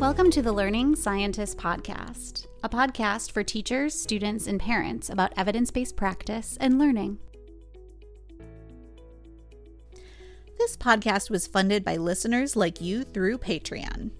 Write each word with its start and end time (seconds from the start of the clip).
Welcome 0.00 0.32
to 0.32 0.42
the 0.42 0.52
Learning 0.52 0.96
Scientist 0.96 1.56
Podcast, 1.56 2.48
a 2.64 2.68
podcast 2.68 3.30
for 3.30 3.44
teachers, 3.44 3.96
students, 3.98 4.48
and 4.48 4.58
parents 4.58 5.08
about 5.08 5.32
evidence 5.36 5.70
based 5.70 5.94
practice 5.96 6.58
and 6.60 6.80
learning. 6.80 7.20
This 10.58 10.76
podcast 10.76 11.30
was 11.30 11.46
funded 11.46 11.84
by 11.84 11.96
listeners 11.96 12.56
like 12.56 12.80
you 12.80 13.04
through 13.04 13.38
Patreon. 13.38 14.10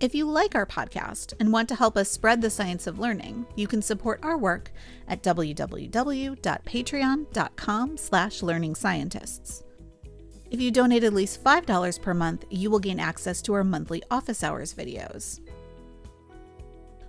If 0.00 0.14
you 0.14 0.24
like 0.24 0.54
our 0.54 0.64
podcast 0.64 1.34
and 1.38 1.52
want 1.52 1.68
to 1.68 1.74
help 1.74 1.98
us 1.98 2.10
spread 2.10 2.40
the 2.40 2.48
science 2.48 2.86
of 2.86 2.98
learning, 2.98 3.44
you 3.56 3.68
can 3.68 3.82
support 3.82 4.20
our 4.22 4.38
work 4.38 4.72
at 5.06 5.22
www.patreon.com 5.22 7.96
slash 7.98 8.40
learningscientists. 8.40 9.64
If 10.50 10.60
you 10.60 10.72
donate 10.72 11.04
at 11.04 11.14
least 11.14 11.44
$5 11.44 12.02
per 12.02 12.12
month, 12.12 12.44
you 12.50 12.70
will 12.70 12.80
gain 12.80 12.98
access 12.98 13.40
to 13.42 13.54
our 13.54 13.62
monthly 13.62 14.02
office 14.10 14.42
hours 14.42 14.74
videos. 14.74 15.38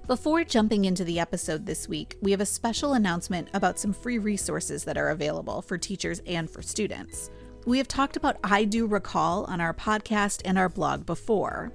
Before 0.06 0.44
jumping 0.44 0.86
into 0.86 1.04
the 1.04 1.20
episode 1.20 1.66
this 1.66 1.88
week, 1.88 2.18
we 2.22 2.30
have 2.32 2.42
a 2.42 2.46
special 2.46 2.94
announcement 2.94 3.48
about 3.56 3.80
some 3.80 3.94
free 3.94 4.20
resources 4.20 4.84
that 4.84 4.98
are 4.98 5.10
available 5.10 5.64
for 5.64 5.80
teachers 5.80 6.22
and 6.28 6.50
for 6.50 6.62
students. 6.62 7.32
We 7.66 7.80
have 7.80 7.88
talked 7.88 8.16
about 8.16 8.38
I 8.44 8.64
Do 8.64 8.86
Recall 8.86 9.46
on 9.46 9.60
our 9.60 9.74
podcast 9.74 10.42
and 10.46 10.60
our 10.60 10.70
blog 10.70 11.08
before. 11.08 11.72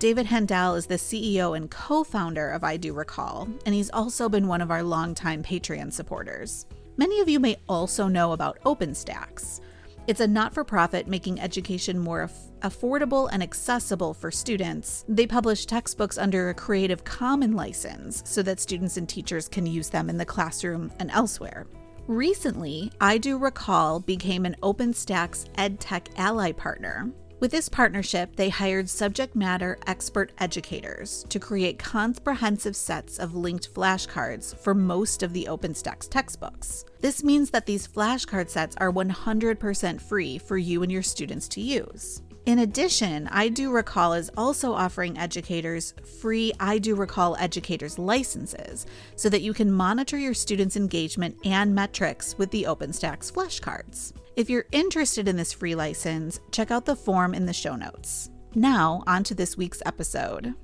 David 0.00 0.26
Handel 0.26 0.74
is 0.74 0.86
the 0.86 0.94
CEO 0.94 1.56
and 1.56 1.70
co 1.70 2.02
founder 2.02 2.50
of 2.50 2.64
I 2.64 2.76
Do 2.76 2.92
Recall, 2.92 3.48
and 3.66 3.74
he's 3.74 3.90
also 3.90 4.28
been 4.28 4.48
one 4.48 4.60
of 4.60 4.72
our 4.72 4.82
longtime 4.82 5.44
Patreon 5.44 5.92
supporters. 5.92 6.66
Many 6.96 7.20
of 7.20 7.28
you 7.28 7.38
may 7.38 7.56
also 7.68 8.08
know 8.08 8.32
about 8.32 8.60
OpenStax. 8.62 9.60
It's 10.08 10.20
a 10.20 10.26
not 10.26 10.54
for 10.54 10.64
profit 10.64 11.06
making 11.06 11.38
education 11.38 11.98
more 11.98 12.22
af- 12.22 12.32
affordable 12.62 13.28
and 13.30 13.42
accessible 13.42 14.14
for 14.14 14.30
students. 14.30 15.04
They 15.06 15.26
publish 15.26 15.66
textbooks 15.66 16.16
under 16.16 16.48
a 16.48 16.54
Creative 16.54 17.04
Commons 17.04 17.54
license 17.54 18.22
so 18.24 18.42
that 18.44 18.58
students 18.58 18.96
and 18.96 19.06
teachers 19.06 19.50
can 19.50 19.66
use 19.66 19.90
them 19.90 20.08
in 20.08 20.16
the 20.16 20.24
classroom 20.24 20.90
and 20.98 21.10
elsewhere. 21.10 21.66
Recently, 22.06 22.90
I 23.02 23.18
Do 23.18 23.36
Recall 23.36 24.00
became 24.00 24.46
an 24.46 24.56
OpenStax 24.62 25.44
EdTech 25.56 26.06
Ally 26.16 26.52
partner. 26.52 27.12
With 27.40 27.52
this 27.52 27.68
partnership, 27.68 28.34
they 28.34 28.48
hired 28.48 28.90
subject 28.90 29.36
matter 29.36 29.78
expert 29.86 30.32
educators 30.38 31.24
to 31.28 31.38
create 31.38 31.78
comprehensive 31.78 32.74
sets 32.74 33.18
of 33.18 33.36
linked 33.36 33.72
flashcards 33.72 34.56
for 34.56 34.74
most 34.74 35.22
of 35.22 35.32
the 35.32 35.46
OpenStax 35.48 36.08
textbooks. 36.08 36.84
This 37.00 37.22
means 37.22 37.50
that 37.50 37.64
these 37.64 37.86
flashcard 37.86 38.48
sets 38.50 38.74
are 38.78 38.90
100% 38.90 40.00
free 40.00 40.38
for 40.38 40.58
you 40.58 40.82
and 40.82 40.90
your 40.90 41.02
students 41.02 41.46
to 41.50 41.60
use. 41.60 42.22
In 42.48 42.60
addition, 42.60 43.28
I 43.30 43.50
Do 43.50 43.70
Recall 43.70 44.14
is 44.14 44.30
also 44.34 44.72
offering 44.72 45.18
educators 45.18 45.92
free 46.18 46.50
I 46.58 46.78
Do 46.78 46.94
Recall 46.94 47.36
educators 47.36 47.98
licenses 47.98 48.86
so 49.16 49.28
that 49.28 49.42
you 49.42 49.52
can 49.52 49.70
monitor 49.70 50.16
your 50.16 50.32
students' 50.32 50.74
engagement 50.74 51.36
and 51.44 51.74
metrics 51.74 52.38
with 52.38 52.50
the 52.50 52.62
OpenStax 52.62 53.30
flashcards. 53.30 54.14
If 54.34 54.48
you're 54.48 54.64
interested 54.72 55.28
in 55.28 55.36
this 55.36 55.52
free 55.52 55.74
license, 55.74 56.40
check 56.50 56.70
out 56.70 56.86
the 56.86 56.96
form 56.96 57.34
in 57.34 57.44
the 57.44 57.52
show 57.52 57.76
notes. 57.76 58.30
Now, 58.54 59.04
on 59.06 59.24
to 59.24 59.34
this 59.34 59.58
week's 59.58 59.82
episode. 59.84 60.54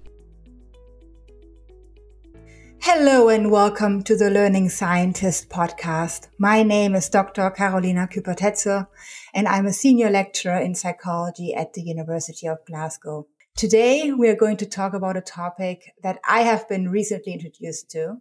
Hello 2.87 3.31
and 3.31 3.51
welcome 3.51 4.03
to 4.03 4.15
the 4.15 4.29
Learning 4.29 4.69
Scientist 4.69 5.49
podcast. 5.49 6.29
My 6.37 6.63
name 6.63 6.95
is 6.95 7.09
Dr. 7.09 7.49
Carolina 7.49 8.07
Kuepper-Tetzel 8.07 8.87
and 9.33 9.49
I'm 9.49 9.65
a 9.65 9.73
senior 9.73 10.11
lecturer 10.11 10.59
in 10.59 10.75
psychology 10.75 11.55
at 11.55 11.73
the 11.73 11.81
University 11.81 12.47
of 12.47 12.59
Glasgow. 12.67 13.27
Today 13.57 14.13
we 14.13 14.29
are 14.29 14.37
going 14.37 14.59
to 14.59 14.67
talk 14.67 14.93
about 14.93 15.17
a 15.17 15.23
topic 15.23 15.95
that 16.03 16.19
I 16.29 16.43
have 16.43 16.69
been 16.69 16.91
recently 16.91 17.33
introduced 17.33 17.91
to 17.93 18.19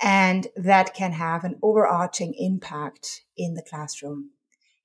and 0.00 0.46
that 0.54 0.94
can 0.94 1.10
have 1.10 1.42
an 1.42 1.56
overarching 1.60 2.32
impact 2.38 3.22
in 3.36 3.54
the 3.54 3.66
classroom 3.68 4.30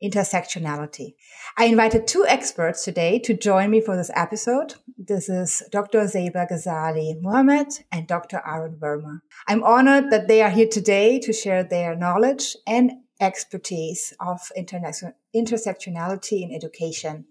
intersectionality. 0.04 1.16
I 1.58 1.66
invited 1.66 2.08
two 2.08 2.26
experts 2.28 2.84
today 2.84 3.20
to 3.20 3.34
join 3.36 3.70
me 3.70 3.82
for 3.82 3.96
this 3.96 4.12
episode. 4.16 4.76
This 4.98 5.30
is 5.30 5.62
Dr. 5.72 6.00
Zayba 6.02 6.50
Ghazali 6.50 7.22
Mohammed 7.22 7.68
and 7.92 8.08
Dr. 8.08 8.42
Arun 8.46 8.78
Verma. 8.80 9.22
I'm 9.48 9.64
honored 9.64 10.10
that 10.12 10.28
they 10.28 10.42
are 10.42 10.50
here 10.50 10.68
today 10.68 11.20
to 11.20 11.34
share 11.34 11.64
their 11.64 11.96
knowledge 11.96 12.56
and 12.66 12.92
expertise 13.20 14.14
of 14.20 14.40
intersectionality 14.58 16.42
in 16.42 16.54
education. 16.54 17.26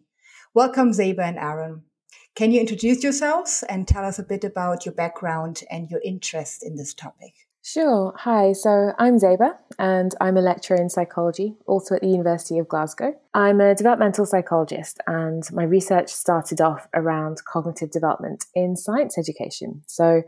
Welcome, 0.54 0.92
Zayba 0.92 1.28
and 1.28 1.38
Arun. 1.38 1.82
Can 2.36 2.52
you 2.52 2.60
introduce 2.60 3.02
yourselves 3.02 3.64
and 3.68 3.88
tell 3.88 4.04
us 4.04 4.18
a 4.18 4.22
bit 4.22 4.44
about 4.44 4.86
your 4.86 4.94
background 4.94 5.62
and 5.70 5.90
your 5.90 6.00
interest 6.04 6.64
in 6.64 6.76
this 6.76 6.94
topic? 6.94 7.34
Sure. 7.62 8.14
Hi. 8.16 8.52
So 8.52 8.92
I'm 8.98 9.18
Zayba, 9.18 9.56
and 9.78 10.14
I'm 10.20 10.38
a 10.38 10.40
lecturer 10.40 10.78
in 10.78 10.88
psychology, 10.88 11.56
also 11.66 11.94
at 11.94 12.00
the 12.00 12.08
University 12.08 12.58
of 12.58 12.68
Glasgow. 12.68 13.12
I'm 13.34 13.60
a 13.60 13.74
developmental 13.74 14.24
psychologist, 14.24 14.98
and 15.06 15.42
my 15.52 15.64
research 15.64 16.08
started 16.08 16.62
off 16.62 16.88
around 16.94 17.44
cognitive 17.44 17.90
development 17.90 18.46
in 18.54 18.76
science 18.76 19.18
education. 19.18 19.82
So 19.86 20.22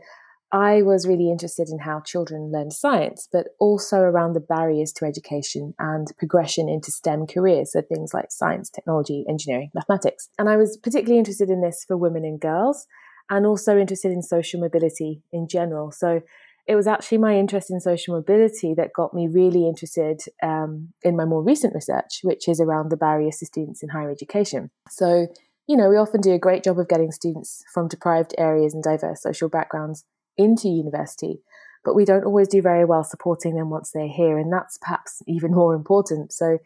I 0.51 0.83
was 0.83 1.07
really 1.07 1.31
interested 1.31 1.69
in 1.69 1.79
how 1.79 2.01
children 2.01 2.51
learn 2.51 2.69
science, 2.69 3.27
but 3.31 3.47
also 3.59 3.97
around 3.97 4.33
the 4.33 4.39
barriers 4.39 4.91
to 4.93 5.05
education 5.05 5.73
and 5.79 6.15
progression 6.19 6.69
into 6.69 6.91
STEM 6.91 7.25
careers, 7.25 7.71
so 7.71 7.81
things 7.81 8.13
like 8.13 8.31
science, 8.31 8.69
technology, 8.69 9.25
engineering, 9.27 9.71
mathematics. 9.73 10.29
And 10.37 10.47
I 10.49 10.55
was 10.55 10.77
particularly 10.77 11.17
interested 11.17 11.49
in 11.49 11.61
this 11.61 11.83
for 11.87 11.97
women 11.97 12.25
and 12.25 12.39
girls, 12.39 12.85
and 13.27 13.47
also 13.47 13.75
interested 13.75 14.11
in 14.11 14.21
social 14.21 14.59
mobility 14.59 15.23
in 15.31 15.47
general. 15.47 15.91
So 15.91 16.21
it 16.65 16.75
was 16.75 16.87
actually 16.87 17.17
my 17.17 17.35
interest 17.37 17.69
in 17.69 17.79
social 17.79 18.15
mobility 18.15 18.73
that 18.75 18.93
got 18.93 19.13
me 19.13 19.27
really 19.27 19.67
interested 19.67 20.21
um, 20.41 20.93
in 21.01 21.15
my 21.15 21.25
more 21.25 21.43
recent 21.43 21.73
research, 21.75 22.19
which 22.23 22.47
is 22.47 22.61
around 22.61 22.89
the 22.89 22.97
barriers 22.97 23.37
to 23.37 23.45
students 23.45 23.83
in 23.83 23.89
higher 23.89 24.09
education. 24.09 24.69
So, 24.89 25.27
you 25.67 25.75
know, 25.75 25.89
we 25.89 25.97
often 25.97 26.21
do 26.21 26.33
a 26.33 26.39
great 26.39 26.63
job 26.63 26.79
of 26.79 26.87
getting 26.87 27.11
students 27.11 27.63
from 27.73 27.89
deprived 27.89 28.33
areas 28.37 28.73
and 28.73 28.81
diverse 28.81 29.21
social 29.21 29.49
backgrounds 29.49 30.05
into 30.37 30.69
university, 30.69 31.41
but 31.83 31.95
we 31.95 32.05
don't 32.05 32.23
always 32.23 32.47
do 32.47 32.61
very 32.61 32.85
well 32.85 33.03
supporting 33.03 33.55
them 33.55 33.69
once 33.69 33.91
they're 33.91 34.07
here. 34.07 34.37
And 34.37 34.51
that's 34.51 34.77
perhaps 34.77 35.21
even 35.27 35.51
more 35.51 35.75
important. 35.75 36.31
So, 36.31 36.59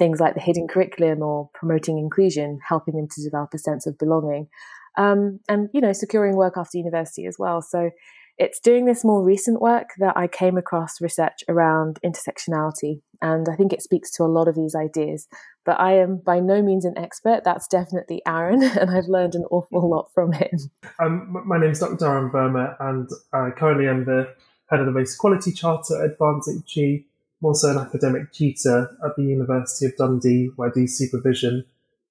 things 0.00 0.20
like 0.20 0.34
the 0.34 0.40
hidden 0.40 0.68
curriculum 0.68 1.22
or 1.22 1.50
promoting 1.54 1.98
inclusion, 1.98 2.60
helping 2.68 2.94
them 2.94 3.08
to 3.10 3.22
develop 3.22 3.50
a 3.54 3.58
sense 3.58 3.86
of 3.86 3.98
belonging. 3.98 4.48
Um, 4.96 5.38
and 5.48 5.68
you 5.72 5.80
know 5.80 5.92
securing 5.92 6.34
work 6.34 6.54
after 6.56 6.76
university 6.76 7.26
as 7.26 7.36
well 7.38 7.62
so 7.62 7.90
it's 8.38 8.60
doing 8.60 8.84
this 8.84 9.04
more 9.04 9.22
recent 9.22 9.60
work 9.60 9.90
that 9.98 10.16
I 10.16 10.28
came 10.28 10.56
across 10.56 11.00
research 11.00 11.42
around 11.48 11.98
intersectionality, 12.04 13.00
and 13.20 13.48
I 13.48 13.56
think 13.56 13.72
it 13.72 13.82
speaks 13.82 14.10
to 14.12 14.22
a 14.22 14.26
lot 14.26 14.46
of 14.46 14.54
these 14.54 14.74
ideas. 14.74 15.26
But 15.64 15.80
I 15.80 15.98
am 15.98 16.18
by 16.24 16.38
no 16.38 16.62
means 16.62 16.84
an 16.84 16.96
expert. 16.96 17.42
That's 17.44 17.66
definitely 17.66 18.22
Arun, 18.26 18.62
and 18.80 18.90
I've 18.90 19.08
learned 19.08 19.34
an 19.34 19.44
awful 19.50 19.88
lot 19.90 20.10
from 20.14 20.32
him. 20.32 20.70
Um, 21.00 21.42
my 21.46 21.58
name 21.58 21.70
is 21.70 21.80
Dr. 21.80 22.06
Arun 22.06 22.30
Verma, 22.30 22.76
and 22.80 23.08
I 23.32 23.50
currently 23.50 23.88
am 23.88 24.04
the 24.04 24.32
head 24.70 24.80
of 24.80 24.86
the 24.86 24.92
Race 24.92 25.14
Equality 25.14 25.52
Charter 25.52 26.04
at 26.04 26.12
Advance 26.12 26.48
HE. 26.66 27.04
I'm 27.42 27.46
also 27.46 27.70
an 27.70 27.78
academic 27.78 28.32
tutor 28.32 28.96
at 29.04 29.16
the 29.16 29.22
University 29.22 29.86
of 29.86 29.96
Dundee, 29.96 30.50
where 30.56 30.68
I 30.68 30.72
do 30.72 30.86
supervision 30.86 31.64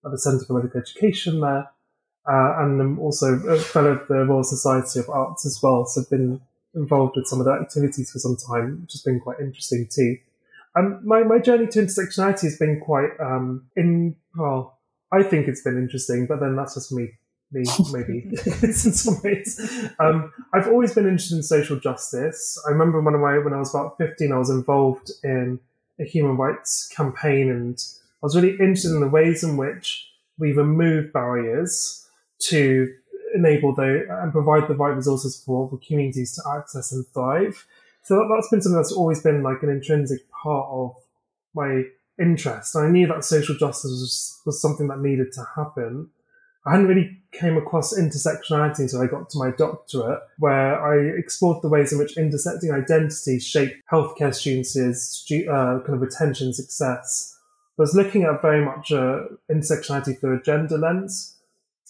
at 0.05 0.11
the 0.11 0.17
Centre 0.17 0.45
for 0.45 0.53
Medical 0.53 0.81
Education 0.81 1.39
there 1.39 1.69
uh, 2.27 2.55
and 2.59 2.81
I'm 2.81 2.99
also 2.99 3.35
a 3.47 3.57
fellow 3.57 3.91
of 3.91 4.07
the 4.07 4.25
Royal 4.25 4.43
Society 4.43 4.99
of 4.99 5.09
Arts 5.09 5.45
as 5.45 5.59
well. 5.63 5.85
So 5.85 6.01
I've 6.01 6.09
been 6.09 6.41
involved 6.75 7.13
with 7.15 7.27
some 7.27 7.39
of 7.39 7.45
the 7.45 7.53
activities 7.53 8.11
for 8.11 8.19
some 8.19 8.35
time, 8.35 8.81
which 8.81 8.93
has 8.93 9.01
been 9.01 9.19
quite 9.19 9.39
interesting 9.39 9.87
too. 9.89 10.17
Um, 10.75 10.99
my, 11.03 11.23
my 11.23 11.39
journey 11.39 11.67
to 11.67 11.79
intersectionality 11.79 12.41
has 12.41 12.57
been 12.57 12.81
quite 12.81 13.11
um, 13.19 13.65
in 13.75 14.15
well, 14.35 14.77
I 15.11 15.23
think 15.23 15.47
it's 15.47 15.61
been 15.61 15.77
interesting, 15.77 16.25
but 16.25 16.39
then 16.41 16.55
that's 16.55 16.75
just 16.75 16.91
me, 16.91 17.11
me 17.51 17.63
maybe 17.93 18.29
in 18.61 18.73
some 18.73 19.21
ways. 19.23 19.89
Um, 19.99 20.31
I've 20.53 20.67
always 20.67 20.93
been 20.93 21.07
interested 21.07 21.37
in 21.37 21.43
social 21.43 21.79
justice. 21.79 22.61
I 22.67 22.71
remember 22.71 23.01
when 23.01 23.15
I 23.15 23.37
when 23.39 23.53
I 23.53 23.59
was 23.59 23.73
about 23.73 23.97
fifteen, 23.97 24.33
I 24.33 24.37
was 24.37 24.49
involved 24.49 25.11
in 25.23 25.59
a 25.99 26.03
human 26.03 26.35
rights 26.35 26.87
campaign, 26.89 27.49
and 27.49 27.81
I 28.21 28.25
was 28.25 28.35
really 28.35 28.51
interested 28.59 28.91
in 28.91 28.99
the 28.99 29.07
ways 29.07 29.43
in 29.43 29.55
which 29.55 30.09
we 30.37 30.51
remove 30.51 31.13
barriers 31.13 32.06
to 32.39 32.93
enable 33.35 33.73
the 33.73 34.07
and 34.21 34.31
provide 34.31 34.67
the 34.67 34.75
right 34.75 34.95
resources 34.95 35.41
for, 35.45 35.69
for 35.69 35.77
communities 35.85 36.33
to 36.35 36.41
access 36.55 36.91
and 36.91 37.05
thrive. 37.07 37.65
So 38.03 38.15
that, 38.15 38.35
has 38.35 38.47
been 38.49 38.61
something 38.61 38.77
that's 38.77 38.93
always 38.93 39.21
been 39.21 39.43
like 39.43 39.63
an 39.63 39.69
intrinsic 39.69 40.29
part 40.31 40.67
of 40.71 40.95
my 41.53 41.83
interest. 42.19 42.75
I 42.75 42.89
knew 42.89 43.07
that 43.07 43.25
social 43.25 43.55
justice 43.55 43.91
was, 43.91 44.41
was 44.45 44.61
something 44.61 44.87
that 44.87 44.99
needed 44.99 45.31
to 45.33 45.45
happen. 45.55 46.09
I 46.65 46.71
hadn't 46.71 46.87
really 46.87 47.17
came 47.31 47.57
across 47.57 47.97
intersectionality 47.97 48.79
until 48.79 49.01
I 49.01 49.07
got 49.07 49.29
to 49.29 49.37
my 49.37 49.51
doctorate, 49.51 50.19
where 50.37 50.81
I 50.81 51.17
explored 51.17 51.61
the 51.61 51.69
ways 51.69 51.93
in 51.93 51.99
which 51.99 52.17
intersecting 52.17 52.71
identities 52.71 53.45
shape 53.45 53.73
healthcare 53.89 54.33
students' 54.33 54.75
uh, 55.31 55.79
kind 55.85 55.95
of 55.95 56.01
retention 56.01 56.53
success. 56.53 57.37
I 57.79 57.81
was 57.81 57.95
looking 57.95 58.23
at 58.23 58.41
very 58.41 58.65
much 58.65 58.91
uh, 58.91 59.25
intersectionality 59.51 60.19
through 60.19 60.39
a 60.39 60.41
gender 60.41 60.77
lens, 60.77 61.36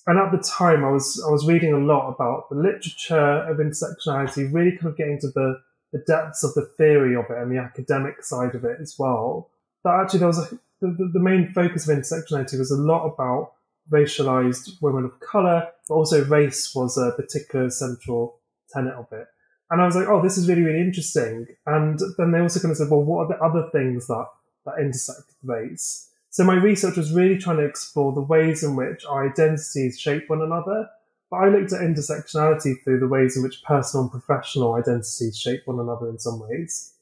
and 0.08 0.18
at 0.18 0.32
the 0.32 0.38
time, 0.38 0.86
I 0.86 0.90
was 0.90 1.24
I 1.28 1.30
was 1.30 1.46
reading 1.46 1.74
a 1.74 1.78
lot 1.78 2.10
about 2.10 2.50
the 2.50 2.56
literature 2.56 3.44
of 3.50 3.58
intersectionality, 3.58 4.52
really 4.52 4.72
kind 4.72 4.88
of 4.88 4.98
getting 4.98 5.20
to 5.20 5.28
the 5.28 5.60
the 5.92 6.04
depths 6.08 6.44
of 6.44 6.54
the 6.54 6.66
theory 6.78 7.16
of 7.16 7.26
it 7.30 7.38
and 7.38 7.52
the 7.52 7.60
academic 7.60 8.24
side 8.24 8.56
of 8.56 8.64
it 8.64 8.78
as 8.82 8.96
well. 8.98 9.50
That 9.84 10.00
actually 10.02 10.20
there 10.20 10.28
was 10.28 10.40
a, 10.40 10.60
the, 10.82 11.10
the 11.14 11.20
main 11.20 11.52
focus 11.54 11.88
of 11.88 11.98
intersectionality 11.98 12.58
was 12.58 12.72
a 12.72 12.82
lot 12.82 13.06
about 13.06 13.54
racialized 13.92 14.82
women 14.82 15.06
of 15.06 15.20
color, 15.20 15.68
but 15.88 15.96
also 15.96 16.26
race 16.26 16.74
was 16.76 16.98
a 16.98 17.12
particular 17.12 17.70
central 17.70 18.40
tenet 18.74 18.94
of 18.94 19.08
it. 19.12 19.28
And 19.70 19.82
I 19.82 19.86
was 19.86 19.96
like, 19.96 20.08
oh, 20.08 20.22
this 20.22 20.38
is 20.38 20.48
really, 20.48 20.62
really 20.62 20.82
interesting. 20.82 21.48
And 21.66 22.00
then 22.18 22.32
they 22.32 22.40
also 22.40 22.60
kind 22.60 22.72
of 22.72 22.78
said, 22.78 22.90
well, 22.90 23.04
what 23.04 23.26
are 23.26 23.28
the 23.28 23.44
other 23.44 23.70
things 23.72 24.08
that, 24.08 24.26
that 24.66 24.80
intersect 24.80 25.24
with 25.28 25.50
race? 25.50 26.10
So 26.30 26.44
my 26.44 26.56
research 26.56 26.98
was 26.98 27.14
really 27.14 27.38
trying 27.38 27.58
to 27.58 27.66
explore 27.66 28.14
the 28.14 28.22
ways 28.22 28.64
in 28.64 28.76
which 28.76 29.06
our 29.06 29.30
identities 29.30 30.00
shape 30.00 30.30
one 30.30 30.42
another. 30.42 30.90
But 31.30 31.38
I 31.38 31.50
looked 31.50 31.74
at 31.74 31.82
intersectionality 31.82 32.82
through 32.84 33.00
the 33.00 33.08
ways 33.08 33.36
in 33.36 33.44
which 33.44 33.64
personal 33.64 34.04
and 34.04 34.12
professional 34.12 34.76
identities 34.76 35.38
shape 35.38 35.64
one 35.66 35.80
another 35.80 36.10
in 36.10 36.20
some 36.20 36.40
ways. 36.40 36.94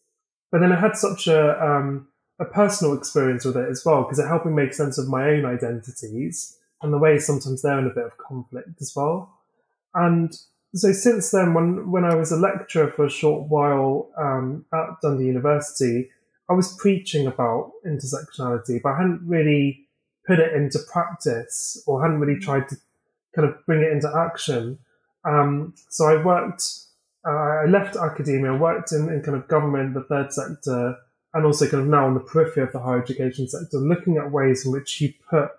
But 0.51 0.62
then 0.62 0.72
I 0.72 0.80
had 0.80 0.95
such 0.95 1.27
a, 1.27 1.63
um, 1.63 2.07
a 2.39 2.45
personal 2.45 2.98
experience 2.98 3.45
with 3.45 3.57
it 3.57 3.69
as 3.69 3.83
well, 3.86 4.04
because 4.04 4.19
it 4.19 4.27
helped 4.27 4.45
me 4.45 4.54
make 4.54 4.74
sense 4.74 4.98
of 4.98 5.10
my 5.10 5.30
own 5.30 5.45
identities 5.45 6.57
and 6.81 6.94
the 6.94 6.98
way 6.98 7.19
sometimes 7.19 7.62
they're 7.62 7.80
in 7.80 7.88
a 7.88 7.94
bit 7.94 8.06
of 8.06 8.18
conflict 8.18 8.81
as 8.81 8.94
well. 8.95 9.38
And 9.94 10.33
so 10.74 10.92
since 10.92 11.31
then, 11.31 11.54
when 11.54 11.89
when 11.89 12.04
I 12.04 12.16
was 12.16 12.31
a 12.31 12.36
lecturer 12.38 12.92
for 12.92 13.06
a 13.06 13.10
short 13.10 13.50
while 13.50 14.10
um, 14.18 14.66
at 14.74 15.01
Dundee 15.01 15.25
University, 15.25 16.10
I 16.50 16.54
was 16.54 16.76
preaching 16.78 17.28
about 17.28 17.72
intersectionality, 17.86 18.82
but 18.82 18.90
I 18.90 18.98
hadn't 18.98 19.22
really 19.26 19.88
put 20.28 20.40
it 20.40 20.54
into 20.54 20.80
practice 20.92 21.82
or 21.86 22.02
hadn't 22.02 22.20
really 22.20 22.40
tried 22.40 22.68
to 22.70 22.76
kind 23.36 23.48
of 23.48 23.66
bring 23.66 23.82
it 23.82 23.92
into 23.92 24.12
action. 24.16 24.80
Um, 25.24 25.74
so 25.90 26.06
I 26.06 26.24
worked, 26.24 26.64
uh, 27.28 27.64
I 27.64 27.66
left 27.66 27.96
academia, 27.96 28.56
worked 28.56 28.92
in, 28.92 29.10
in 29.10 29.22
kind 29.22 29.38
of 29.38 29.48
government, 29.48 29.94
the 29.94 30.04
third 30.04 30.32
sector, 30.32 30.98
and 31.34 31.46
also 31.46 31.68
kind 31.68 31.84
of 31.84 31.90
now 31.90 32.06
on 32.06 32.14
the 32.14 32.20
periphery 32.20 32.64
of 32.64 32.72
the 32.72 32.80
higher 32.80 33.02
education 33.02 33.48
sector, 33.48 33.78
looking 33.78 34.18
at 34.18 34.32
ways 34.32 34.66
in 34.66 34.72
which 34.72 35.02
you 35.02 35.14
put 35.30 35.50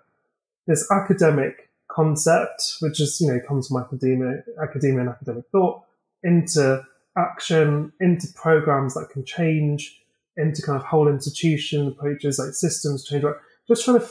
this 0.65 0.89
academic 0.91 1.69
concept, 1.87 2.77
which 2.79 2.99
is, 2.99 3.19
you 3.21 3.27
know, 3.27 3.39
comes 3.47 3.67
from 3.67 3.77
academia, 3.77 4.43
academia 4.61 5.01
and 5.01 5.09
academic 5.09 5.45
thought, 5.51 5.83
into 6.23 6.83
action, 7.17 7.91
into 7.99 8.27
programs 8.33 8.93
that 8.93 9.09
can 9.09 9.23
change, 9.23 10.01
into 10.37 10.61
kind 10.61 10.79
of 10.79 10.85
whole 10.85 11.07
institution 11.07 11.87
approaches 11.87 12.39
like 12.39 12.53
systems 12.53 13.03
change. 13.03 13.25
Just 13.67 13.83
trying 13.83 13.99
to 13.99 14.05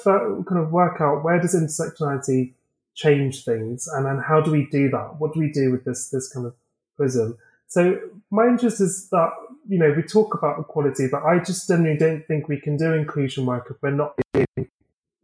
kind 0.46 0.60
of 0.60 0.70
work 0.70 1.00
out 1.00 1.24
where 1.24 1.40
does 1.40 1.54
intersectionality 1.54 2.52
change 2.94 3.44
things, 3.44 3.86
and 3.88 4.04
then 4.04 4.18
how 4.18 4.40
do 4.40 4.50
we 4.50 4.66
do 4.70 4.90
that? 4.90 5.16
What 5.18 5.32
do 5.32 5.40
we 5.40 5.50
do 5.50 5.70
with 5.70 5.84
this 5.84 6.10
this 6.10 6.28
kind 6.32 6.46
of 6.46 6.54
prism? 6.96 7.38
So 7.68 7.98
my 8.30 8.46
interest 8.46 8.80
is 8.80 9.08
that 9.10 9.30
you 9.68 9.78
know 9.78 9.92
we 9.96 10.02
talk 10.02 10.34
about 10.34 10.60
equality, 10.60 11.08
but 11.10 11.22
I 11.22 11.38
just 11.38 11.68
generally 11.68 11.96
don't 11.96 12.26
think 12.26 12.48
we 12.48 12.60
can 12.60 12.76
do 12.76 12.92
inclusion 12.92 13.46
work 13.46 13.68
if 13.70 13.76
we're 13.82 13.90
not 13.90 14.18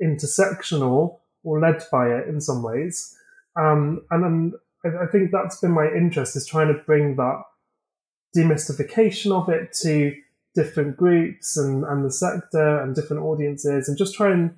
intersectional 0.03 1.19
or 1.45 1.61
led 1.61 1.83
by 1.91 2.09
it 2.09 2.29
in 2.29 2.41
some 2.41 2.63
ways. 2.63 3.17
Um, 3.57 4.03
and 4.11 4.25
then 4.25 4.53
I 4.85 5.07
think 5.07 5.31
that's 5.31 5.61
been 5.61 5.73
my 5.73 5.87
interest 5.87 6.37
is 6.37 6.47
trying 6.47 6.69
to 6.69 6.75
bring 6.75 7.17
that 7.17 7.43
demystification 8.37 9.33
of 9.33 9.49
it 9.49 9.73
to 9.83 10.15
different 10.55 10.97
groups 10.97 11.57
and, 11.57 11.85
and 11.85 12.05
the 12.05 12.11
sector 12.11 12.81
and 12.81 12.95
different 12.95 13.23
audiences 13.23 13.89
and 13.89 13.97
just 13.97 14.15
try 14.15 14.31
and 14.31 14.55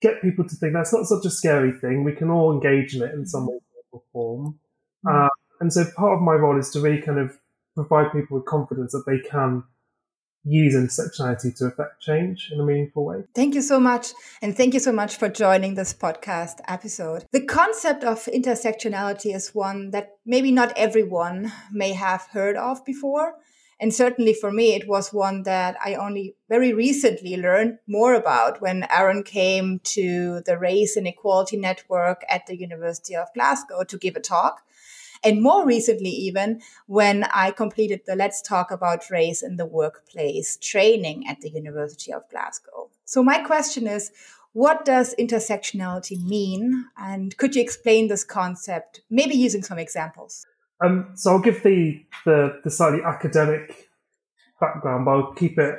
get 0.00 0.22
people 0.22 0.46
to 0.46 0.54
think 0.56 0.72
that's 0.72 0.92
not 0.92 1.06
such 1.06 1.24
a 1.24 1.30
scary 1.30 1.72
thing. 1.72 2.04
We 2.04 2.12
can 2.12 2.30
all 2.30 2.52
engage 2.52 2.94
in 2.94 3.02
it 3.02 3.14
in 3.14 3.26
some 3.26 3.46
way 3.46 3.58
or 3.92 4.02
form. 4.12 4.58
Mm-hmm. 5.04 5.24
Uh, 5.24 5.28
and 5.60 5.72
so 5.72 5.84
part 5.96 6.16
of 6.16 6.22
my 6.22 6.34
role 6.34 6.58
is 6.58 6.70
to 6.70 6.80
really 6.80 7.00
kind 7.00 7.18
of 7.18 7.36
provide 7.74 8.12
people 8.12 8.38
with 8.38 8.46
confidence 8.46 8.92
that 8.92 9.04
they 9.06 9.18
can 9.18 9.64
use 10.44 10.74
intersectionality 10.74 11.54
to 11.56 11.66
affect 11.66 12.00
change 12.00 12.50
in 12.52 12.60
a 12.60 12.64
meaningful 12.64 13.04
way. 13.04 13.24
Thank 13.34 13.54
you 13.54 13.62
so 13.62 13.80
much. 13.80 14.12
And 14.40 14.56
thank 14.56 14.74
you 14.74 14.80
so 14.80 14.92
much 14.92 15.16
for 15.16 15.28
joining 15.28 15.74
this 15.74 15.92
podcast 15.92 16.60
episode. 16.68 17.24
The 17.32 17.44
concept 17.44 18.04
of 18.04 18.24
intersectionality 18.26 19.34
is 19.34 19.54
one 19.54 19.90
that 19.90 20.10
maybe 20.24 20.52
not 20.52 20.72
everyone 20.76 21.52
may 21.72 21.92
have 21.94 22.28
heard 22.30 22.56
of 22.56 22.84
before. 22.84 23.34
And 23.78 23.92
certainly 23.94 24.32
for 24.32 24.50
me, 24.50 24.74
it 24.74 24.88
was 24.88 25.12
one 25.12 25.42
that 25.42 25.76
I 25.84 25.94
only 25.94 26.34
very 26.48 26.72
recently 26.72 27.36
learned 27.36 27.78
more 27.86 28.14
about 28.14 28.62
when 28.62 28.86
Arun 28.90 29.22
came 29.22 29.80
to 29.84 30.40
the 30.46 30.58
Race 30.58 30.96
and 30.96 31.06
Equality 31.06 31.58
Network 31.58 32.22
at 32.28 32.46
the 32.46 32.58
University 32.58 33.14
of 33.14 33.32
Glasgow 33.34 33.84
to 33.84 33.98
give 33.98 34.16
a 34.16 34.20
talk. 34.20 34.62
And 35.22 35.42
more 35.42 35.66
recently, 35.66 36.10
even 36.10 36.60
when 36.86 37.24
I 37.24 37.50
completed 37.50 38.02
the 38.06 38.16
Let's 38.16 38.40
Talk 38.40 38.70
About 38.70 39.10
Race 39.10 39.42
in 39.42 39.56
the 39.56 39.66
Workplace 39.66 40.56
training 40.56 41.26
at 41.26 41.40
the 41.40 41.50
University 41.50 42.12
of 42.12 42.28
Glasgow. 42.30 42.90
So 43.04 43.22
my 43.22 43.38
question 43.42 43.86
is, 43.86 44.10
what 44.52 44.86
does 44.86 45.14
intersectionality 45.18 46.22
mean? 46.22 46.86
And 46.96 47.36
could 47.36 47.54
you 47.54 47.62
explain 47.62 48.08
this 48.08 48.24
concept, 48.24 49.02
maybe 49.10 49.34
using 49.34 49.62
some 49.62 49.78
examples? 49.78 50.46
Um, 50.84 51.12
so 51.14 51.32
I'll 51.32 51.40
give 51.40 51.62
the, 51.62 52.04
the, 52.24 52.60
the 52.64 52.70
slightly 52.70 53.02
academic 53.02 53.88
background, 54.60 55.04
but 55.04 55.10
I'll 55.10 55.32
keep 55.34 55.58
it 55.58 55.78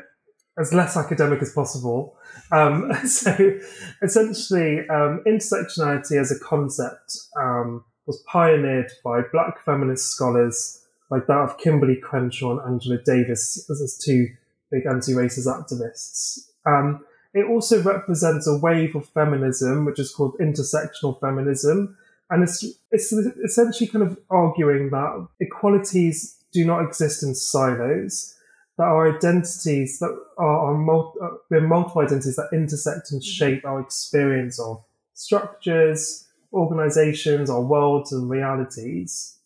as 0.60 0.74
less 0.74 0.98
academic 0.98 1.42
as 1.42 1.54
possible. 1.54 2.18
Um, 2.52 2.92
so 3.06 3.60
essentially, 4.02 4.88
um, 4.90 5.24
intersectionality 5.28 6.20
as 6.20 6.32
a 6.32 6.40
concept 6.40 7.18
um, 7.40 7.84
was 8.06 8.24
pioneered 8.28 8.92
by 9.04 9.22
black 9.32 9.64
feminist 9.64 10.12
scholars 10.12 10.84
like 11.10 11.28
that 11.28 11.38
of 11.38 11.58
Kimberlé 11.58 12.02
Crenshaw 12.02 12.60
and 12.60 12.74
Angela 12.74 12.98
Davis 13.06 13.70
as 13.70 13.98
two 13.98 14.28
big 14.72 14.86
anti-racist 14.86 15.48
activists. 15.48 16.50
Um, 16.66 17.06
it 17.34 17.46
also 17.46 17.82
represents 17.82 18.48
a 18.48 18.58
wave 18.58 18.96
of 18.96 19.08
feminism, 19.10 19.86
which 19.86 20.00
is 20.00 20.14
called 20.14 20.38
intersectional 20.40 21.20
feminism. 21.20 21.98
And 22.29 22.44
it's, 22.44 22.63
it's 22.91 23.13
essentially 23.13 23.88
kind 23.88 24.06
of 24.06 24.19
arguing 24.29 24.89
that 24.89 25.27
equalities 25.39 26.44
do 26.51 26.65
not 26.65 26.83
exist 26.83 27.24
in 27.24 27.33
silos, 27.35 28.35
that 28.77 28.83
our 28.83 29.15
identities 29.15 30.00
that 30.00 30.18
are, 30.38 30.71
are 30.71 30.77
multi, 30.77 31.19
uh, 31.21 31.59
multiple 31.62 32.01
identities 32.01 32.35
that 32.35 32.50
intersect 32.51 33.12
and 33.12 33.24
shape 33.24 33.65
our 33.65 33.79
experience 33.79 34.59
of 34.59 34.83
structures, 35.13 36.27
organizations, 36.53 37.50
our 37.50 37.62
worlds 37.62 38.12
and 38.12 38.29
realities. 38.29 39.38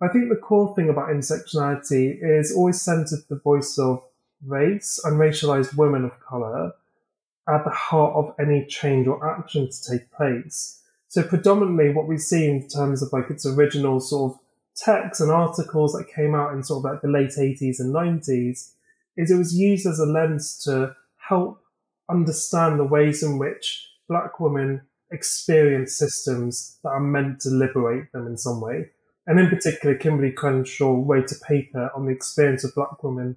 I 0.00 0.08
think 0.08 0.28
the 0.28 0.36
core 0.36 0.74
thing 0.74 0.88
about 0.88 1.08
intersectionality 1.08 2.18
is 2.20 2.54
always 2.54 2.80
centered 2.80 3.20
the 3.28 3.36
voice 3.36 3.78
of 3.78 4.02
race 4.44 5.00
and 5.04 5.18
racialized 5.18 5.76
women 5.76 6.04
of 6.04 6.20
color 6.20 6.72
at 7.48 7.64
the 7.64 7.70
heart 7.70 8.14
of 8.14 8.34
any 8.38 8.66
change 8.66 9.06
or 9.06 9.38
action 9.38 9.68
to 9.70 9.90
take 9.90 10.10
place. 10.10 10.82
So 11.14 11.22
predominantly 11.22 11.94
what 11.94 12.08
we 12.08 12.18
see 12.18 12.46
in 12.46 12.66
terms 12.66 13.00
of 13.00 13.12
like 13.12 13.30
its 13.30 13.46
original 13.46 14.00
sort 14.00 14.32
of 14.32 14.40
texts 14.74 15.20
and 15.20 15.30
articles 15.30 15.92
that 15.92 16.12
came 16.12 16.34
out 16.34 16.52
in 16.52 16.64
sort 16.64 16.84
of 16.84 16.90
like 16.90 17.02
the 17.02 17.08
late 17.08 17.30
80s 17.38 17.78
and 17.78 17.94
90s 17.94 18.72
is 19.16 19.30
it 19.30 19.36
was 19.36 19.56
used 19.56 19.86
as 19.86 20.00
a 20.00 20.06
lens 20.06 20.58
to 20.64 20.96
help 21.28 21.62
understand 22.10 22.80
the 22.80 22.84
ways 22.84 23.22
in 23.22 23.38
which 23.38 23.88
black 24.08 24.40
women 24.40 24.80
experience 25.12 25.94
systems 25.94 26.80
that 26.82 26.88
are 26.88 26.98
meant 26.98 27.38
to 27.42 27.48
liberate 27.48 28.10
them 28.10 28.26
in 28.26 28.36
some 28.36 28.60
way. 28.60 28.90
And 29.28 29.38
in 29.38 29.48
particular, 29.48 29.96
Kimberlé 29.96 30.34
Crenshaw 30.34 31.00
wrote 31.06 31.30
a 31.30 31.36
paper 31.46 31.92
on 31.94 32.06
the 32.06 32.12
experience 32.12 32.64
of 32.64 32.74
black 32.74 33.04
women 33.04 33.36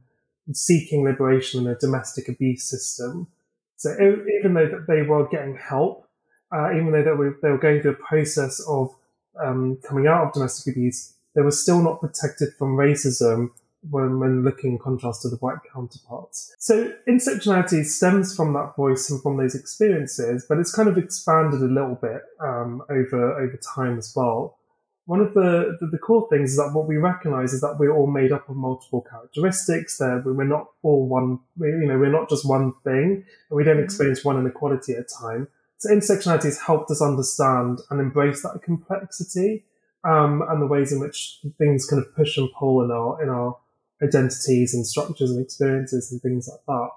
seeking 0.51 1.03
liberation 1.03 1.62
in 1.62 1.67
a 1.67 1.77
domestic 1.77 2.27
abuse 2.27 2.63
system. 2.63 3.27
So 3.75 3.93
even 4.39 4.55
though 4.55 4.67
that 4.67 4.88
they 4.88 5.03
were 5.03 5.27
getting 5.27 5.55
help, 5.57 6.07
uh, 6.54 6.72
even 6.72 6.92
though 6.92 7.04
they 7.04 7.12
were, 7.12 7.38
they 7.42 7.50
were 7.50 7.58
going 7.58 7.82
through 7.82 7.92
a 7.92 7.96
process 7.96 8.60
of 8.68 8.96
um, 9.44 9.77
coming 9.88 10.08
out 10.08 10.27
of 10.27 10.34
domestic 10.34 10.75
abuse, 10.75 11.13
they 11.36 11.42
were 11.42 11.51
still 11.51 11.82
not 11.82 12.00
protected 12.00 12.50
from 12.58 12.75
racism 12.75 13.50
when, 13.89 14.20
when 14.20 14.44
looking 14.44 14.74
in 14.74 14.80
contrast 14.80 15.22
to 15.22 15.30
the 15.30 15.36
white 15.38 15.60
counterparts. 15.72 16.56
So 16.60 16.94
intersectionality 17.08 17.86
stems 17.86 18.36
from 18.36 18.54
that 18.54 18.75
voice 18.75 19.10
and 19.10 19.22
from 19.22 19.38
those 19.38 19.56
experiences, 19.56 20.46
but 20.48 20.58
it's 20.58 20.74
kind 20.74 20.89
of 20.89 20.98
expanded 20.98 21.62
a 21.62 21.66
little 21.66 21.96
bit 21.96 22.22
um, 22.42 22.82
over 22.89 23.39
over 23.39 23.60
time 23.75 23.98
as 23.98 24.13
well. 24.16 24.58
One 25.06 25.22
of 25.22 25.34
the, 25.34 25.77
the, 25.80 25.88
the 25.88 25.98
core 25.98 26.27
things 26.30 26.51
is 26.51 26.58
that 26.58 26.74
what 26.74 26.86
we 26.86 26.98
recognize 26.98 27.54
is 27.54 27.62
that 27.62 27.77
we're 27.80 27.96
all 27.96 28.08
made 28.08 28.34
up 28.34 28.50
of 28.50 28.58
multiple 28.58 29.06
characteristics. 29.10 30.00
That 30.00 30.24
we're 30.25 30.44
not 30.44 30.68
all 30.84 31.08
one, 31.08 31.39
you 31.58 31.88
know, 31.88 31.98
we're 31.98 32.12
not 32.12 32.30
just 32.30 32.46
one 32.46 32.74
thing, 32.84 33.24
and 33.50 33.56
we 33.56 33.63
don't 33.63 33.77
mm-hmm. 33.77 33.86
experience 33.86 34.25
one 34.25 34.38
inequality 34.38 34.94
at 34.94 35.00
a 35.00 35.04
time. 35.22 35.48
So 35.77 35.89
intersectionality 35.89 36.46
has 36.46 36.60
helped 36.60 36.89
us 36.91 37.01
understand 37.01 37.79
and 37.89 38.00
embrace 38.00 38.41
that 38.41 38.62
complexity 38.63 39.65
um, 40.03 40.43
and 40.50 40.62
the 40.62 40.67
ways 40.67 40.91
in 40.91 41.00
which 41.00 41.39
things 41.57 41.86
kind 41.86 42.01
of 42.01 42.15
push 42.15 42.38
and 42.38 42.50
pull 42.57 42.84
in 42.84 42.91
our 42.91 43.22
in 43.22 43.29
our 43.29 43.57
identities 44.01 44.74
and 44.74 44.86
structures 44.86 45.31
and 45.31 45.43
experiences 45.43 46.12
and 46.12 46.22
things 46.22 46.48
like 46.48 46.62
that. 46.67 46.89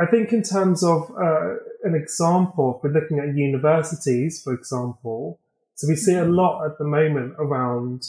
I 0.00 0.06
think 0.06 0.32
in 0.32 0.42
terms 0.42 0.84
of 0.84 1.10
uh, 1.10 1.54
an 1.82 1.94
example, 1.94 2.76
if 2.76 2.84
we're 2.84 3.00
looking 3.00 3.18
at 3.18 3.34
universities, 3.36 4.42
for 4.42 4.52
example, 4.52 5.40
So 5.78 5.86
we 5.86 5.94
see 5.94 6.14
a 6.16 6.24
lot 6.24 6.64
at 6.66 6.76
the 6.78 6.84
moment 6.84 7.34
around 7.38 8.02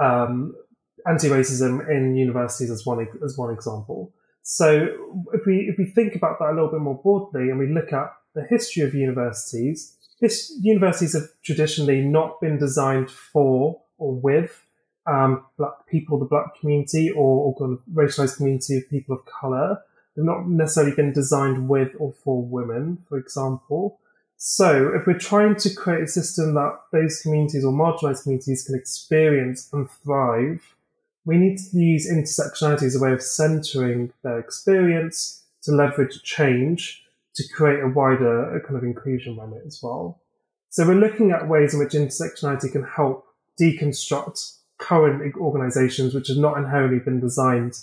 um, 0.00 0.54
anti-racism 1.06 1.86
in 1.90 2.16
universities 2.16 2.70
as 2.70 2.86
one 2.86 3.06
as 3.22 3.36
one 3.36 3.52
example. 3.52 4.14
So 4.42 4.88
if 5.34 5.44
we 5.44 5.68
if 5.68 5.76
we 5.76 5.84
think 5.84 6.16
about 6.16 6.38
that 6.38 6.46
a 6.46 6.54
little 6.54 6.70
bit 6.70 6.80
more 6.80 6.98
broadly 7.02 7.50
and 7.50 7.58
we 7.58 7.68
look 7.68 7.92
at 7.92 8.14
the 8.34 8.46
history 8.48 8.82
of 8.82 8.94
universities, 8.94 9.96
this 10.20 10.52
universities 10.60 11.14
have 11.14 11.28
traditionally 11.42 12.00
not 12.00 12.40
been 12.40 12.58
designed 12.58 13.10
for 13.10 13.80
or 13.98 14.14
with 14.14 14.64
um, 15.06 15.44
black 15.58 15.86
people, 15.88 16.18
the 16.18 16.24
black 16.24 16.58
community, 16.60 17.10
or, 17.10 17.54
or 17.58 17.78
racialized 17.92 18.36
community 18.36 18.78
of 18.78 18.88
people 18.88 19.16
of 19.16 19.24
color. 19.26 19.80
They've 20.14 20.24
not 20.24 20.48
necessarily 20.48 20.94
been 20.94 21.12
designed 21.12 21.68
with 21.68 21.90
or 21.98 22.12
for 22.12 22.42
women, 22.42 22.98
for 23.08 23.18
example. 23.18 23.98
So 24.36 24.92
if 24.94 25.06
we're 25.06 25.18
trying 25.18 25.56
to 25.56 25.74
create 25.74 26.02
a 26.02 26.08
system 26.08 26.54
that 26.54 26.78
those 26.92 27.20
communities 27.20 27.64
or 27.64 27.72
marginalized 27.72 28.24
communities 28.24 28.64
can 28.64 28.74
experience 28.74 29.68
and 29.72 29.88
thrive, 29.90 30.74
we 31.24 31.36
need 31.36 31.58
to 31.58 31.78
use 31.78 32.10
intersectionality 32.10 32.82
as 32.82 32.96
a 32.96 33.00
way 33.00 33.12
of 33.12 33.22
centering 33.22 34.12
their 34.22 34.38
experience 34.38 35.44
to 35.62 35.72
leverage 35.72 36.22
change 36.22 37.01
to 37.34 37.44
create 37.54 37.82
a 37.82 37.88
wider 37.88 38.62
kind 38.66 38.76
of 38.76 38.84
inclusion 38.84 39.38
remit 39.38 39.62
as 39.66 39.80
well. 39.82 40.20
So 40.70 40.86
we're 40.86 40.94
looking 40.94 41.30
at 41.30 41.48
ways 41.48 41.74
in 41.74 41.80
which 41.80 41.92
intersectionality 41.92 42.72
can 42.72 42.84
help 42.84 43.26
deconstruct 43.60 44.58
current 44.78 45.36
organizations 45.36 46.14
which 46.14 46.28
have 46.28 46.38
not 46.38 46.58
inherently 46.58 46.98
been 46.98 47.20
designed 47.20 47.74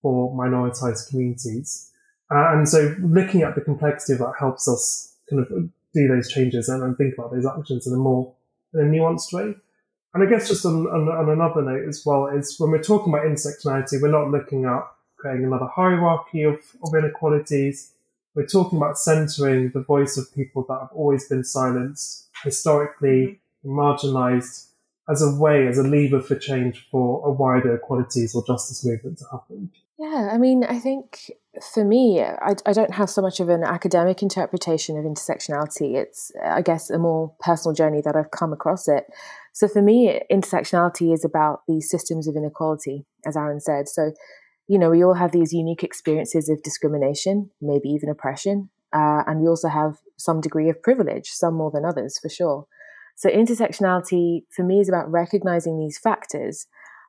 for 0.00 0.34
minoritized 0.34 1.08
communities. 1.08 1.90
Uh, 2.30 2.52
and 2.52 2.68
so 2.68 2.94
looking 3.00 3.42
at 3.42 3.54
the 3.54 3.60
complexity 3.60 4.14
of 4.14 4.20
that 4.20 4.34
helps 4.38 4.68
us 4.68 5.16
kind 5.28 5.42
of 5.42 5.48
do 5.92 6.08
those 6.08 6.28
changes 6.28 6.68
and, 6.68 6.82
and 6.82 6.96
think 6.96 7.14
about 7.14 7.32
those 7.32 7.46
actions 7.46 7.86
in 7.86 7.92
a 7.92 7.96
more 7.96 8.32
in 8.74 8.80
a 8.80 8.84
nuanced 8.84 9.32
way. 9.32 9.54
And 10.14 10.22
I 10.22 10.26
guess 10.26 10.48
just 10.48 10.64
on, 10.64 10.86
on, 10.86 11.08
on, 11.08 11.28
another 11.28 11.62
note 11.62 11.88
as 11.88 12.02
well 12.04 12.26
is 12.26 12.58
when 12.58 12.70
we're 12.70 12.82
talking 12.82 13.12
about 13.12 13.26
intersectionality, 13.26 14.00
we're 14.00 14.08
not 14.08 14.30
looking 14.30 14.64
at 14.64 14.82
creating 15.16 15.44
another 15.44 15.66
hierarchy 15.66 16.42
of, 16.42 16.58
of 16.82 16.94
inequalities. 16.94 17.92
We're 18.34 18.46
talking 18.46 18.78
about 18.78 18.98
centering 18.98 19.72
the 19.74 19.82
voice 19.82 20.16
of 20.16 20.32
people 20.34 20.64
that 20.68 20.78
have 20.80 20.90
always 20.94 21.28
been 21.28 21.44
silenced, 21.44 22.28
historically 22.44 23.40
mm-hmm. 23.64 23.78
marginalized, 23.78 24.68
as 25.08 25.22
a 25.22 25.34
way, 25.34 25.66
as 25.66 25.78
a 25.78 25.82
lever 25.82 26.20
for 26.20 26.36
change 26.36 26.86
for 26.90 27.26
a 27.26 27.32
wider 27.32 27.74
equalities 27.74 28.34
or 28.34 28.44
justice 28.46 28.84
movement 28.84 29.18
to 29.18 29.24
happen. 29.32 29.70
Yeah, 29.98 30.30
I 30.32 30.38
mean, 30.38 30.64
I 30.64 30.78
think 30.78 31.30
for 31.74 31.84
me, 31.84 32.22
I, 32.22 32.54
I 32.64 32.72
don't 32.72 32.94
have 32.94 33.10
so 33.10 33.20
much 33.20 33.38
of 33.38 33.50
an 33.50 33.64
academic 33.64 34.22
interpretation 34.22 34.96
of 34.96 35.04
intersectionality. 35.04 35.94
It's, 35.94 36.32
I 36.42 36.62
guess, 36.62 36.88
a 36.88 36.98
more 36.98 37.34
personal 37.40 37.74
journey 37.74 38.00
that 38.06 38.16
I've 38.16 38.30
come 38.30 38.52
across 38.52 38.88
it. 38.88 39.04
So 39.52 39.68
for 39.68 39.82
me, 39.82 40.18
intersectionality 40.32 41.12
is 41.12 41.22
about 41.22 41.62
these 41.68 41.90
systems 41.90 42.26
of 42.28 42.34
inequality, 42.34 43.04
as 43.26 43.36
Arun 43.36 43.60
said. 43.60 43.88
So, 43.88 44.12
you 44.70 44.78
know, 44.78 44.88
we 44.88 45.02
all 45.02 45.14
have 45.14 45.32
these 45.32 45.52
unique 45.52 45.82
experiences 45.82 46.48
of 46.48 46.62
discrimination, 46.62 47.50
maybe 47.60 47.88
even 47.88 48.08
oppression, 48.08 48.70
uh, 48.92 49.24
and 49.26 49.40
we 49.40 49.48
also 49.48 49.66
have 49.66 49.96
some 50.16 50.40
degree 50.40 50.70
of 50.70 50.80
privilege, 50.80 51.26
some 51.30 51.54
more 51.54 51.72
than 51.72 51.84
others, 51.84 52.20
for 52.22 52.28
sure. 52.28 52.68
So 53.16 53.28
intersectionality 53.28 54.44
for 54.54 54.62
me 54.62 54.78
is 54.78 54.88
about 54.88 55.10
recognizing 55.10 55.76
these 55.76 55.98
factors. 55.98 56.68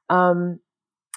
Um, 0.09 0.59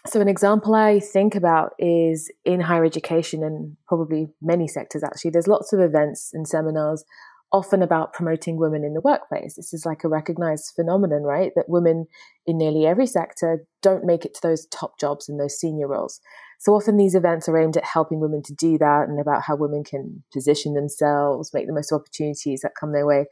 so 0.06 0.20
an 0.20 0.28
example 0.28 0.74
I 0.74 1.00
think 1.00 1.34
about 1.34 1.72
is 1.78 2.30
in 2.44 2.60
higher 2.60 2.84
education 2.84 3.42
and 3.42 3.78
probably 3.88 4.26
many 4.42 4.68
sectors 4.68 5.02
actually. 5.02 5.30
There's 5.30 5.48
lots 5.48 5.72
of 5.72 5.80
events 5.80 6.30
and 6.34 6.46
seminars 6.46 7.06
often 7.54 7.82
about 7.82 8.12
promoting 8.12 8.58
women 8.58 8.82
in 8.82 8.94
the 8.94 9.00
workplace. 9.00 9.54
This 9.54 9.72
is 9.72 9.86
like 9.86 10.02
a 10.02 10.08
recognized 10.08 10.72
phenomenon, 10.74 11.22
right? 11.22 11.52
That 11.54 11.68
women 11.68 12.06
in 12.48 12.58
nearly 12.58 12.84
every 12.84 13.06
sector 13.06 13.64
don't 13.80 14.04
make 14.04 14.24
it 14.24 14.34
to 14.34 14.40
those 14.42 14.66
top 14.72 14.98
jobs 14.98 15.28
and 15.28 15.38
those 15.38 15.56
senior 15.56 15.86
roles. 15.86 16.20
So 16.58 16.74
often 16.74 16.96
these 16.96 17.14
events 17.14 17.48
are 17.48 17.56
aimed 17.56 17.76
at 17.76 17.84
helping 17.84 18.18
women 18.18 18.42
to 18.46 18.54
do 18.54 18.76
that 18.78 19.06
and 19.08 19.20
about 19.20 19.42
how 19.42 19.54
women 19.54 19.84
can 19.84 20.24
position 20.32 20.74
themselves, 20.74 21.54
make 21.54 21.68
the 21.68 21.72
most 21.72 21.92
opportunities 21.92 22.62
that 22.62 22.72
come 22.78 22.90
their 22.90 23.06
way, 23.06 23.26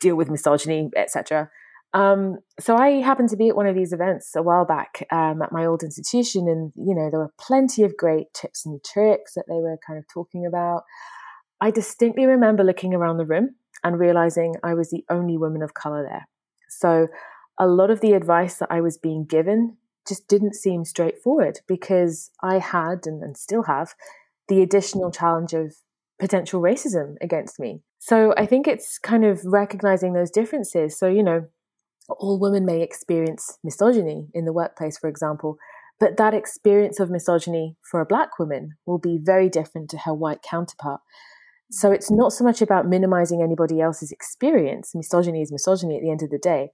deal 0.00 0.16
with 0.16 0.28
misogyny, 0.28 0.90
etc. 0.96 1.48
Um, 1.94 2.38
so 2.58 2.74
I 2.74 3.00
happened 3.00 3.28
to 3.28 3.36
be 3.36 3.48
at 3.48 3.54
one 3.54 3.68
of 3.68 3.76
these 3.76 3.92
events 3.92 4.34
a 4.34 4.42
while 4.42 4.64
back 4.64 5.06
um, 5.12 5.40
at 5.40 5.52
my 5.52 5.66
old 5.66 5.84
institution, 5.84 6.48
and 6.48 6.72
you 6.74 6.96
know 6.96 7.10
there 7.10 7.20
were 7.20 7.34
plenty 7.38 7.84
of 7.84 7.96
great 7.96 8.34
tips 8.34 8.66
and 8.66 8.82
tricks 8.82 9.34
that 9.34 9.44
they 9.46 9.60
were 9.60 9.78
kind 9.86 10.00
of 10.00 10.04
talking 10.12 10.46
about. 10.46 10.82
I 11.62 11.70
distinctly 11.70 12.26
remember 12.26 12.64
looking 12.64 12.92
around 12.92 13.18
the 13.18 13.24
room 13.24 13.54
and 13.84 13.96
realizing 13.96 14.56
I 14.64 14.74
was 14.74 14.90
the 14.90 15.04
only 15.08 15.38
woman 15.38 15.62
of 15.62 15.74
color 15.74 16.02
there. 16.02 16.26
So 16.68 17.06
a 17.56 17.68
lot 17.68 17.88
of 17.88 18.00
the 18.00 18.14
advice 18.14 18.56
that 18.56 18.66
I 18.68 18.80
was 18.80 18.98
being 18.98 19.24
given 19.24 19.76
just 20.08 20.26
didn't 20.26 20.56
seem 20.56 20.84
straightforward 20.84 21.60
because 21.68 22.32
I 22.42 22.58
had 22.58 23.06
and, 23.06 23.22
and 23.22 23.36
still 23.36 23.62
have 23.62 23.94
the 24.48 24.60
additional 24.60 25.12
challenge 25.12 25.52
of 25.52 25.76
potential 26.18 26.60
racism 26.60 27.14
against 27.20 27.60
me. 27.60 27.82
So 28.00 28.34
I 28.36 28.44
think 28.44 28.66
it's 28.66 28.98
kind 28.98 29.24
of 29.24 29.44
recognizing 29.44 30.14
those 30.14 30.32
differences. 30.32 30.98
So, 30.98 31.06
you 31.06 31.22
know, 31.22 31.46
all 32.08 32.40
women 32.40 32.66
may 32.66 32.82
experience 32.82 33.58
misogyny 33.62 34.26
in 34.34 34.46
the 34.46 34.52
workplace, 34.52 34.98
for 34.98 35.08
example, 35.08 35.58
but 36.00 36.16
that 36.16 36.34
experience 36.34 36.98
of 36.98 37.08
misogyny 37.08 37.76
for 37.88 38.00
a 38.00 38.06
black 38.06 38.40
woman 38.40 38.72
will 38.84 38.98
be 38.98 39.20
very 39.22 39.48
different 39.48 39.88
to 39.90 39.98
her 39.98 40.12
white 40.12 40.42
counterpart. 40.42 41.00
So 41.72 41.90
it's 41.90 42.10
not 42.10 42.32
so 42.32 42.44
much 42.44 42.60
about 42.60 42.86
minimizing 42.86 43.42
anybody 43.42 43.80
else's 43.80 44.12
experience. 44.12 44.94
Misogyny 44.94 45.40
is 45.40 45.50
misogyny 45.50 45.96
at 45.96 46.02
the 46.02 46.10
end 46.10 46.22
of 46.22 46.28
the 46.28 46.38
day. 46.38 46.70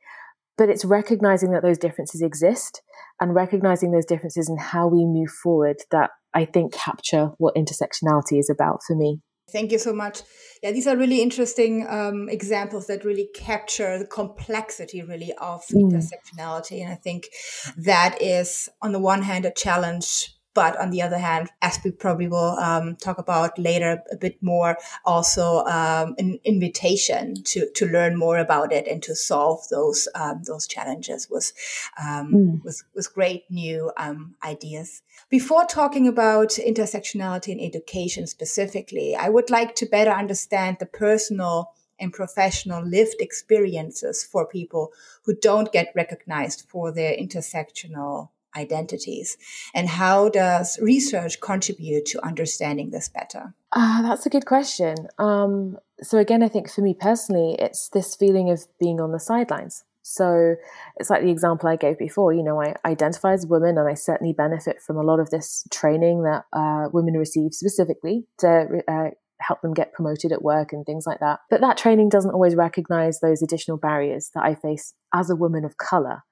But 0.56 0.68
it's 0.68 0.84
recognizing 0.84 1.52
that 1.52 1.62
those 1.62 1.78
differences 1.78 2.20
exist 2.20 2.82
and 3.20 3.32
recognizing 3.32 3.92
those 3.92 4.04
differences 4.04 4.48
and 4.48 4.58
how 4.58 4.88
we 4.88 5.04
move 5.06 5.30
forward 5.30 5.76
that 5.92 6.10
I 6.34 6.46
think 6.46 6.72
capture 6.72 7.30
what 7.38 7.54
intersectionality 7.54 8.40
is 8.40 8.50
about 8.50 8.80
for 8.84 8.96
me. 8.96 9.20
Thank 9.50 9.70
you 9.70 9.78
so 9.78 9.94
much. 9.94 10.22
Yeah, 10.62 10.72
these 10.72 10.88
are 10.88 10.96
really 10.96 11.22
interesting 11.22 11.86
um, 11.88 12.28
examples 12.28 12.88
that 12.88 13.04
really 13.04 13.28
capture 13.34 13.98
the 13.98 14.04
complexity, 14.04 15.00
really, 15.02 15.32
of 15.40 15.62
mm. 15.68 15.90
intersectionality. 15.90 16.82
And 16.82 16.92
I 16.92 16.96
think 16.96 17.28
that 17.76 18.20
is, 18.20 18.68
on 18.82 18.92
the 18.92 18.98
one 18.98 19.22
hand, 19.22 19.46
a 19.46 19.52
challenge 19.52 20.34
but 20.54 20.78
on 20.78 20.90
the 20.90 21.02
other 21.02 21.18
hand, 21.18 21.50
as 21.62 21.78
we 21.84 21.90
probably 21.90 22.28
will 22.28 22.58
um, 22.58 22.96
talk 22.96 23.18
about 23.18 23.58
later 23.58 24.02
a 24.10 24.16
bit 24.16 24.42
more, 24.42 24.76
also 25.04 25.64
um, 25.64 26.14
an 26.18 26.38
invitation 26.44 27.34
to 27.44 27.70
to 27.74 27.86
learn 27.86 28.16
more 28.18 28.38
about 28.38 28.72
it 28.72 28.86
and 28.86 29.02
to 29.04 29.14
solve 29.14 29.60
those 29.70 30.08
um, 30.14 30.42
those 30.44 30.66
challenges 30.66 31.28
with, 31.30 31.52
um, 32.00 32.32
mm. 32.32 32.64
with 32.64 32.82
with 32.94 33.14
great 33.14 33.44
new 33.50 33.92
um, 33.96 34.34
ideas. 34.44 35.02
Before 35.28 35.64
talking 35.64 36.08
about 36.08 36.50
intersectionality 36.50 37.48
in 37.48 37.60
education 37.60 38.26
specifically, 38.26 39.14
I 39.14 39.28
would 39.28 39.50
like 39.50 39.74
to 39.76 39.86
better 39.86 40.10
understand 40.10 40.78
the 40.80 40.86
personal 40.86 41.72
and 42.00 42.12
professional 42.12 42.84
lived 42.84 43.16
experiences 43.20 44.24
for 44.24 44.46
people 44.46 44.92
who 45.24 45.34
don't 45.34 45.72
get 45.72 45.92
recognized 45.94 46.64
for 46.68 46.92
their 46.92 47.16
intersectional 47.16 48.30
identities 48.56 49.36
and 49.74 49.88
how 49.88 50.28
does 50.28 50.78
research 50.80 51.40
contribute 51.40 52.06
to 52.06 52.24
understanding 52.24 52.90
this 52.90 53.08
better 53.08 53.54
uh, 53.72 54.02
that's 54.02 54.26
a 54.26 54.30
good 54.30 54.46
question 54.46 54.94
um, 55.18 55.76
so 56.02 56.18
again 56.18 56.42
i 56.42 56.48
think 56.48 56.70
for 56.70 56.80
me 56.80 56.94
personally 56.94 57.56
it's 57.58 57.88
this 57.90 58.14
feeling 58.14 58.50
of 58.50 58.66
being 58.78 59.00
on 59.00 59.12
the 59.12 59.20
sidelines 59.20 59.84
so 60.02 60.54
it's 60.96 61.10
like 61.10 61.22
the 61.22 61.30
example 61.30 61.68
i 61.68 61.76
gave 61.76 61.98
before 61.98 62.32
you 62.32 62.42
know 62.42 62.60
i 62.60 62.74
identify 62.84 63.32
as 63.32 63.44
a 63.44 63.48
woman 63.48 63.76
and 63.76 63.88
i 63.88 63.94
certainly 63.94 64.32
benefit 64.32 64.80
from 64.80 64.96
a 64.96 65.02
lot 65.02 65.20
of 65.20 65.30
this 65.30 65.66
training 65.70 66.22
that 66.22 66.44
uh, 66.52 66.88
women 66.92 67.14
receive 67.14 67.52
specifically 67.52 68.26
to 68.38 68.82
uh, 68.88 69.10
help 69.40 69.60
them 69.62 69.74
get 69.74 69.92
promoted 69.92 70.32
at 70.32 70.42
work 70.42 70.72
and 70.72 70.84
things 70.84 71.06
like 71.06 71.20
that. 71.20 71.40
But 71.50 71.60
that 71.60 71.76
training 71.76 72.08
doesn't 72.08 72.32
always 72.32 72.54
recognize 72.54 73.20
those 73.20 73.42
additional 73.42 73.76
barriers 73.76 74.30
that 74.34 74.44
I 74.44 74.54
face 74.54 74.94
as 75.14 75.30
a 75.30 75.36
woman 75.36 75.64
of 75.64 75.76
color. 75.76 76.22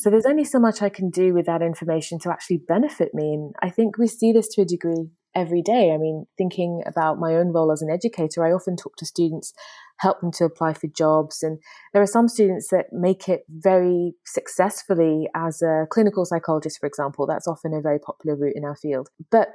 So 0.00 0.08
there's 0.08 0.24
only 0.24 0.44
so 0.44 0.58
much 0.58 0.80
I 0.80 0.88
can 0.88 1.10
do 1.10 1.34
with 1.34 1.44
that 1.44 1.60
information 1.60 2.18
to 2.20 2.30
actually 2.30 2.62
benefit 2.66 3.12
me. 3.12 3.34
And 3.34 3.54
I 3.60 3.68
think 3.68 3.98
we 3.98 4.06
see 4.06 4.32
this 4.32 4.48
to 4.54 4.62
a 4.62 4.64
degree 4.64 5.10
every 5.36 5.60
day. 5.60 5.92
I 5.92 5.98
mean, 5.98 6.24
thinking 6.38 6.82
about 6.86 7.18
my 7.18 7.34
own 7.34 7.52
role 7.52 7.70
as 7.70 7.82
an 7.82 7.90
educator, 7.90 8.42
I 8.42 8.50
often 8.50 8.76
talk 8.76 8.96
to 8.96 9.04
students, 9.04 9.52
help 9.98 10.22
them 10.22 10.32
to 10.32 10.44
apply 10.44 10.72
for 10.72 10.86
jobs. 10.86 11.42
And 11.42 11.58
there 11.92 12.00
are 12.00 12.06
some 12.06 12.28
students 12.28 12.68
that 12.70 12.86
make 12.92 13.28
it 13.28 13.42
very 13.50 14.14
successfully 14.24 15.28
as 15.36 15.60
a 15.60 15.84
clinical 15.90 16.24
psychologist, 16.24 16.78
for 16.80 16.86
example. 16.86 17.26
That's 17.26 17.46
often 17.46 17.74
a 17.74 17.82
very 17.82 17.98
popular 17.98 18.38
route 18.38 18.56
in 18.56 18.64
our 18.64 18.76
field. 18.76 19.10
But 19.30 19.48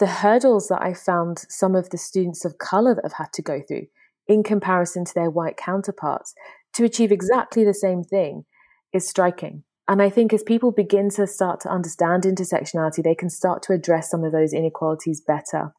the 0.00 0.08
hurdles 0.08 0.66
that 0.70 0.82
I 0.82 0.92
found 0.94 1.44
some 1.48 1.76
of 1.76 1.90
the 1.90 1.98
students 1.98 2.44
of 2.44 2.58
color 2.58 2.96
that 2.96 3.04
have 3.04 3.26
had 3.26 3.32
to 3.34 3.42
go 3.42 3.60
through 3.60 3.86
in 4.26 4.42
comparison 4.42 5.04
to 5.04 5.14
their 5.14 5.30
white 5.30 5.56
counterparts 5.56 6.34
to 6.72 6.82
achieve 6.82 7.12
exactly 7.12 7.62
the 7.62 7.72
same 7.72 8.02
thing 8.02 8.44
is 8.92 9.08
striking. 9.08 9.62
And 9.86 10.00
I 10.00 10.08
think 10.08 10.32
as 10.32 10.42
people 10.42 10.72
begin 10.72 11.10
to 11.10 11.26
start 11.26 11.60
to 11.60 11.68
understand 11.70 12.22
intersectionality, 12.24 13.02
they 13.02 13.14
can 13.14 13.28
start 13.28 13.62
to 13.64 13.72
address 13.72 14.10
some 14.10 14.24
of 14.24 14.32
those 14.32 14.52
inequalities 14.52 15.20
better. 15.20 15.74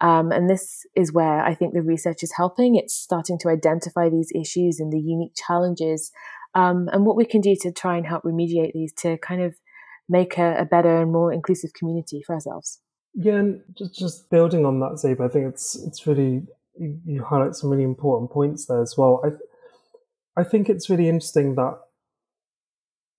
Um, 0.00 0.32
and 0.32 0.48
this 0.48 0.86
is 0.96 1.12
where 1.12 1.40
I 1.44 1.54
think 1.54 1.74
the 1.74 1.82
research 1.82 2.22
is 2.22 2.32
helping. 2.36 2.74
It's 2.74 2.94
starting 2.94 3.38
to 3.40 3.48
identify 3.48 4.08
these 4.08 4.32
issues 4.34 4.80
and 4.80 4.92
the 4.92 5.00
unique 5.00 5.34
challenges 5.36 6.10
um, 6.54 6.88
and 6.92 7.04
what 7.04 7.16
we 7.16 7.24
can 7.24 7.40
do 7.40 7.54
to 7.60 7.72
try 7.72 7.96
and 7.96 8.06
help 8.06 8.24
remediate 8.24 8.72
these 8.72 8.92
to 8.98 9.18
kind 9.18 9.42
of 9.42 9.54
make 10.08 10.38
a, 10.38 10.56
a 10.58 10.64
better 10.64 11.02
and 11.02 11.12
more 11.12 11.32
inclusive 11.32 11.72
community 11.74 12.22
for 12.26 12.34
ourselves. 12.34 12.80
Yeah, 13.14 13.34
and 13.34 13.62
just, 13.76 13.94
just 13.94 14.30
building 14.30 14.66
on 14.66 14.80
that, 14.80 14.92
Zayba, 14.92 15.24
I 15.24 15.28
think 15.28 15.46
it's 15.46 15.76
it's 15.76 16.06
really 16.06 16.42
you, 16.78 16.98
you 17.04 17.22
highlight 17.22 17.54
some 17.54 17.70
really 17.70 17.84
important 17.84 18.30
points 18.30 18.66
there 18.66 18.82
as 18.82 18.96
well. 18.98 19.22
I 19.24 20.40
I 20.40 20.44
think 20.44 20.68
it's 20.68 20.90
really 20.90 21.08
interesting 21.08 21.54
that 21.54 21.78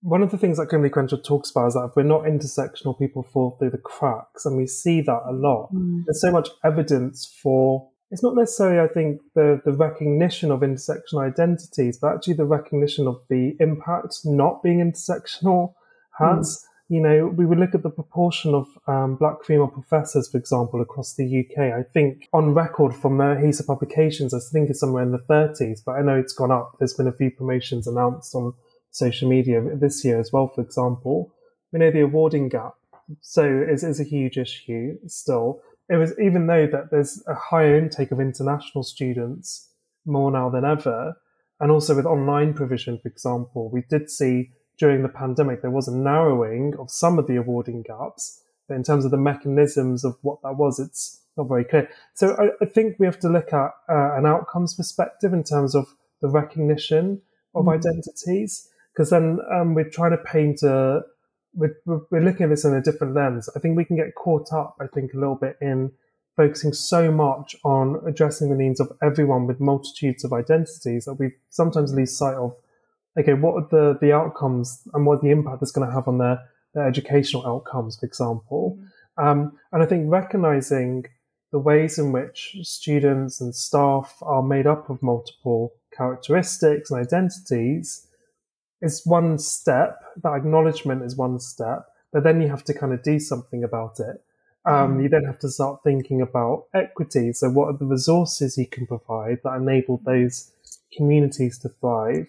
one 0.02 0.22
of 0.22 0.30
the 0.30 0.38
things 0.38 0.58
that 0.58 0.68
Kimberlé 0.68 0.90
Crenshaw 0.90 1.16
talks 1.16 1.50
about 1.50 1.68
is 1.68 1.74
that 1.74 1.88
if 1.90 1.96
we're 1.96 2.02
not 2.02 2.22
intersectional, 2.22 2.98
people 2.98 3.22
fall 3.22 3.56
through 3.58 3.70
the 3.70 3.78
cracks, 3.78 4.46
and 4.46 4.56
we 4.56 4.66
see 4.66 5.00
that 5.00 5.22
a 5.26 5.32
lot. 5.32 5.70
Mm. 5.74 6.04
There's 6.06 6.20
so 6.20 6.30
much 6.30 6.48
evidence 6.64 7.26
for. 7.42 7.88
It's 8.10 8.22
not 8.22 8.36
necessarily, 8.36 8.80
I 8.80 8.92
think, 8.92 9.20
the 9.34 9.60
the 9.64 9.72
recognition 9.72 10.50
of 10.50 10.60
intersectional 10.60 11.26
identities, 11.26 11.98
but 11.98 12.14
actually 12.14 12.34
the 12.34 12.44
recognition 12.44 13.06
of 13.06 13.20
the 13.28 13.56
impact 13.58 14.18
not 14.24 14.62
being 14.62 14.78
intersectional 14.78 15.74
has. 16.18 16.62
Mm 16.62 16.66
you 16.88 17.00
know, 17.00 17.26
we 17.26 17.46
would 17.46 17.58
look 17.58 17.74
at 17.74 17.82
the 17.82 17.90
proportion 17.90 18.54
of 18.54 18.68
um, 18.86 19.16
black 19.16 19.44
female 19.44 19.66
professors, 19.66 20.28
for 20.28 20.38
example, 20.38 20.80
across 20.80 21.14
the 21.14 21.24
UK. 21.40 21.72
I 21.74 21.82
think 21.82 22.28
on 22.32 22.54
record 22.54 22.94
from 22.94 23.18
their 23.18 23.34
HESA 23.36 23.66
publications, 23.66 24.32
I 24.32 24.38
think 24.52 24.70
it's 24.70 24.80
somewhere 24.80 25.02
in 25.02 25.10
the 25.10 25.18
30s, 25.18 25.80
but 25.84 25.92
I 25.92 26.02
know 26.02 26.16
it's 26.16 26.32
gone 26.32 26.52
up. 26.52 26.76
There's 26.78 26.94
been 26.94 27.08
a 27.08 27.12
few 27.12 27.30
promotions 27.30 27.88
announced 27.88 28.34
on 28.36 28.54
social 28.96 29.28
media 29.28 29.62
this 29.74 30.04
year 30.04 30.18
as 30.18 30.32
well, 30.32 30.48
for 30.54 30.62
example. 30.62 31.34
We 31.72 31.78
know 31.78 31.90
the 31.90 32.00
awarding 32.00 32.48
gap, 32.48 32.74
so 33.20 33.44
is, 33.44 33.84
is 33.84 34.00
a 34.00 34.04
huge 34.04 34.38
issue 34.38 34.96
still. 35.06 35.60
It 35.88 35.96
was 35.96 36.12
even 36.18 36.46
though 36.46 36.66
that 36.66 36.90
there's 36.90 37.22
a 37.28 37.34
higher 37.34 37.76
intake 37.76 38.10
of 38.10 38.20
international 38.20 38.82
students 38.84 39.70
more 40.04 40.30
now 40.30 40.48
than 40.50 40.64
ever, 40.64 41.14
and 41.60 41.70
also 41.70 41.94
with 41.94 42.06
online 42.06 42.54
provision, 42.54 42.98
for 43.02 43.08
example, 43.08 43.70
we 43.70 43.82
did 43.88 44.10
see 44.10 44.50
during 44.78 45.02
the 45.02 45.08
pandemic, 45.08 45.62
there 45.62 45.70
was 45.70 45.88
a 45.88 45.96
narrowing 45.96 46.74
of 46.78 46.90
some 46.90 47.18
of 47.18 47.26
the 47.26 47.36
awarding 47.36 47.82
gaps. 47.82 48.42
But 48.68 48.74
in 48.74 48.82
terms 48.82 49.04
of 49.04 49.10
the 49.10 49.16
mechanisms 49.16 50.04
of 50.04 50.16
what 50.22 50.42
that 50.42 50.56
was, 50.56 50.80
it's 50.80 51.22
not 51.36 51.48
very 51.48 51.64
clear. 51.64 51.88
So 52.14 52.34
I, 52.36 52.64
I 52.64 52.66
think 52.66 52.96
we 52.98 53.06
have 53.06 53.20
to 53.20 53.28
look 53.28 53.52
at 53.52 53.70
uh, 53.88 54.16
an 54.16 54.26
outcomes 54.26 54.74
perspective 54.74 55.32
in 55.32 55.44
terms 55.44 55.74
of 55.74 55.86
the 56.20 56.28
recognition 56.28 57.22
of 57.54 57.66
mm. 57.66 57.74
identities, 57.74 58.68
because 58.96 59.10
then 59.10 59.38
um, 59.52 59.74
we're 59.74 59.90
trying 59.90 60.12
to 60.12 60.16
paint 60.16 60.62
a, 60.62 61.02
we're, 61.52 61.76
we're 61.84 62.22
looking 62.22 62.44
at 62.44 62.50
this 62.50 62.64
in 62.64 62.74
a 62.74 62.80
different 62.80 63.14
lens. 63.14 63.48
I 63.54 63.60
think 63.60 63.76
we 63.76 63.84
can 63.84 63.96
get 63.96 64.14
caught 64.14 64.52
up, 64.52 64.76
I 64.80 64.86
think, 64.86 65.12
a 65.12 65.18
little 65.18 65.34
bit 65.34 65.58
in 65.60 65.92
focusing 66.34 66.72
so 66.72 67.12
much 67.12 67.54
on 67.62 68.00
addressing 68.06 68.48
the 68.48 68.56
needs 68.56 68.80
of 68.80 68.90
everyone 69.02 69.46
with 69.46 69.60
multitudes 69.60 70.24
of 70.24 70.32
identities 70.32 71.04
that 71.04 71.14
we 71.14 71.32
sometimes 71.50 71.92
lose 71.92 72.16
sight 72.16 72.36
of 72.36 72.54
okay, 73.18 73.34
what 73.34 73.54
are 73.54 73.68
the, 73.70 73.98
the 74.00 74.12
outcomes 74.12 74.82
and 74.92 75.06
what 75.06 75.22
the 75.22 75.30
impact 75.30 75.60
that's 75.60 75.72
going 75.72 75.86
to 75.86 75.94
have 75.94 76.08
on 76.08 76.18
their, 76.18 76.38
their 76.74 76.86
educational 76.86 77.46
outcomes, 77.46 77.98
for 77.98 78.06
example. 78.06 78.78
Mm-hmm. 78.78 79.26
Um, 79.26 79.52
and 79.72 79.82
I 79.82 79.86
think 79.86 80.10
recognizing 80.10 81.06
the 81.52 81.58
ways 81.58 81.98
in 81.98 82.12
which 82.12 82.56
students 82.62 83.40
and 83.40 83.54
staff 83.54 84.16
are 84.20 84.42
made 84.42 84.66
up 84.66 84.90
of 84.90 85.02
multiple 85.02 85.72
characteristics 85.96 86.90
and 86.90 87.00
identities 87.00 88.05
is 88.86 89.04
one 89.04 89.38
step. 89.38 90.00
That 90.22 90.32
acknowledgement 90.32 91.02
is 91.02 91.16
one 91.16 91.38
step, 91.40 91.86
but 92.12 92.22
then 92.24 92.40
you 92.40 92.48
have 92.48 92.64
to 92.64 92.74
kind 92.74 92.92
of 92.92 93.02
do 93.02 93.18
something 93.18 93.62
about 93.62 94.00
it. 94.00 94.22
Um, 94.64 94.98
mm. 94.98 95.02
You 95.02 95.08
then 95.08 95.24
have 95.24 95.38
to 95.40 95.48
start 95.48 95.82
thinking 95.84 96.20
about 96.22 96.64
equity. 96.74 97.32
So, 97.32 97.50
what 97.50 97.66
are 97.66 97.76
the 97.76 97.84
resources 97.84 98.56
you 98.58 98.66
can 98.66 98.86
provide 98.86 99.40
that 99.44 99.56
enable 99.56 100.00
those 100.04 100.50
communities 100.96 101.58
to 101.58 101.68
thrive? 101.68 102.28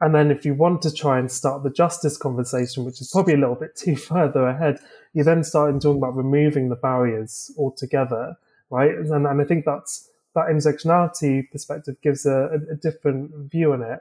And 0.00 0.14
then 0.14 0.30
if 0.30 0.44
you 0.44 0.54
want 0.54 0.82
to 0.82 0.92
try 0.92 1.18
and 1.18 1.30
start 1.30 1.64
the 1.64 1.70
justice 1.70 2.16
conversation, 2.16 2.84
which 2.84 3.00
is 3.00 3.10
probably 3.10 3.34
a 3.34 3.38
little 3.38 3.56
bit 3.56 3.74
too 3.84 3.96
further 3.96 4.46
ahead, 4.46 4.78
you 5.12 5.24
then 5.24 5.42
start 5.42 5.80
talking 5.80 5.98
about 5.98 6.16
removing 6.16 6.68
the 6.68 6.76
barriers 6.76 7.50
altogether, 7.58 8.36
right? 8.70 8.94
And, 8.94 9.26
and 9.26 9.40
I 9.40 9.44
think 9.44 9.64
that's 9.64 10.10
that 10.34 10.46
intersectionality 10.46 11.50
perspective 11.50 11.96
gives 12.02 12.26
a, 12.26 12.50
a, 12.52 12.72
a 12.72 12.76
different 12.76 13.50
view 13.50 13.72
on 13.72 13.82
it. 13.82 13.98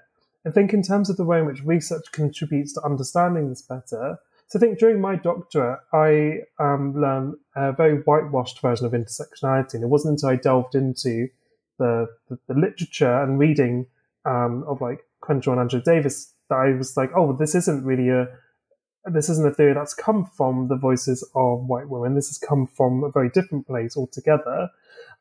I 0.48 0.52
think 0.52 0.74
in 0.74 0.82
terms 0.82 1.10
of 1.10 1.18
the 1.18 1.26
way 1.26 1.40
in 1.40 1.46
which 1.46 1.64
research 1.64 2.12
contributes 2.12 2.74
to 2.74 2.84
understanding 2.84 3.50
this 3.50 3.62
better, 3.62 4.18
so 4.48 4.58
I 4.58 4.62
think 4.62 4.80
during 4.80 5.02
my 5.02 5.16
doctorate, 5.16 5.80
I 5.92 6.44
um, 6.58 7.00
learned 7.00 7.36
a 7.56 7.74
very 7.74 7.98
whitewashed 8.04 8.62
version 8.62 8.86
of 8.86 8.94
intersectionality. 8.94 9.74
And 9.74 9.84
it 9.84 9.88
wasn't 9.88 10.14
until 10.14 10.30
I 10.30 10.36
delved 10.38 10.74
into 10.74 11.28
the, 11.80 12.08
the, 12.30 12.40
the 12.48 12.54
literature 12.54 13.22
and 13.22 13.38
reading 13.38 13.88
um, 14.24 14.64
of 14.66 14.80
like 14.80 15.02
Crenshaw 15.20 15.52
and 15.52 15.60
Angela 15.60 15.84
Davis 15.84 16.34
that 16.50 16.56
I 16.56 16.74
was 16.78 16.96
like, 16.96 17.12
oh, 17.14 17.34
this 17.34 17.56
isn't 17.56 17.84
really 17.84 18.10
a 18.10 18.28
this 19.10 19.30
isn't 19.30 19.48
a 19.48 19.54
theory 19.54 19.74
that's 19.74 19.94
come 19.94 20.26
from 20.26 20.68
the 20.68 20.76
voices 20.76 21.24
of 21.34 21.66
white 21.66 21.88
women. 21.88 22.16
This 22.16 22.28
has 22.28 22.38
come 22.38 22.68
from 22.68 23.06
a 23.06 23.12
very 23.12 23.30
different 23.30 23.66
place 23.66 23.96
altogether. 23.96 24.70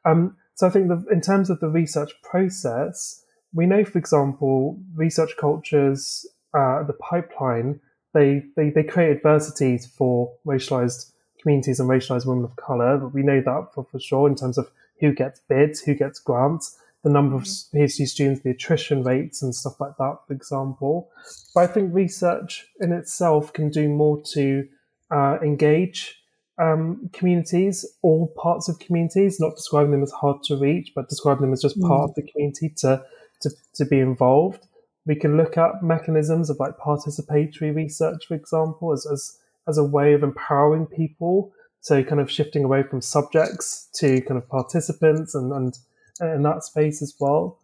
Um, 0.05 0.37
so 0.55 0.67
I 0.67 0.71
think 0.71 0.89
that 0.89 1.05
in 1.11 1.21
terms 1.21 1.51
of 1.51 1.61
the 1.61 1.69
research 1.69 2.21
process, 2.21 3.25
we 3.57 3.67
know, 3.67 3.85
for 3.85 3.99
example, 3.99 4.79
research 4.95 5.33
cultures, 5.39 6.27
uh, 6.55 6.83
the 6.85 6.93
pipeline, 6.93 7.81
they, 8.15 8.45
they, 8.55 8.71
they 8.71 8.85
create 8.85 9.17
adversities 9.17 9.87
for 9.87 10.33
racialized 10.47 11.11
communities 11.41 11.81
and 11.81 11.89
racialized 11.89 12.27
women 12.27 12.45
of 12.45 12.55
color. 12.57 13.09
We 13.09 13.23
know 13.23 13.41
that 13.41 13.69
for, 13.75 13.85
for 13.91 13.99
sure 13.99 14.29
in 14.29 14.37
terms 14.37 14.59
of 14.59 14.71
who 15.01 15.13
gets 15.13 15.41
bids, 15.49 15.81
who 15.81 15.95
gets 15.95 16.19
grants 16.19 16.79
the 17.07 17.13
number 17.13 17.37
of 17.37 17.43
mm-hmm. 17.43 17.79
PhD 17.79 18.07
students, 18.09 18.41
the 18.43 18.51
attrition 18.51 19.05
rates, 19.05 19.41
and 19.41 19.55
stuff 19.55 19.81
like 19.81 19.97
that, 19.99 20.19
for 20.27 20.35
example. 20.35 21.09
But 21.55 21.63
I 21.63 21.67
think 21.69 21.95
research 21.95 22.67
in 22.81 22.93
itself 22.93 23.53
can 23.53 23.71
do 23.71 23.89
more 23.89 24.21
to 24.33 24.67
uh, 25.13 25.39
engage 25.41 26.21
um, 26.59 27.09
communities, 27.13 27.87
all 28.03 28.35
parts 28.37 28.69
of 28.69 28.81
communities, 28.81 29.39
not 29.39 29.55
describing 29.55 29.93
them 29.93 30.03
as 30.03 30.11
hard 30.11 30.43
to 30.45 30.57
reach, 30.57 30.93
but 30.97 31.09
describing 31.09 31.43
them 31.43 31.53
as 31.53 31.63
just 31.63 31.81
part 31.81 32.01
mm. 32.01 32.09
of 32.09 32.15
the 32.17 32.23
community 32.23 32.71
to, 32.79 33.05
to, 33.43 33.51
to 33.75 33.85
be 33.85 33.99
involved. 33.99 34.67
We 35.07 35.15
can 35.15 35.37
look 35.37 35.57
at 35.57 35.83
mechanisms 35.83 36.51
of 36.51 36.59
like 36.59 36.77
participatory 36.79 37.75
research, 37.75 38.27
for 38.27 38.35
example, 38.35 38.93
as, 38.93 39.07
as, 39.07 39.39
as 39.69 39.79
a 39.79 39.85
way 39.85 40.15
of 40.15 40.23
empowering 40.23 40.87
people. 40.87 41.53
So 41.81 42.03
kind 42.03 42.21
of 42.21 42.31
shifting 42.31 42.65
away 42.65 42.83
from 42.83 43.01
subjects 43.01 43.89
to 43.97 44.21
kind 44.23 44.39
of 44.39 44.49
participants 44.49 45.35
and, 45.35 45.53
and 45.53 45.79
in 46.21 46.43
that 46.43 46.65
space 46.65 47.03
as 47.03 47.15
well. 47.21 47.59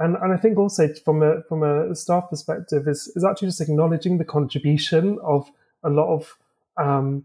And 0.00 0.16
and 0.16 0.32
I 0.32 0.36
think 0.36 0.58
also 0.58 0.88
from 1.04 1.22
a 1.22 1.42
from 1.48 1.62
a 1.62 1.94
staff 1.94 2.30
perspective 2.30 2.86
is 2.86 3.12
is 3.16 3.24
actually 3.24 3.48
just 3.48 3.60
acknowledging 3.60 4.18
the 4.18 4.24
contribution 4.24 5.18
of 5.24 5.50
a 5.84 5.90
lot 5.90 6.14
of 6.14 6.36
um, 6.76 7.24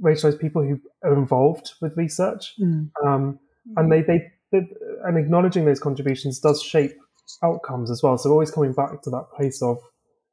racialized 0.00 0.40
people 0.40 0.62
who 0.62 0.80
are 1.02 1.14
involved 1.14 1.72
with 1.80 1.96
research, 1.96 2.54
mm. 2.60 2.90
um, 3.04 3.38
and 3.76 3.90
they, 3.90 4.02
they, 4.02 4.30
they 4.52 4.66
and 5.04 5.18
acknowledging 5.18 5.64
those 5.64 5.80
contributions 5.80 6.38
does 6.38 6.62
shape 6.62 6.96
outcomes 7.42 7.90
as 7.90 8.02
well. 8.02 8.18
So 8.18 8.30
always 8.30 8.50
coming 8.50 8.72
back 8.72 9.02
to 9.02 9.10
that 9.10 9.30
place 9.34 9.62
of 9.62 9.78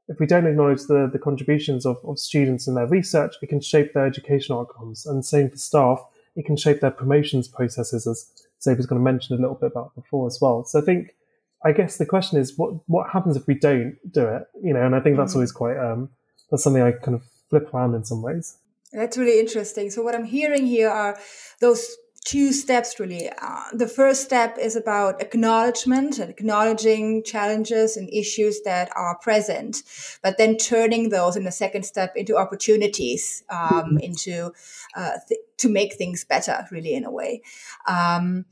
if 0.07 0.19
we 0.19 0.25
don't 0.25 0.47
acknowledge 0.47 0.83
the, 0.87 1.09
the 1.11 1.19
contributions 1.19 1.85
of, 1.85 1.97
of 2.03 2.17
students 2.19 2.67
in 2.67 2.73
their 2.73 2.87
research, 2.87 3.35
it 3.41 3.47
can 3.47 3.61
shape 3.61 3.93
their 3.93 4.05
educational 4.05 4.61
outcomes. 4.61 5.05
And 5.05 5.23
same 5.23 5.49
for 5.49 5.57
staff, 5.57 6.03
it 6.35 6.45
can 6.45 6.57
shape 6.57 6.81
their 6.81 6.91
promotions 6.91 7.47
processes 7.47 8.07
as 8.07 8.29
Zayba 8.65 8.77
was 8.77 8.85
going 8.87 8.99
to 8.99 9.03
mention 9.03 9.37
a 9.37 9.41
little 9.41 9.55
bit 9.55 9.71
about 9.71 9.95
before 9.95 10.27
as 10.27 10.39
well. 10.41 10.63
So 10.63 10.81
I 10.81 10.81
think, 10.83 11.15
I 11.63 11.71
guess 11.71 11.97
the 11.97 12.05
question 12.05 12.39
is, 12.39 12.57
what 12.57 12.73
what 12.87 13.09
happens 13.09 13.35
if 13.35 13.45
we 13.45 13.53
don't 13.53 13.97
do 14.11 14.25
it? 14.25 14.43
You 14.63 14.73
know, 14.73 14.81
and 14.85 14.95
I 14.95 14.99
think 14.99 15.17
that's 15.17 15.33
mm. 15.33 15.35
always 15.35 15.51
quite 15.51 15.77
um, 15.77 16.09
that's 16.49 16.63
something 16.63 16.81
I 16.81 16.91
kind 16.91 17.15
of 17.15 17.23
flip 17.49 17.73
around 17.73 17.95
in 17.95 18.03
some 18.05 18.21
ways. 18.21 18.57
That's 18.91 19.17
really 19.17 19.39
interesting. 19.39 19.89
So 19.91 20.01
what 20.01 20.15
I'm 20.15 20.25
hearing 20.25 20.65
here 20.65 20.89
are 20.89 21.19
those 21.59 21.95
two 22.25 22.51
steps 22.53 22.99
really. 22.99 23.29
Uh, 23.29 23.63
the 23.73 23.87
first 23.87 24.23
step 24.23 24.57
is 24.59 24.75
about 24.75 25.21
acknowledgement 25.21 26.19
and 26.19 26.29
acknowledging 26.29 27.23
challenges 27.23 27.97
and 27.97 28.09
issues 28.11 28.61
that 28.61 28.89
are 28.95 29.17
present, 29.17 29.83
but 30.21 30.37
then 30.37 30.57
turning 30.57 31.09
those 31.09 31.35
in 31.35 31.43
the 31.43 31.51
second 31.51 31.83
step 31.83 32.13
into 32.15 32.37
opportunities, 32.37 33.43
um, 33.49 33.59
mm-hmm. 33.59 33.97
into 33.99 34.51
uh, 34.95 35.11
th- 35.27 35.41
to 35.57 35.69
make 35.69 35.95
things 35.95 36.23
better, 36.25 36.65
really 36.71 36.93
in 36.93 37.05
a 37.05 37.11
way. 37.11 37.41
Um, 37.87 38.45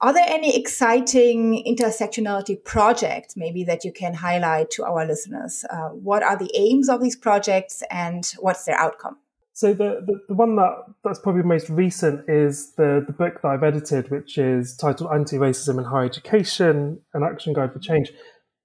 are 0.00 0.12
there 0.12 0.26
any 0.26 0.58
exciting 0.58 1.62
intersectionality 1.64 2.62
projects 2.64 3.36
maybe 3.36 3.62
that 3.64 3.84
you 3.84 3.92
can 3.92 4.14
highlight 4.14 4.68
to 4.72 4.84
our 4.84 5.06
listeners? 5.06 5.64
Uh, 5.70 5.90
what 5.90 6.24
are 6.24 6.36
the 6.36 6.50
aims 6.56 6.88
of 6.88 7.00
these 7.00 7.14
projects 7.14 7.84
and 7.88 8.26
what's 8.40 8.64
their 8.64 8.76
outcome? 8.76 9.18
So 9.54 9.74
the, 9.74 10.02
the, 10.06 10.18
the, 10.28 10.34
one 10.34 10.56
that 10.56 10.72
that's 11.04 11.18
probably 11.18 11.42
most 11.42 11.68
recent 11.68 12.28
is 12.28 12.72
the, 12.74 13.04
the 13.06 13.12
book 13.12 13.42
that 13.42 13.48
I've 13.48 13.62
edited, 13.62 14.10
which 14.10 14.38
is 14.38 14.74
titled 14.76 15.12
Anti-Racism 15.12 15.76
in 15.76 15.84
Higher 15.84 16.06
Education, 16.06 17.00
an 17.12 17.22
action 17.22 17.52
guide 17.52 17.72
for 17.72 17.78
change. 17.78 18.12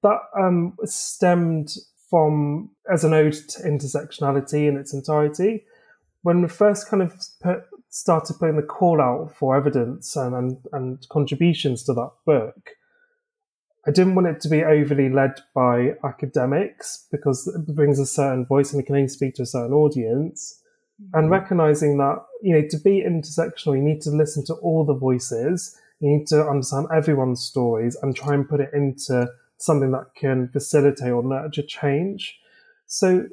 That 0.04 0.19
um, 0.39 0.78
stemmed 0.86 1.71
from 2.10 2.69
as 2.91 3.04
an 3.04 3.13
ode 3.13 3.34
to 3.34 3.63
intersectionality 3.63 4.67
in 4.67 4.78
its 4.78 4.93
entirety. 4.93 5.65
When 6.21 6.41
we 6.41 6.47
first 6.47 6.89
kind 6.89 7.04
of 7.04 7.13
put 7.41 7.63
started 7.89 8.36
putting 8.39 8.58
the 8.58 8.62
call 8.62 9.02
out 9.02 9.34
for 9.36 9.56
evidence 9.56 10.15
and, 10.15 10.36
and, 10.36 10.58
and 10.71 11.08
contributions 11.10 11.84
to 11.84 11.93
that 11.93 12.12
book, 12.26 12.71
I 13.88 13.91
didn't 13.91 14.15
want 14.15 14.28
it 14.28 14.41
to 14.41 14.50
be 14.50 14.63
overly 14.63 15.10
led 15.10 15.39
by 15.56 15.93
academics 16.04 17.08
because 17.12 17.47
it 17.47 17.73
brings 17.73 18.00
a 18.00 18.06
certain 18.06 18.45
voice 18.45 18.71
and 18.71 18.82
it 18.82 18.86
can 18.86 18.95
only 18.95 19.08
speak 19.08 19.36
to 19.36 19.43
a 19.43 19.45
certain 19.45 19.73
audience. 19.73 20.62
Mm-hmm. 21.01 21.17
And 21.17 21.29
recognizing 21.29 21.97
that, 21.97 22.23
you 22.41 22.53
know, 22.53 22.67
to 22.69 22.77
be 22.77 23.03
intersectional, 23.07 23.77
you 23.77 23.83
need 23.83 24.01
to 24.01 24.12
listen 24.12 24.45
to 24.45 24.53
all 24.55 24.86
the 24.86 24.93
voices. 24.93 25.77
You 25.99 26.10
need 26.17 26.27
to 26.27 26.47
understand 26.47 26.88
everyone's 26.93 27.43
stories 27.43 27.95
and 28.01 28.15
try 28.15 28.33
and 28.33 28.47
put 28.47 28.60
it 28.60 28.71
into 28.73 29.27
something 29.57 29.91
that 29.91 30.13
can 30.15 30.49
facilitate 30.49 31.12
or 31.12 31.23
nurture 31.23 31.63
change. 31.63 32.39
So 32.86 33.25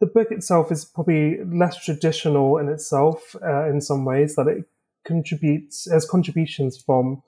the 0.00 0.06
book 0.06 0.32
itself 0.32 0.72
is 0.72 0.84
probably 0.84 1.42
less 1.44 1.82
traditional 1.84 2.58
in 2.58 2.68
itself 2.68 3.36
uh, 3.42 3.68
in 3.68 3.80
some 3.80 4.04
ways 4.04 4.34
that 4.34 4.48
it 4.48 4.64
contributes 5.04 5.86
as 5.86 6.04
contributions 6.04 6.76
from 6.76 7.22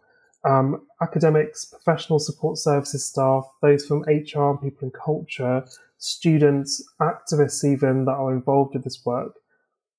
um, 0.44 0.86
academics, 1.00 1.64
professional 1.64 2.18
support 2.18 2.58
services 2.58 3.04
staff, 3.04 3.44
those 3.62 3.86
from 3.86 4.02
HR 4.02 4.58
people 4.60 4.88
in 4.88 4.90
culture, 4.90 5.64
students, 5.98 6.82
activists 7.00 7.64
even 7.64 8.04
that 8.06 8.12
are 8.12 8.32
involved 8.32 8.74
with 8.74 8.84
this 8.84 9.04
work, 9.04 9.34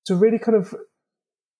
to 0.06 0.16
really 0.16 0.38
kind 0.38 0.56
of 0.56 0.74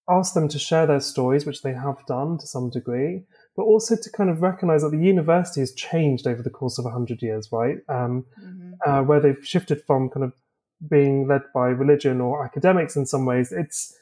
ask 0.09 0.35
them 0.35 0.49
to 0.49 0.59
share 0.59 0.87
their 0.87 1.01
stories, 1.01 1.47
which 1.47 1.63
they 1.63 1.73
have 1.73 2.05
done 2.07 2.39
to 2.39 2.47
some 2.47 2.71
degree, 2.71 3.23
but 3.57 3.63
also 3.63 3.97
to 3.97 4.11
kind 4.11 4.31
of 4.31 4.43
recognize 4.43 4.83
that 4.83 4.91
the 4.91 4.99
university 4.99 5.61
has 5.61 5.73
changed 5.73 6.27
over 6.27 6.43
the 6.43 6.51
course 6.51 6.79
of 6.79 6.85
100 6.85 7.23
years, 7.23 7.49
right? 7.53 7.79
Um, 7.89 8.25
mm-hmm. 8.43 8.73
uh, 8.85 9.03
where 9.03 9.21
they've 9.21 9.47
shifted 9.47 9.83
from 9.87 10.11
kind 10.11 10.25
of 10.25 10.33
being 10.89 11.29
led 11.29 11.43
by 11.55 11.69
religion 11.69 12.21
or 12.21 12.45
academics 12.45 12.97
in 12.97 13.07
some 13.07 13.27
ways, 13.27 13.53
it's 13.53 13.95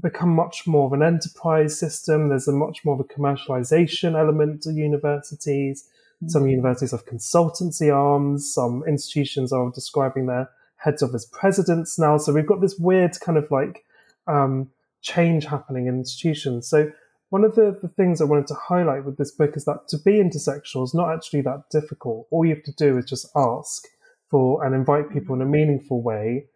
become 0.00 0.30
much 0.30 0.66
more 0.66 0.86
of 0.86 0.92
an 0.92 1.02
enterprise 1.02 1.78
system. 1.78 2.28
There's 2.28 2.48
a 2.48 2.52
much 2.52 2.84
more 2.84 2.94
of 2.94 3.00
a 3.00 3.04
commercialization 3.04 4.18
element 4.18 4.62
to 4.62 4.72
universities. 4.72 5.88
Mm-hmm. 6.22 6.28
Some 6.28 6.46
universities 6.46 6.92
have 6.92 7.06
consultancy 7.06 7.94
arms. 7.94 8.52
Some 8.54 8.84
institutions 8.86 9.52
are 9.52 9.70
describing 9.70 10.26
their 10.26 10.48
heads 10.80 11.02
of 11.02 11.14
as 11.14 11.26
presidents 11.26 11.98
now. 11.98 12.18
So 12.18 12.32
we've 12.32 12.46
got 12.46 12.60
this 12.60 12.78
weird 12.78 13.18
kind 13.20 13.38
of 13.38 13.50
like 13.50 13.84
um, 14.26 14.70
change 15.02 15.44
happening 15.46 15.86
in 15.86 15.98
institutions. 15.98 16.68
So 16.68 16.90
one 17.30 17.44
of 17.44 17.54
the, 17.54 17.78
the 17.80 17.88
things 17.88 18.20
I 18.20 18.24
wanted 18.24 18.48
to 18.48 18.54
highlight 18.54 19.04
with 19.04 19.16
this 19.16 19.30
book 19.30 19.56
is 19.56 19.64
that 19.64 19.88
to 19.88 19.98
be 19.98 20.12
intersectional 20.12 20.84
is 20.84 20.94
not 20.94 21.12
actually 21.14 21.42
that 21.42 21.70
difficult. 21.70 22.26
All 22.30 22.44
you 22.44 22.54
have 22.54 22.64
to 22.64 22.72
do 22.72 22.98
is 22.98 23.04
just 23.04 23.30
ask 23.36 23.86
for 24.30 24.64
and 24.64 24.74
invite 24.74 25.10
people 25.12 25.34
in 25.34 25.42
a 25.42 25.46
meaningful 25.46 26.02
way, 26.02 26.46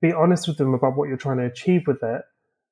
be 0.00 0.12
honest 0.12 0.48
with 0.48 0.56
them 0.56 0.74
about 0.74 0.96
what 0.96 1.08
you're 1.08 1.16
trying 1.16 1.38
to 1.38 1.44
achieve 1.44 1.86
with 1.86 2.02
it, 2.02 2.22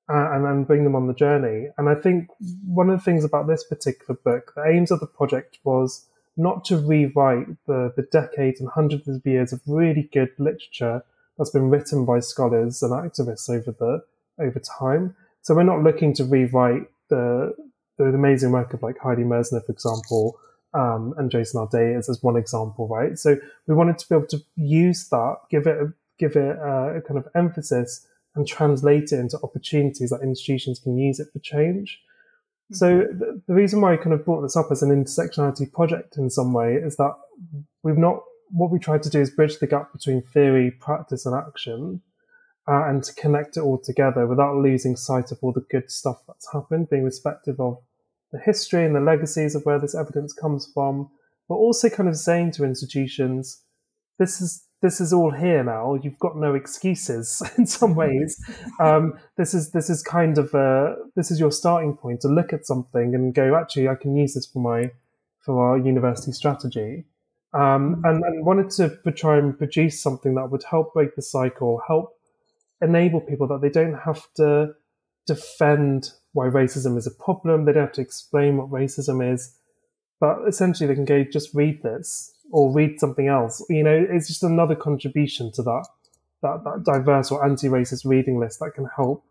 uh, 0.08 0.32
and 0.32 0.44
then 0.44 0.64
bring 0.64 0.84
them 0.84 0.96
on 0.96 1.06
the 1.06 1.14
journey. 1.14 1.68
And 1.78 1.88
I 1.88 1.94
think 1.94 2.28
one 2.66 2.90
of 2.90 2.98
the 2.98 3.04
things 3.04 3.24
about 3.24 3.46
this 3.48 3.64
particular 3.64 4.18
book, 4.24 4.52
the 4.54 4.66
aims 4.66 4.90
of 4.90 5.00
the 5.00 5.06
project 5.06 5.58
was 5.64 6.06
not 6.36 6.64
to 6.66 6.76
rewrite 6.76 7.46
the, 7.66 7.92
the 7.96 8.06
decades 8.10 8.60
and 8.60 8.68
hundreds 8.70 9.06
of 9.08 9.24
years 9.24 9.52
of 9.52 9.60
really 9.66 10.08
good 10.12 10.30
literature 10.38 11.02
that's 11.36 11.50
been 11.50 11.70
written 11.70 12.04
by 12.04 12.20
scholars 12.20 12.82
and 12.82 12.92
activists 12.92 13.48
over 13.48 13.72
the 13.72 14.02
over 14.38 14.60
time. 14.60 15.14
So 15.42 15.54
we're 15.54 15.62
not 15.62 15.82
looking 15.82 16.14
to 16.14 16.24
rewrite 16.24 16.88
the 17.08 17.54
the 17.98 18.04
amazing 18.04 18.52
work 18.52 18.72
of 18.72 18.82
like 18.82 18.98
Heidi 18.98 19.24
Mirza, 19.24 19.60
for 19.60 19.72
example, 19.72 20.38
um, 20.74 21.14
and 21.18 21.30
Jason 21.30 21.60
Arday 21.60 21.96
as, 21.96 22.08
as 22.08 22.22
one 22.22 22.36
example, 22.36 22.88
right? 22.88 23.18
So 23.18 23.36
we 23.66 23.74
wanted 23.74 23.98
to 23.98 24.08
be 24.08 24.14
able 24.14 24.26
to 24.28 24.42
use 24.56 25.08
that, 25.10 25.36
give 25.50 25.66
it 25.66 25.76
a, 25.76 25.92
give 26.18 26.36
it 26.36 26.56
a, 26.56 26.96
a 26.96 27.02
kind 27.02 27.18
of 27.18 27.28
emphasis, 27.34 28.06
and 28.34 28.46
translate 28.46 29.12
it 29.12 29.18
into 29.18 29.38
opportunities 29.42 30.10
that 30.10 30.22
institutions 30.22 30.78
can 30.78 30.96
use 30.96 31.20
it 31.20 31.28
for 31.32 31.38
change. 31.40 32.00
Mm-hmm. 32.72 32.84
So 32.84 32.98
the, 33.12 33.42
the 33.46 33.54
reason 33.54 33.80
why 33.80 33.94
I 33.94 33.96
kind 33.96 34.12
of 34.12 34.24
brought 34.24 34.42
this 34.42 34.56
up 34.56 34.66
as 34.70 34.82
an 34.82 34.90
intersectionality 34.90 35.70
project 35.72 36.16
in 36.16 36.30
some 36.30 36.52
way 36.52 36.74
is 36.74 36.96
that 36.96 37.14
we've 37.82 37.98
not 37.98 38.22
what 38.50 38.70
we 38.70 38.78
tried 38.78 39.02
to 39.02 39.10
do 39.10 39.20
is 39.20 39.30
bridge 39.30 39.58
the 39.58 39.66
gap 39.66 39.92
between 39.92 40.22
theory, 40.22 40.70
practice, 40.70 41.24
and 41.24 41.34
action 41.34 42.02
uh, 42.68 42.84
and 42.86 43.02
to 43.02 43.14
connect 43.14 43.56
it 43.56 43.60
all 43.60 43.78
together 43.78 44.26
without 44.26 44.56
losing 44.56 44.94
sight 44.94 45.32
of 45.32 45.38
all 45.42 45.52
the 45.52 45.64
good 45.70 45.90
stuff 45.90 46.18
that's 46.26 46.52
happened, 46.52 46.90
being 46.90 47.04
respectful 47.04 47.54
of 47.58 47.78
the 48.30 48.38
history 48.38 48.84
and 48.84 48.94
the 48.94 49.00
legacies 49.00 49.54
of 49.54 49.64
where 49.64 49.78
this 49.78 49.94
evidence 49.94 50.32
comes 50.32 50.70
from, 50.72 51.10
but 51.48 51.56
also 51.56 51.88
kind 51.88 52.08
of 52.08 52.16
saying 52.16 52.52
to 52.52 52.64
institutions, 52.64 53.62
this 54.18 54.40
is 54.40 54.64
this 54.82 55.00
is 55.00 55.12
all 55.12 55.30
here 55.30 55.62
now. 55.62 55.94
You've 55.94 56.18
got 56.18 56.36
no 56.36 56.54
excuses 56.54 57.40
in 57.58 57.66
some 57.66 57.94
ways. 57.94 58.42
Um, 58.80 59.14
this 59.36 59.54
is 59.54 59.70
this 59.70 59.88
is 59.88 60.02
kind 60.02 60.36
of 60.36 60.52
a, 60.54 60.96
this 61.14 61.30
is 61.30 61.40
your 61.40 61.52
starting 61.52 61.96
point 61.96 62.20
to 62.22 62.28
look 62.28 62.52
at 62.52 62.66
something 62.66 63.14
and 63.14 63.32
go, 63.32 63.54
actually, 63.54 63.88
I 63.88 63.94
can 63.94 64.16
use 64.16 64.34
this 64.34 64.46
for 64.46 64.58
my 64.58 64.90
for 65.40 65.70
our 65.70 65.78
university 65.78 66.32
strategy. 66.32 67.04
Um, 67.54 68.00
and, 68.04 68.24
and 68.24 68.46
wanted 68.46 68.70
to 68.70 69.12
try 69.12 69.38
and 69.38 69.56
produce 69.56 70.02
something 70.02 70.34
that 70.36 70.50
would 70.50 70.64
help 70.64 70.94
break 70.94 71.16
the 71.16 71.22
cycle, 71.22 71.82
help 71.86 72.16
enable 72.80 73.20
people 73.20 73.46
that 73.48 73.60
they 73.60 73.68
don't 73.68 73.94
have 73.94 74.26
to 74.36 74.74
defend 75.26 76.12
why 76.32 76.46
racism 76.46 76.96
is 76.96 77.06
a 77.06 77.10
problem. 77.10 77.64
They 77.64 77.72
don't 77.72 77.84
have 77.84 77.92
to 77.92 78.00
explain 78.00 78.56
what 78.56 78.70
racism 78.70 79.32
is, 79.32 79.54
but 80.18 80.38
essentially 80.48 80.88
they 80.88 80.94
can 80.94 81.04
go 81.04 81.24
just 81.24 81.54
read 81.54 81.82
this 81.82 82.32
or 82.52 82.72
read 82.72 83.00
something 83.00 83.26
else. 83.26 83.64
You 83.68 83.82
know, 83.82 84.06
it's 84.10 84.28
just 84.28 84.42
another 84.42 84.76
contribution 84.76 85.50
to 85.52 85.62
that 85.62 85.86
that, 86.42 86.64
that 86.64 86.82
diverse 86.84 87.30
or 87.30 87.44
anti-racist 87.44 88.04
reading 88.04 88.38
list 88.38 88.58
that 88.60 88.72
can 88.74 88.88
help 88.96 89.24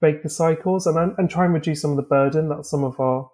break 0.00 0.22
the 0.22 0.28
cycles 0.28 0.86
and 0.86 1.14
and 1.18 1.30
try 1.30 1.44
and 1.44 1.54
reduce 1.54 1.82
some 1.82 1.90
of 1.90 1.96
the 1.96 2.02
burden 2.02 2.48
that 2.48 2.64
some 2.64 2.84
of 2.84 2.98
our 2.98 3.30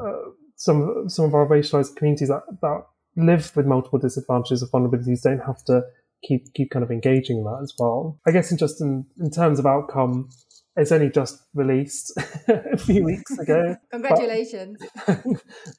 uh, 0.00 0.30
some 0.56 1.08
some 1.08 1.24
of 1.24 1.34
our 1.34 1.46
racialized 1.46 1.96
communities 1.96 2.28
that, 2.28 2.42
that 2.60 2.84
live 3.16 3.54
with 3.56 3.66
multiple 3.66 3.98
disadvantages 3.98 4.62
or 4.62 4.66
vulnerabilities 4.68 5.22
don't 5.22 5.40
have 5.40 5.62
to 5.64 5.82
keep 6.22 6.52
keep 6.54 6.70
kind 6.70 6.82
of 6.82 6.90
engaging 6.90 7.38
in 7.38 7.44
that 7.44 7.60
as 7.62 7.74
well. 7.78 8.18
I 8.26 8.30
guess 8.30 8.50
in 8.50 8.58
just 8.58 8.80
in, 8.80 9.06
in 9.18 9.30
terms 9.30 9.58
of 9.58 9.66
outcome, 9.66 10.28
it's 10.76 10.92
only 10.92 11.10
just 11.10 11.42
released 11.54 12.12
a 12.48 12.76
few 12.76 13.04
weeks 13.04 13.38
ago. 13.38 13.76
Congratulations! 13.90 14.78
But, 15.06 15.24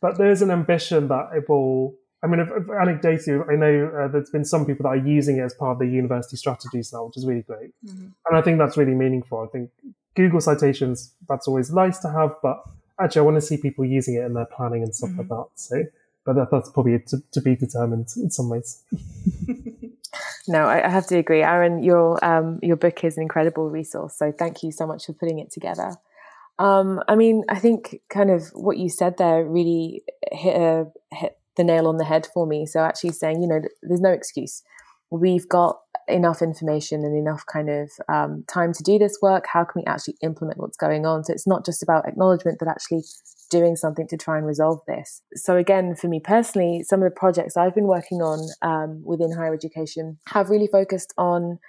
but, 0.01 0.17
there's 0.17 0.41
an 0.41 0.51
ambition 0.51 1.07
that 1.07 1.29
it 1.35 1.49
will. 1.49 1.95
I 2.23 2.27
mean, 2.27 2.39
if, 2.39 2.47
if 2.49 2.67
anecdotally, 2.67 3.51
I 3.51 3.55
know 3.55 3.91
uh, 3.95 4.07
there's 4.07 4.29
been 4.29 4.45
some 4.45 4.65
people 4.65 4.83
that 4.83 4.89
are 4.89 5.07
using 5.07 5.37
it 5.37 5.41
as 5.41 5.53
part 5.53 5.73
of 5.73 5.79
their 5.79 5.87
university 5.87 6.37
strategies 6.37 6.93
now, 6.93 7.05
which 7.05 7.17
is 7.17 7.25
really 7.25 7.41
great, 7.41 7.71
mm-hmm. 7.85 8.07
and 8.27 8.37
I 8.37 8.41
think 8.41 8.59
that's 8.59 8.77
really 8.77 8.93
meaningful. 8.93 9.39
I 9.39 9.47
think 9.47 9.69
Google 10.15 10.41
citations 10.41 11.11
that's 11.27 11.47
always 11.47 11.71
nice 11.71 11.99
to 11.99 12.09
have, 12.09 12.35
but 12.41 12.63
actually, 12.99 13.19
I 13.19 13.23
want 13.23 13.37
to 13.37 13.41
see 13.41 13.57
people 13.57 13.85
using 13.85 14.15
it 14.15 14.23
in 14.23 14.33
their 14.33 14.45
planning 14.45 14.83
and 14.83 14.95
stuff 14.95 15.09
mm-hmm. 15.09 15.19
like 15.19 15.29
that. 15.29 15.47
So, 15.55 15.83
but 16.25 16.35
that, 16.35 16.51
that's 16.51 16.69
probably 16.69 16.99
to, 16.99 17.21
to 17.33 17.41
be 17.41 17.55
determined 17.55 18.07
in 18.15 18.29
some 18.31 18.49
ways. 18.49 18.81
No, 20.47 20.65
I, 20.65 20.85
I 20.85 20.89
have 20.89 21.07
to 21.07 21.17
agree, 21.17 21.41
Arun. 21.41 21.83
Your 21.83 22.23
um, 22.23 22.59
your 22.61 22.75
book 22.75 23.03
is 23.03 23.17
an 23.17 23.23
incredible 23.23 23.69
resource. 23.69 24.17
So 24.17 24.31
thank 24.31 24.63
you 24.63 24.71
so 24.71 24.85
much 24.85 25.05
for 25.05 25.13
putting 25.13 25.39
it 25.39 25.51
together. 25.51 25.95
Um, 26.59 27.01
I 27.07 27.15
mean, 27.15 27.43
I 27.49 27.59
think 27.59 28.01
kind 28.09 28.29
of 28.29 28.47
what 28.49 28.77
you 28.77 28.89
said 28.89 29.17
there 29.17 29.43
really 29.43 30.03
hit, 30.31 30.55
a, 30.55 30.87
hit 31.11 31.37
the 31.55 31.63
nail 31.63 31.87
on 31.87 31.97
the 31.97 32.05
head 32.05 32.27
for 32.33 32.45
me. 32.45 32.65
So 32.65 32.79
actually 32.81 33.11
saying, 33.11 33.41
you 33.41 33.47
know, 33.47 33.61
there's 33.81 34.01
no 34.01 34.11
excuse. 34.11 34.63
We've 35.11 35.47
got 35.47 35.77
enough 36.07 36.41
information 36.41 37.05
and 37.05 37.15
enough 37.15 37.43
kind 37.51 37.69
of 37.69 37.91
um, 38.09 38.43
time 38.47 38.73
to 38.73 38.83
do 38.83 38.97
this 38.97 39.19
work. 39.21 39.45
How 39.51 39.63
can 39.63 39.81
we 39.81 39.85
actually 39.85 40.15
implement 40.21 40.59
what's 40.59 40.77
going 40.77 41.05
on? 41.05 41.23
So 41.23 41.33
it's 41.33 41.47
not 41.47 41.65
just 41.65 41.83
about 41.83 42.07
acknowledgement, 42.07 42.57
but 42.59 42.67
actually 42.67 43.03
doing 43.53 43.75
something 43.75 44.07
to 44.07 44.17
try 44.17 44.37
and 44.37 44.47
resolve 44.47 44.79
this. 44.87 45.21
So, 45.35 45.55
again, 45.55 45.95
for 45.95 46.07
me 46.07 46.19
personally, 46.19 46.83
some 46.83 47.01
of 47.01 47.05
the 47.05 47.15
projects 47.15 47.55
I've 47.55 47.75
been 47.75 47.87
working 47.87 48.21
on 48.21 48.49
um, 48.63 49.03
within 49.05 49.31
higher 49.31 49.53
education 49.53 50.17
have 50.29 50.49
really 50.49 50.67
focused 50.67 51.13
on 51.17 51.59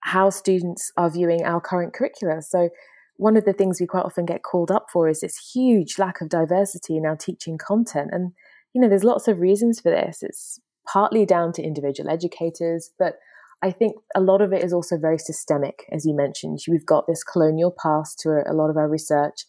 how 0.00 0.30
students 0.30 0.90
are 0.96 1.10
viewing 1.10 1.44
our 1.44 1.60
current 1.60 1.92
curricula. 1.92 2.40
So, 2.40 2.70
one 3.16 3.36
of 3.36 3.44
the 3.44 3.52
things 3.52 3.80
we 3.80 3.86
quite 3.86 4.06
often 4.06 4.24
get 4.24 4.42
called 4.42 4.70
up 4.70 4.86
for 4.92 5.08
is 5.08 5.20
this 5.20 5.50
huge 5.54 5.98
lack 5.98 6.20
of 6.20 6.30
diversity 6.30 6.96
in 6.96 7.06
our 7.06 7.16
teaching 7.16 7.58
content. 7.58 8.10
And, 8.12 8.32
you 8.74 8.80
know, 8.80 8.88
there's 8.88 9.04
lots 9.04 9.28
of 9.28 9.38
reasons 9.38 9.80
for 9.80 9.90
this. 9.90 10.18
It's 10.22 10.60
partly 10.86 11.24
down 11.24 11.52
to 11.52 11.62
individual 11.62 12.10
educators, 12.10 12.90
but 12.98 13.14
I 13.62 13.70
think 13.70 13.96
a 14.14 14.20
lot 14.20 14.42
of 14.42 14.52
it 14.52 14.62
is 14.62 14.72
also 14.72 14.98
very 14.98 15.18
systemic, 15.18 15.86
as 15.90 16.04
you 16.04 16.14
mentioned. 16.14 16.58
We've 16.68 16.84
got 16.84 17.06
this 17.06 17.24
colonial 17.24 17.74
past 17.82 18.18
to 18.20 18.42
a 18.46 18.52
lot 18.52 18.68
of 18.68 18.76
our 18.76 18.88
research. 18.88 19.46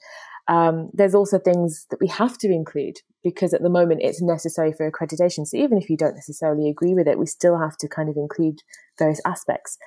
Um, 0.48 0.90
there's 0.94 1.16
also 1.16 1.40
things 1.40 1.88
that 1.90 2.00
we 2.00 2.08
have 2.08 2.38
to 2.38 2.48
include 2.48 2.98
because 3.24 3.54
at 3.54 3.64
the 3.64 3.70
moment 3.70 4.02
it's 4.04 4.22
necessary 4.22 4.72
for 4.72 4.90
accreditation. 4.90 5.46
So 5.46 5.58
even 5.58 5.80
if 5.80 5.90
you 5.90 5.98
don't 5.98 6.14
necessarily 6.14 6.70
agree 6.70 6.94
with 6.94 7.08
it, 7.08 7.18
we 7.18 7.26
still 7.26 7.58
have 7.58 7.76
to 7.78 7.88
kind 7.88 8.08
of 8.08 8.16
include 8.16 8.60
various 9.00 9.20
aspects. 9.26 9.78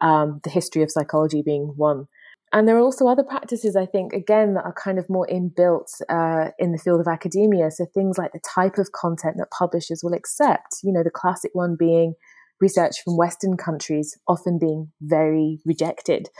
Um, 0.00 0.40
the 0.44 0.50
history 0.50 0.82
of 0.82 0.90
psychology 0.90 1.42
being 1.44 1.72
one. 1.76 2.06
And 2.54 2.66
there 2.66 2.76
are 2.76 2.80
also 2.80 3.06
other 3.08 3.24
practices, 3.24 3.74
I 3.76 3.84
think, 3.84 4.12
again, 4.12 4.54
that 4.54 4.64
are 4.64 4.72
kind 4.72 4.98
of 4.98 5.10
more 5.10 5.26
inbuilt 5.26 5.90
uh, 6.08 6.52
in 6.58 6.72
the 6.72 6.78
field 6.78 7.00
of 7.00 7.08
academia. 7.08 7.70
So 7.70 7.84
things 7.92 8.16
like 8.16 8.32
the 8.32 8.40
type 8.54 8.78
of 8.78 8.92
content 8.92 9.36
that 9.38 9.50
publishers 9.50 10.00
will 10.02 10.14
accept. 10.14 10.76
You 10.82 10.92
know, 10.92 11.02
the 11.02 11.10
classic 11.10 11.50
one 11.52 11.76
being 11.76 12.14
research 12.60 13.02
from 13.04 13.16
Western 13.16 13.56
countries 13.56 14.16
often 14.28 14.58
being 14.58 14.92
very 15.02 15.58
rejected 15.66 16.30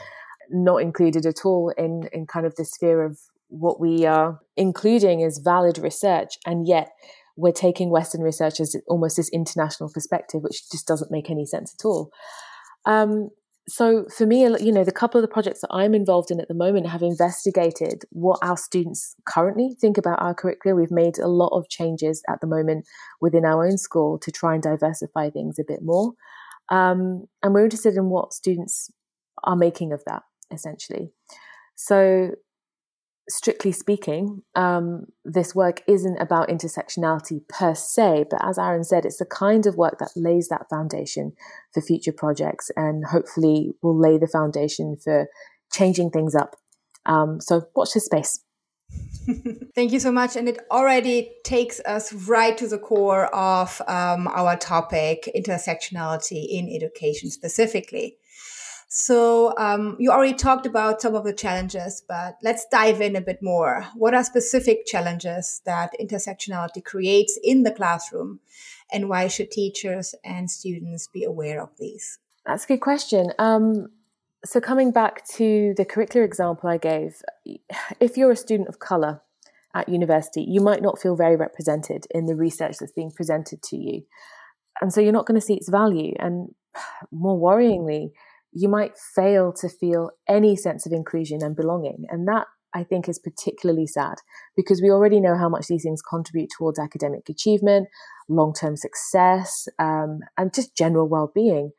not 0.49 0.81
included 0.81 1.25
at 1.25 1.45
all 1.45 1.73
in, 1.77 2.07
in 2.13 2.27
kind 2.27 2.45
of 2.45 2.55
the 2.55 2.65
sphere 2.65 3.03
of 3.03 3.19
what 3.47 3.79
we 3.79 4.05
are 4.05 4.39
including 4.57 5.23
as 5.23 5.39
valid 5.43 5.77
research. 5.77 6.37
And 6.45 6.67
yet 6.67 6.89
we're 7.37 7.51
taking 7.51 7.89
Western 7.89 8.21
research 8.21 8.59
as 8.59 8.75
almost 8.87 9.17
this 9.17 9.29
international 9.29 9.91
perspective, 9.93 10.41
which 10.41 10.69
just 10.71 10.87
doesn't 10.87 11.11
make 11.11 11.29
any 11.29 11.45
sense 11.45 11.75
at 11.77 11.85
all. 11.85 12.11
Um, 12.85 13.29
so 13.67 14.05
for 14.15 14.25
me, 14.27 14.43
you 14.59 14.71
know, 14.71 14.83
the 14.83 14.91
couple 14.91 15.19
of 15.19 15.23
the 15.23 15.33
projects 15.33 15.61
that 15.61 15.71
I'm 15.71 15.95
involved 15.95 16.29
in 16.29 16.39
at 16.39 16.47
the 16.47 16.53
moment 16.53 16.87
have 16.87 17.01
investigated 17.01 18.03
what 18.11 18.37
our 18.43 18.57
students 18.57 19.15
currently 19.27 19.75
think 19.81 19.97
about 19.97 20.21
our 20.21 20.35
curricula. 20.35 20.75
We've 20.75 20.91
made 20.91 21.17
a 21.17 21.27
lot 21.27 21.49
of 21.49 21.67
changes 21.67 22.21
at 22.29 22.41
the 22.41 22.47
moment 22.47 22.85
within 23.21 23.43
our 23.43 23.65
own 23.65 23.77
school 23.77 24.19
to 24.19 24.31
try 24.31 24.53
and 24.53 24.61
diversify 24.61 25.31
things 25.31 25.57
a 25.57 25.63
bit 25.67 25.79
more. 25.81 26.13
Um, 26.69 27.25
and 27.41 27.53
we're 27.53 27.63
interested 27.63 27.95
in 27.95 28.09
what 28.09 28.33
students 28.33 28.91
are 29.43 29.55
making 29.55 29.93
of 29.93 30.03
that, 30.05 30.21
essentially. 30.51 31.11
So 31.75 32.31
strictly 33.29 33.71
speaking, 33.71 34.43
um, 34.55 35.05
this 35.23 35.55
work 35.55 35.81
isn't 35.87 36.17
about 36.17 36.49
intersectionality 36.49 37.47
per 37.47 37.73
se, 37.73 38.25
but 38.29 38.39
as 38.43 38.57
Arun 38.57 38.83
said, 38.83 39.05
it's 39.05 39.17
the 39.17 39.25
kind 39.25 39.65
of 39.65 39.75
work 39.75 39.97
that 39.99 40.11
lays 40.15 40.47
that 40.49 40.69
foundation 40.69 41.33
for 41.73 41.81
future 41.81 42.11
projects 42.11 42.69
and 42.75 43.05
hopefully 43.05 43.71
will 43.81 43.97
lay 43.97 44.17
the 44.17 44.27
foundation 44.27 44.97
for 45.03 45.27
changing 45.71 46.11
things 46.11 46.35
up. 46.35 46.55
Um, 47.05 47.39
so 47.41 47.67
watch 47.75 47.93
this 47.93 48.05
space. 48.05 48.39
Thank 49.75 49.91
you 49.91 49.99
so 49.99 50.11
much. 50.11 50.35
And 50.35 50.47
it 50.47 50.59
already 50.69 51.31
takes 51.43 51.79
us 51.81 52.13
right 52.13 52.57
to 52.57 52.67
the 52.67 52.77
core 52.77 53.25
of 53.35 53.81
um, 53.87 54.27
our 54.27 54.55
topic, 54.55 55.29
intersectionality 55.35 56.45
in 56.49 56.71
education 56.73 57.31
specifically. 57.31 58.17
So 58.87 59.53
um, 59.57 59.97
you 59.99 60.11
already 60.11 60.35
talked 60.35 60.65
about 60.65 61.01
some 61.01 61.15
of 61.15 61.23
the 61.23 61.33
challenges, 61.33 62.03
but 62.07 62.37
let's 62.43 62.65
dive 62.71 63.01
in 63.01 63.15
a 63.15 63.21
bit 63.21 63.39
more. 63.41 63.85
What 63.95 64.13
are 64.13 64.23
specific 64.23 64.85
challenges 64.85 65.61
that 65.65 65.93
intersectionality 65.99 66.83
creates 66.83 67.37
in 67.43 67.63
the 67.63 67.71
classroom, 67.71 68.39
and 68.91 69.09
why 69.09 69.27
should 69.27 69.51
teachers 69.51 70.15
and 70.23 70.49
students 70.49 71.07
be 71.07 71.23
aware 71.23 71.61
of 71.61 71.69
these? 71.77 72.19
That's 72.45 72.63
a 72.65 72.67
good 72.67 72.81
question. 72.81 73.31
Um, 73.39 73.87
so 74.45 74.61
coming 74.61 74.91
back 74.91 75.27
to 75.29 75.73
the 75.75 75.85
curricular 75.85 76.23
example 76.23 76.69
I 76.69 76.77
gave, 76.77 77.21
if 77.99 78.15
you're 78.15 78.31
a 78.31 78.35
student 78.35 78.69
of 78.69 78.79
color 78.79 79.21
at 79.73 79.89
university, 79.89 80.45
you 80.47 80.61
might 80.61 80.83
not 80.83 81.01
feel 81.01 81.15
very 81.15 81.35
represented 81.35 82.05
in 82.11 82.27
the 82.27 82.35
research 82.35 82.77
that's 82.77 82.91
being 82.91 83.11
presented 83.11 83.63
to 83.63 83.75
you. 83.75 84.03
And 84.81 84.93
so 84.93 85.01
you're 85.01 85.11
not 85.11 85.25
going 85.25 85.39
to 85.39 85.45
see 85.45 85.55
its 85.55 85.69
value. 85.69 86.13
And 86.19 86.53
more 87.11 87.37
worryingly, 87.37 88.11
you 88.55 88.69
might 88.69 88.97
fail 88.97 89.51
to 89.51 89.67
feel 89.67 90.11
any 90.29 90.55
sense 90.55 90.85
of 90.85 90.93
inclusion 90.93 91.43
and 91.43 91.55
belonging. 91.55 92.05
And 92.09 92.25
that 92.27 92.47
I 92.73 92.83
think 92.83 93.07
is 93.07 93.19
particularly 93.19 93.85
sad 93.85 94.15
because 94.55 94.81
we 94.81 94.89
already 94.89 95.19
know 95.19 95.37
how 95.37 95.49
much 95.49 95.67
these 95.67 95.83
things 95.83 96.01
contribute 96.01 96.49
towards 96.57 96.79
academic 96.79 97.27
achievement, 97.29 97.89
long 98.29 98.53
term 98.53 98.77
success, 98.77 99.67
um, 99.77 100.19
and 100.37 100.53
just 100.53 100.75
general 100.75 101.07
well 101.07 101.31
being. 101.35 101.71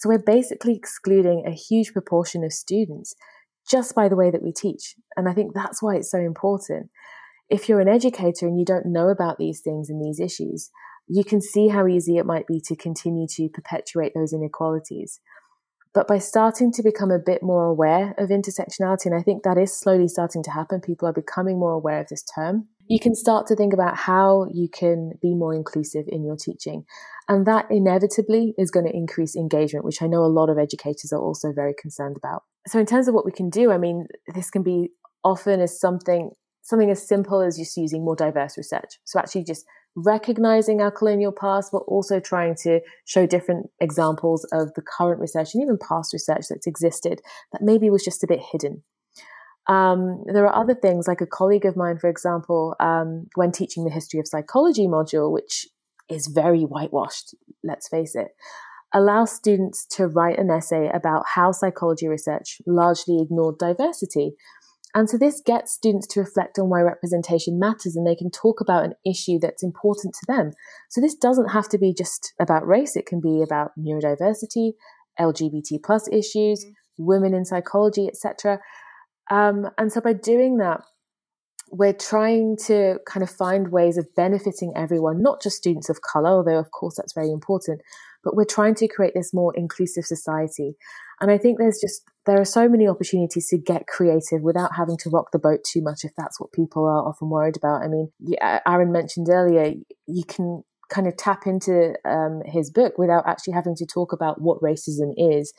So 0.00 0.08
we're 0.08 0.18
basically 0.18 0.74
excluding 0.74 1.44
a 1.46 1.50
huge 1.50 1.92
proportion 1.92 2.42
of 2.42 2.52
students 2.52 3.14
just 3.70 3.94
by 3.94 4.08
the 4.08 4.16
way 4.16 4.30
that 4.30 4.42
we 4.42 4.52
teach. 4.52 4.96
And 5.16 5.28
I 5.28 5.34
think 5.34 5.54
that's 5.54 5.82
why 5.82 5.96
it's 5.96 6.10
so 6.10 6.18
important. 6.18 6.90
If 7.50 7.68
you're 7.68 7.80
an 7.80 7.88
educator 7.88 8.46
and 8.46 8.58
you 8.58 8.64
don't 8.64 8.86
know 8.86 9.08
about 9.08 9.38
these 9.38 9.60
things 9.60 9.90
and 9.90 10.02
these 10.02 10.20
issues, 10.20 10.70
you 11.06 11.24
can 11.24 11.40
see 11.40 11.68
how 11.68 11.86
easy 11.86 12.16
it 12.16 12.26
might 12.26 12.46
be 12.46 12.60
to 12.66 12.76
continue 12.76 13.26
to 13.36 13.48
perpetuate 13.48 14.12
those 14.14 14.32
inequalities. 14.32 15.20
But 15.94 16.08
by 16.08 16.18
starting 16.18 16.72
to 16.72 16.82
become 16.82 17.12
a 17.12 17.20
bit 17.24 17.40
more 17.40 17.66
aware 17.66 18.14
of 18.18 18.30
intersectionality, 18.30 19.06
and 19.06 19.14
I 19.14 19.22
think 19.22 19.44
that 19.44 19.56
is 19.56 19.72
slowly 19.72 20.08
starting 20.08 20.42
to 20.42 20.50
happen, 20.50 20.80
people 20.80 21.06
are 21.08 21.12
becoming 21.12 21.58
more 21.58 21.72
aware 21.72 22.00
of 22.00 22.08
this 22.08 22.24
term. 22.34 22.68
You 22.88 22.98
can 22.98 23.14
start 23.14 23.46
to 23.46 23.56
think 23.56 23.72
about 23.72 23.96
how 23.96 24.46
you 24.52 24.68
can 24.68 25.12
be 25.22 25.34
more 25.34 25.54
inclusive 25.54 26.04
in 26.08 26.24
your 26.24 26.36
teaching. 26.36 26.84
And 27.28 27.46
that 27.46 27.66
inevitably 27.70 28.54
is 28.58 28.72
going 28.72 28.86
to 28.86 28.94
increase 28.94 29.36
engagement, 29.36 29.84
which 29.84 30.02
I 30.02 30.08
know 30.08 30.24
a 30.24 30.26
lot 30.26 30.50
of 30.50 30.58
educators 30.58 31.12
are 31.12 31.20
also 31.20 31.52
very 31.54 31.74
concerned 31.80 32.16
about. 32.16 32.42
So, 32.66 32.80
in 32.80 32.86
terms 32.86 33.06
of 33.06 33.14
what 33.14 33.24
we 33.24 33.32
can 33.32 33.48
do, 33.48 33.70
I 33.70 33.78
mean, 33.78 34.06
this 34.34 34.50
can 34.50 34.62
be 34.62 34.88
often 35.22 35.60
as 35.60 35.78
something 35.78 36.32
something 36.62 36.90
as 36.90 37.06
simple 37.06 37.42
as 37.42 37.58
just 37.58 37.76
using 37.76 38.04
more 38.04 38.16
diverse 38.16 38.58
research. 38.58 38.98
So, 39.04 39.18
actually, 39.18 39.44
just 39.44 39.64
recognizing 39.96 40.80
our 40.80 40.90
colonial 40.90 41.32
past, 41.32 41.70
but 41.72 41.82
also 41.86 42.20
trying 42.20 42.54
to 42.62 42.80
show 43.04 43.26
different 43.26 43.70
examples 43.80 44.44
of 44.52 44.74
the 44.74 44.82
current 44.82 45.20
research 45.20 45.54
and 45.54 45.62
even 45.62 45.78
past 45.78 46.12
research 46.12 46.46
that's 46.48 46.66
existed 46.66 47.20
that 47.52 47.62
maybe 47.62 47.90
was 47.90 48.04
just 48.04 48.24
a 48.24 48.26
bit 48.26 48.40
hidden. 48.52 48.82
Um, 49.66 50.24
there 50.26 50.46
are 50.46 50.54
other 50.54 50.74
things, 50.74 51.08
like 51.08 51.20
a 51.20 51.26
colleague 51.26 51.64
of 51.64 51.76
mine, 51.76 51.98
for 51.98 52.10
example, 52.10 52.76
um, 52.80 53.28
when 53.34 53.50
teaching 53.50 53.84
the 53.84 53.90
history 53.90 54.20
of 54.20 54.28
psychology 54.28 54.86
module, 54.86 55.32
which 55.32 55.66
is 56.10 56.26
very 56.26 56.62
whitewashed, 56.62 57.34
let's 57.62 57.88
face 57.88 58.14
it, 58.14 58.28
allows 58.92 59.32
students 59.32 59.86
to 59.86 60.06
write 60.06 60.38
an 60.38 60.50
essay 60.50 60.90
about 60.92 61.24
how 61.34 61.50
psychology 61.50 62.06
research 62.06 62.60
largely 62.66 63.22
ignored 63.22 63.58
diversity 63.58 64.34
and 64.94 65.10
so 65.10 65.18
this 65.18 65.42
gets 65.44 65.72
students 65.72 66.06
to 66.08 66.20
reflect 66.20 66.58
on 66.58 66.68
why 66.68 66.80
representation 66.80 67.58
matters 67.58 67.96
and 67.96 68.06
they 68.06 68.14
can 68.14 68.30
talk 68.30 68.60
about 68.60 68.84
an 68.84 68.94
issue 69.04 69.40
that's 69.40 69.62
important 69.62 70.14
to 70.14 70.26
them. 70.28 70.52
So 70.88 71.00
this 71.00 71.16
doesn't 71.16 71.48
have 71.48 71.68
to 71.70 71.78
be 71.78 71.92
just 71.92 72.32
about 72.40 72.66
race. 72.66 72.94
It 72.94 73.06
can 73.06 73.20
be 73.20 73.42
about 73.42 73.72
neurodiversity, 73.76 74.74
LGBT 75.18 75.82
plus 75.84 76.08
issues, 76.08 76.64
mm-hmm. 76.64 77.06
women 77.06 77.34
in 77.34 77.44
psychology, 77.44 78.06
etc. 78.06 78.60
Um, 79.30 79.66
and 79.78 79.92
so 79.92 80.00
by 80.00 80.12
doing 80.12 80.58
that, 80.58 80.82
we're 81.72 81.92
trying 81.92 82.56
to 82.66 82.98
kind 83.04 83.24
of 83.24 83.30
find 83.30 83.72
ways 83.72 83.98
of 83.98 84.06
benefiting 84.14 84.72
everyone, 84.76 85.22
not 85.22 85.42
just 85.42 85.56
students 85.56 85.88
of 85.88 86.02
color, 86.02 86.30
although 86.30 86.58
of 86.58 86.70
course 86.70 86.94
that's 86.96 87.14
very 87.14 87.32
important, 87.32 87.80
but 88.24 88.34
we're 88.36 88.44
trying 88.44 88.74
to 88.76 88.88
create 88.88 89.12
this 89.14 89.34
more 89.34 89.54
inclusive 89.54 90.04
society. 90.04 90.76
And 91.20 91.30
I 91.30 91.38
think 91.38 91.58
there's 91.58 91.78
just, 91.80 92.02
there 92.26 92.40
are 92.40 92.44
so 92.44 92.68
many 92.68 92.88
opportunities 92.88 93.48
to 93.48 93.58
get 93.58 93.86
creative 93.86 94.42
without 94.42 94.74
having 94.76 94.96
to 94.98 95.10
rock 95.10 95.30
the 95.32 95.38
boat 95.38 95.60
too 95.64 95.82
much 95.82 96.00
if 96.04 96.12
that's 96.16 96.40
what 96.40 96.52
people 96.52 96.84
are 96.84 97.06
often 97.06 97.30
worried 97.30 97.56
about. 97.56 97.82
I 97.82 97.88
mean, 97.88 98.10
Arun 98.66 98.90
mentioned 98.90 99.28
earlier, 99.28 99.74
you 100.06 100.24
can 100.24 100.64
kind 100.90 101.06
of 101.06 101.16
tap 101.16 101.46
into 101.46 101.94
um, 102.04 102.42
his 102.44 102.70
book 102.70 102.98
without 102.98 103.26
actually 103.26 103.54
having 103.54 103.76
to 103.76 103.86
talk 103.86 104.12
about 104.12 104.40
what 104.40 104.60
racism 104.60 105.12
is. 105.16 105.52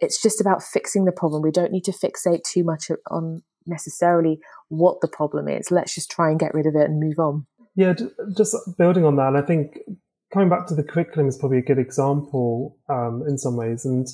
It's 0.00 0.22
just 0.22 0.40
about 0.40 0.62
fixing 0.62 1.04
the 1.04 1.12
problem. 1.12 1.42
We 1.42 1.50
don't 1.50 1.72
need 1.72 1.84
to 1.84 1.92
fixate 1.92 2.42
too 2.44 2.64
much 2.64 2.90
on 3.10 3.42
necessarily 3.66 4.40
what 4.68 5.00
the 5.00 5.08
problem 5.08 5.48
is. 5.48 5.70
Let's 5.70 5.94
just 5.94 6.10
try 6.10 6.30
and 6.30 6.38
get 6.38 6.54
rid 6.54 6.66
of 6.66 6.74
it 6.74 6.88
and 6.88 7.00
move 7.00 7.18
on. 7.18 7.46
Yeah, 7.74 7.94
just 8.36 8.56
building 8.76 9.04
on 9.04 9.16
that, 9.16 9.36
I 9.36 9.42
think 9.42 9.78
coming 10.32 10.48
back 10.48 10.66
to 10.66 10.74
the 10.74 10.82
curriculum 10.82 11.28
is 11.28 11.36
probably 11.36 11.58
a 11.58 11.62
good 11.62 11.78
example 11.78 12.76
um, 12.88 13.24
in 13.26 13.38
some 13.38 13.56
ways. 13.56 13.84
And 13.84 14.06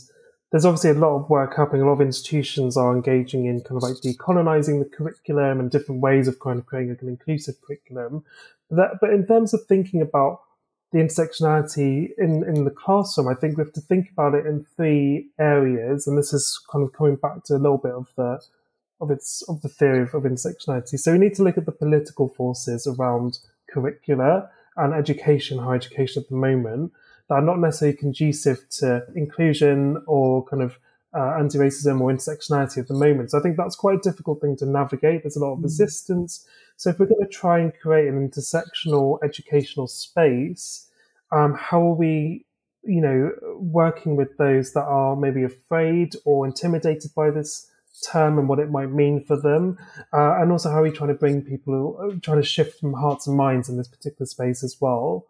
there's 0.50 0.64
obviously 0.64 0.90
a 0.90 0.94
lot 0.94 1.16
of 1.16 1.28
work 1.28 1.56
happening. 1.56 1.82
A 1.82 1.86
lot 1.86 1.94
of 1.94 2.00
institutions 2.00 2.76
are 2.76 2.94
engaging 2.94 3.46
in 3.46 3.60
kind 3.62 3.76
of 3.76 3.82
like 3.82 3.96
decolonizing 3.96 4.78
the 4.78 4.88
curriculum 4.96 5.58
and 5.58 5.70
different 5.70 6.00
ways 6.00 6.28
of 6.28 6.38
kind 6.38 6.60
of 6.60 6.66
creating 6.66 6.96
an 7.00 7.08
inclusive 7.08 7.56
curriculum. 7.66 8.24
That, 8.70 8.98
but 9.00 9.10
in 9.10 9.26
terms 9.26 9.52
of 9.52 9.66
thinking 9.66 10.00
about 10.00 10.40
the 10.92 11.00
intersectionality 11.00 12.10
in, 12.18 12.44
in 12.44 12.64
the 12.64 12.70
classroom, 12.70 13.26
I 13.26 13.34
think 13.34 13.56
we 13.56 13.64
have 13.64 13.72
to 13.72 13.80
think 13.80 14.10
about 14.12 14.34
it 14.34 14.46
in 14.46 14.64
three 14.76 15.30
areas. 15.40 16.06
And 16.06 16.16
this 16.16 16.32
is 16.32 16.60
kind 16.70 16.84
of 16.84 16.92
coming 16.92 17.16
back 17.16 17.42
to 17.46 17.54
a 17.54 17.58
little 17.58 17.78
bit 17.78 17.92
of 17.92 18.08
the 18.16 18.40
of 19.00 19.10
its 19.10 19.42
of 19.48 19.60
the 19.62 19.68
theory 19.68 20.02
of, 20.02 20.14
of 20.14 20.22
intersectionality. 20.22 21.00
So 21.00 21.10
we 21.10 21.18
need 21.18 21.34
to 21.34 21.42
look 21.42 21.58
at 21.58 21.66
the 21.66 21.72
political 21.72 22.28
forces 22.28 22.86
around 22.86 23.38
curricula 23.68 24.48
and 24.76 24.94
education, 24.94 25.58
higher 25.58 25.76
education 25.76 26.22
at 26.22 26.28
the 26.28 26.36
moment, 26.36 26.92
that 27.28 27.36
are 27.36 27.42
not 27.42 27.58
necessarily 27.58 27.96
conducive 27.96 28.68
to 28.78 29.04
inclusion 29.14 30.02
or 30.06 30.44
kind 30.44 30.62
of 30.62 30.78
uh, 31.16 31.36
anti-racism 31.38 32.00
or 32.00 32.12
intersectionality 32.12 32.78
at 32.78 32.88
the 32.88 32.94
moment. 32.94 33.30
So 33.30 33.38
I 33.38 33.42
think 33.42 33.56
that's 33.56 33.76
quite 33.76 33.98
a 33.98 34.10
difficult 34.10 34.40
thing 34.40 34.56
to 34.56 34.66
navigate. 34.66 35.22
There's 35.22 35.36
a 35.36 35.40
lot 35.40 35.52
of 35.52 35.60
mm. 35.60 35.64
resistance. 35.64 36.46
So 36.76 36.90
if 36.90 36.98
we're 36.98 37.06
going 37.06 37.24
to 37.24 37.28
try 37.28 37.60
and 37.60 37.72
create 37.80 38.08
an 38.08 38.28
intersectional 38.28 39.18
educational 39.22 39.86
space, 39.86 40.90
um, 41.30 41.54
how 41.54 41.80
are 41.88 41.94
we, 41.94 42.44
you 42.82 43.00
know, 43.00 43.30
working 43.58 44.16
with 44.16 44.36
those 44.38 44.72
that 44.72 44.82
are 44.82 45.14
maybe 45.16 45.44
afraid 45.44 46.16
or 46.24 46.44
intimidated 46.44 47.12
by 47.14 47.30
this 47.30 47.70
term 48.02 48.38
and 48.38 48.48
what 48.48 48.58
it 48.58 48.70
might 48.70 48.90
mean 48.90 49.24
for 49.24 49.40
them, 49.40 49.78
uh, 50.12 50.38
and 50.40 50.50
also 50.50 50.70
how 50.70 50.78
are 50.78 50.82
we 50.82 50.90
trying 50.90 51.08
to 51.08 51.14
bring 51.14 51.42
people, 51.42 52.18
trying 52.22 52.40
to 52.40 52.46
shift 52.46 52.80
from 52.80 52.94
hearts 52.94 53.26
and 53.26 53.36
minds 53.36 53.68
in 53.68 53.76
this 53.76 53.88
particular 53.88 54.26
space 54.26 54.64
as 54.64 54.80
well. 54.80 55.26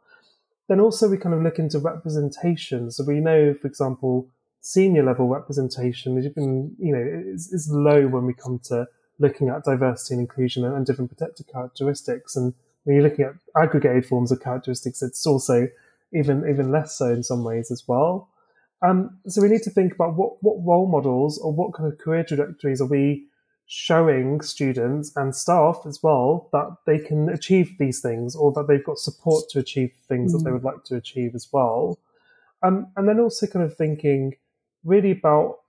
Then 0.68 0.80
also 0.80 1.08
we 1.08 1.18
kind 1.18 1.34
of 1.34 1.42
look 1.42 1.58
into 1.58 1.78
representation. 1.78 2.90
So 2.90 3.04
we 3.04 3.20
know, 3.20 3.54
for 3.54 3.66
example, 3.66 4.28
senior 4.60 5.04
level 5.04 5.28
representation 5.28 6.16
is 6.16 6.24
even, 6.24 6.74
you 6.78 6.92
know, 6.92 7.32
is, 7.34 7.52
is 7.52 7.70
low 7.70 8.06
when 8.06 8.24
we 8.24 8.32
come 8.32 8.58
to 8.64 8.88
looking 9.18 9.48
at 9.48 9.64
diversity 9.64 10.14
and 10.14 10.22
inclusion 10.22 10.64
and, 10.64 10.74
and 10.74 10.86
different 10.86 11.10
protected 11.10 11.46
characteristics. 11.48 12.34
And 12.34 12.54
when 12.84 12.96
you're 12.96 13.04
looking 13.04 13.26
at 13.26 13.34
aggregated 13.56 14.06
forms 14.06 14.32
of 14.32 14.40
characteristics, 14.40 15.02
it's 15.02 15.26
also 15.26 15.68
even 16.12 16.48
even 16.48 16.70
less 16.70 16.96
so 16.96 17.12
in 17.12 17.22
some 17.22 17.44
ways 17.44 17.70
as 17.70 17.84
well. 17.86 18.28
Um, 18.84 19.18
so 19.26 19.40
we 19.40 19.48
need 19.48 19.62
to 19.62 19.70
think 19.70 19.94
about 19.94 20.14
what, 20.14 20.42
what 20.42 20.56
role 20.64 20.86
models 20.86 21.38
or 21.38 21.52
what 21.52 21.72
kind 21.72 21.90
of 21.90 21.98
career 21.98 22.22
trajectories 22.22 22.82
are 22.82 22.86
we 22.86 23.26
showing 23.66 24.42
students 24.42 25.10
and 25.16 25.34
staff 25.34 25.80
as 25.86 26.02
well 26.02 26.50
that 26.52 26.76
they 26.86 26.98
can 26.98 27.30
achieve 27.30 27.78
these 27.78 28.00
things 28.00 28.36
or 28.36 28.52
that 28.52 28.68
they've 28.68 28.84
got 28.84 28.98
support 28.98 29.48
to 29.48 29.58
achieve 29.58 29.90
things 30.06 30.32
mm. 30.32 30.38
that 30.38 30.44
they 30.44 30.50
mm. 30.50 30.54
would 30.54 30.64
like 30.64 30.84
to 30.84 30.96
achieve 30.96 31.34
as 31.34 31.48
well. 31.50 31.98
Um, 32.62 32.88
and 32.96 33.08
then 33.08 33.20
also 33.20 33.46
kind 33.46 33.64
of 33.64 33.74
thinking 33.74 34.34
really 34.84 35.12
about 35.12 35.60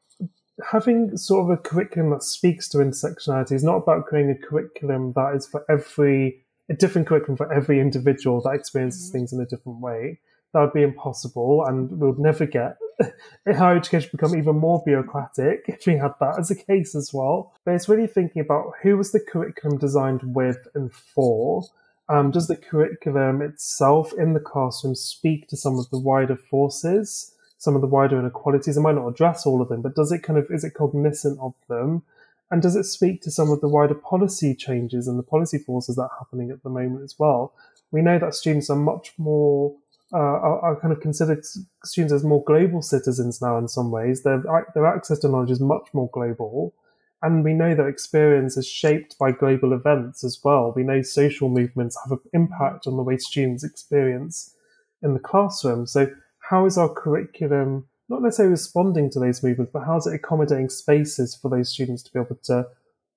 having 0.70 1.16
sort 1.16 1.46
of 1.46 1.58
a 1.58 1.62
curriculum 1.62 2.10
that 2.12 2.24
speaks 2.24 2.68
to 2.70 2.80
intersectionality 2.80 3.54
is 3.54 3.64
not 3.64 3.78
about 3.78 4.06
creating 4.08 4.32
a 4.32 4.48
curriculum 4.48 5.14
that 5.16 5.36
is 5.36 5.48
for 5.48 5.64
every 5.70 6.42
a 6.70 6.74
different 6.74 7.08
curriculum 7.08 7.38
for 7.38 7.52
every 7.54 7.80
individual 7.80 8.42
that 8.42 8.56
experiences 8.56 9.08
mm-hmm. 9.08 9.20
things 9.20 9.32
in 9.32 9.40
a 9.40 9.46
different 9.46 9.80
way. 9.80 10.20
That 10.56 10.62
would 10.62 10.74
be 10.74 10.84
impossible, 10.84 11.66
and 11.66 11.92
we 11.92 12.08
would 12.08 12.18
never 12.18 12.46
get 12.46 12.78
higher 13.46 13.76
education 13.76 14.10
become 14.14 14.38
even 14.38 14.56
more 14.56 14.82
bureaucratic 14.86 15.66
if 15.68 15.86
we 15.86 15.98
had 15.98 16.14
that 16.22 16.40
as 16.40 16.50
a 16.50 16.56
case 16.56 16.96
as 16.96 17.14
well. 17.14 17.54
But 17.66 17.76
it's 17.76 17.90
really 17.90 18.08
thinking 18.08 18.42
about 18.42 18.72
who 18.82 18.96
was 18.96 19.12
the 19.12 19.20
curriculum 19.20 19.80
designed 19.80 20.34
with 20.34 20.66
and 20.74 20.94
for. 20.94 21.66
Um, 22.08 22.32
does 22.32 22.48
the 22.48 22.56
curriculum 22.56 23.42
itself 23.42 24.14
in 24.18 24.34
the 24.34 24.40
classroom 24.40 24.96
speak 24.96 25.50
to 25.50 25.58
some 25.58 25.78
of 25.78 25.90
the 25.90 26.00
wider 26.00 26.38
forces? 26.38 27.34
some 27.58 27.76
of 27.76 27.82
the 27.82 27.88
wider 27.88 28.20
inequalities. 28.20 28.78
It 28.78 28.82
might 28.82 28.96
not 28.96 29.08
address 29.08 29.46
all 29.46 29.62
of 29.62 29.70
them, 29.70 29.82
but 29.82 29.96
does 29.96 30.12
it 30.12 30.24
kind 30.24 30.38
of 30.38 30.46
is 30.50 30.64
it 30.64 30.74
cognizant 30.74 31.40
of 31.40 31.54
them? 31.68 32.04
And 32.52 32.62
does 32.62 32.76
it 32.76 32.84
speak 32.84 33.22
to 33.24 33.32
some 33.32 33.50
of 33.50 33.60
the 33.60 33.68
wider 33.68 33.96
policy 33.96 34.54
changes 34.54 35.08
and 35.08 35.18
the 35.18 35.24
policy 35.24 35.58
forces 35.58 35.96
that 35.96 36.04
are 36.04 36.18
happening 36.20 36.52
at 36.52 36.62
the 36.62 36.70
moment 36.70 37.04
as 37.04 37.16
well? 37.18 37.54
We 37.92 38.02
know 38.02 38.20
that 38.20 38.36
students 38.36 38.70
are 38.70 38.76
much 38.76 39.14
more 39.18 39.76
uh, 40.16 40.18
are, 40.18 40.60
are, 40.62 40.80
kind 40.80 40.94
of 40.94 41.02
considered 41.02 41.44
students 41.84 42.14
as 42.14 42.24
more 42.24 42.42
global 42.46 42.82
citizens 42.82 43.42
now 43.42 43.58
in 43.58 43.68
some 43.68 43.92
ways. 43.92 44.24
Their 44.24 44.42
their 44.74 44.86
access 44.86 45.20
to 45.20 45.28
knowledge 45.28 45.52
is 45.52 45.60
much 45.60 45.90
more 45.94 46.10
global, 46.14 46.74
and 47.22 47.44
we 47.44 47.54
know 47.54 47.76
that 47.76 47.88
experience 47.88 48.56
is 48.56 48.66
shaped 48.66 49.18
by 49.20 49.32
global 49.32 49.74
events 49.74 50.24
as 50.24 50.40
well. 50.44 50.74
We 50.76 50.84
know 50.84 51.02
social 51.02 51.50
movements 51.50 51.98
have 52.04 52.14
an 52.14 52.20
impact 52.34 52.88
on 52.88 52.96
the 52.96 53.04
way 53.04 53.18
students 53.18 53.64
experience 53.64 54.56
in 55.02 55.14
the 55.14 55.20
classroom. 55.20 55.86
So 55.86 56.10
how 56.40 56.66
is 56.66 56.78
our 56.78 56.90
curriculum 56.90 57.88
not 58.10 58.22
necessarily 58.22 58.52
responding 58.52 59.10
to 59.12 59.20
those 59.20 59.42
movements, 59.42 59.72
but 59.74 59.84
how 59.84 59.98
is 59.98 60.06
it 60.06 60.14
accommodating 60.14 60.70
spaces 60.70 61.36
for 61.36 61.50
those 61.50 61.70
students 61.70 62.04
to 62.04 62.14
be 62.14 62.20
able 62.20 62.40
to 62.44 62.68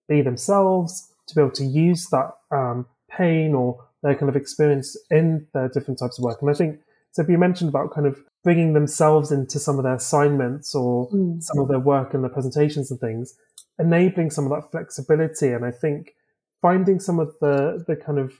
be 0.08 0.22
themselves, 0.22 1.12
to 1.26 1.34
be 1.34 1.40
able 1.40 1.50
to 1.52 1.64
use 1.64 2.08
that 2.08 2.30
um, 2.50 2.86
pain 3.10 3.54
or 3.54 3.84
their 4.02 4.14
kind 4.14 4.30
of 4.30 4.36
experience 4.36 4.96
in 5.10 5.46
their 5.52 5.68
different 5.68 5.98
types 5.98 6.18
of 6.18 6.24
work? 6.24 6.40
And 6.40 6.50
I 6.50 6.54
think, 6.54 6.80
so 7.18 7.28
you 7.28 7.38
mentioned 7.38 7.68
about 7.68 7.92
kind 7.92 8.06
of 8.06 8.18
bringing 8.44 8.74
themselves 8.74 9.32
into 9.32 9.58
some 9.58 9.76
of 9.78 9.82
their 9.82 9.94
assignments 9.94 10.74
or 10.74 11.10
mm. 11.10 11.42
some 11.42 11.58
of 11.58 11.66
their 11.66 11.80
work 11.80 12.14
and 12.14 12.22
their 12.22 12.30
presentations 12.30 12.90
and 12.90 13.00
things, 13.00 13.34
enabling 13.78 14.30
some 14.30 14.44
of 14.44 14.50
that 14.50 14.70
flexibility. 14.70 15.48
And 15.48 15.64
I 15.64 15.72
think 15.72 16.14
finding 16.62 17.00
some 17.00 17.18
of 17.18 17.34
the, 17.40 17.84
the 17.88 17.96
kind 17.96 18.20
of 18.20 18.32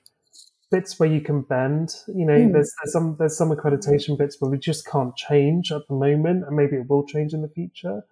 bits 0.71 1.01
where 1.01 1.09
you 1.09 1.21
can 1.21 1.41
bend. 1.41 1.97
You 2.07 2.25
know, 2.25 2.35
mm. 2.35 2.53
there's, 2.53 2.73
there's 2.81 2.93
some 2.93 3.17
there's 3.19 3.37
some 3.37 3.51
accreditation 3.51 4.17
bits 4.17 4.37
where 4.39 4.51
we 4.51 4.59
just 4.59 4.87
can't 4.87 5.17
change 5.17 5.73
at 5.73 5.83
the 5.89 5.95
moment, 5.95 6.45
and 6.47 6.57
maybe 6.57 6.77
it 6.77 6.89
will 6.89 7.05
change 7.05 7.33
in 7.33 7.43
the 7.43 7.49
future. 7.49 8.03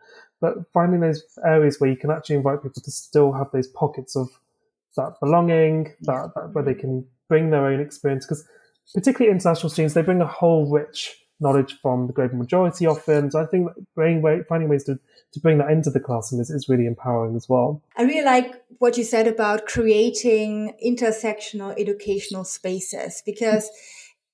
But 0.41 0.55
finding 0.73 1.01
those 1.01 1.23
areas 1.45 1.81
where 1.81 1.91
you 1.91 1.97
can 1.97 2.11
actually 2.11 2.37
invite 2.37 2.63
people 2.63 2.83
to 2.83 2.91
still 2.91 3.33
have 3.33 3.53
those 3.53 3.69
pockets 3.69 4.17
of 4.17 4.29
that 4.97 5.15
belonging, 5.21 5.93
that, 6.03 6.33
that 6.35 6.51
where 6.55 6.65
they 6.65 6.75
can 6.75 7.07
bring 7.29 7.51
their 7.51 7.67
own 7.67 7.81
experience, 7.81 8.27
because 8.27 8.45
particularly 8.95 9.35
international 9.35 9.71
students, 9.71 9.95
they 9.95 10.03
bring 10.03 10.21
a 10.21 10.27
whole 10.27 10.71
rich 10.71 11.17
knowledge 11.41 11.79
from 11.83 12.07
the 12.07 12.13
global 12.13 12.37
majority 12.37 12.87
often. 12.87 13.31
So 13.31 13.41
I 13.41 13.47
think 13.47 13.69
finding 13.95 14.69
ways 14.69 14.85
to, 14.85 14.99
to 15.33 15.41
bring 15.41 15.59
that 15.59 15.71
into 15.71 15.91
the 15.91 16.01
classroom 16.01 16.41
is, 16.41 16.51
is 16.51 16.69
really 16.69 16.87
empowering 16.87 17.37
as 17.37 17.49
well. 17.49 17.83
I 17.97 18.03
really 18.03 18.25
like 18.25 18.55
what 18.79 18.97
you 18.97 19.05
said 19.05 19.27
about 19.27 19.67
creating 19.67 20.75
intersectional 20.85 21.79
educational 21.79 22.45
spaces 22.45 23.23
because 23.25 23.71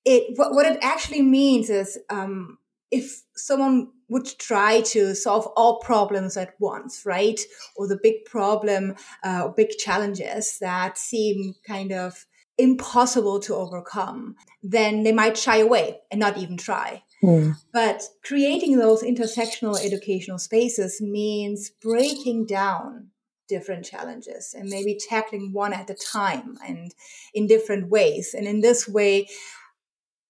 it 0.05 0.37
what, 0.37 0.53
what 0.53 0.65
it 0.65 0.79
actually 0.81 1.21
means 1.21 1.69
is 1.69 1.99
um, 2.09 2.57
if 2.91 3.23
someone 3.35 3.89
would 4.09 4.27
try 4.37 4.81
to 4.81 5.15
solve 5.15 5.47
all 5.55 5.79
problems 5.79 6.37
at 6.37 6.53
once, 6.59 7.03
right? 7.05 7.39
Or 7.75 7.87
the 7.87 7.99
big 8.01 8.25
problem, 8.25 8.95
uh, 9.23 9.47
big 9.47 9.71
challenges 9.77 10.59
that 10.59 10.97
seem 10.97 11.55
kind 11.65 11.91
of 11.91 12.25
impossible 12.57 13.39
to 13.39 13.55
overcome, 13.55 14.35
then 14.61 15.03
they 15.03 15.11
might 15.11 15.37
shy 15.37 15.57
away 15.57 15.99
and 16.11 16.19
not 16.19 16.37
even 16.37 16.57
try. 16.57 17.03
Mm. 17.23 17.55
But 17.71 18.03
creating 18.23 18.77
those 18.77 19.01
intersectional 19.01 19.83
educational 19.83 20.37
spaces 20.37 21.01
means 21.01 21.71
breaking 21.81 22.45
down 22.45 23.09
different 23.47 23.85
challenges 23.85 24.55
and 24.57 24.69
maybe 24.69 24.97
tackling 25.09 25.51
one 25.53 25.73
at 25.73 25.89
a 25.89 25.95
time 25.95 26.57
and 26.65 26.93
in 27.33 27.47
different 27.47 27.89
ways. 27.89 28.33
And 28.33 28.47
in 28.47 28.61
this 28.61 28.87
way, 28.87 29.27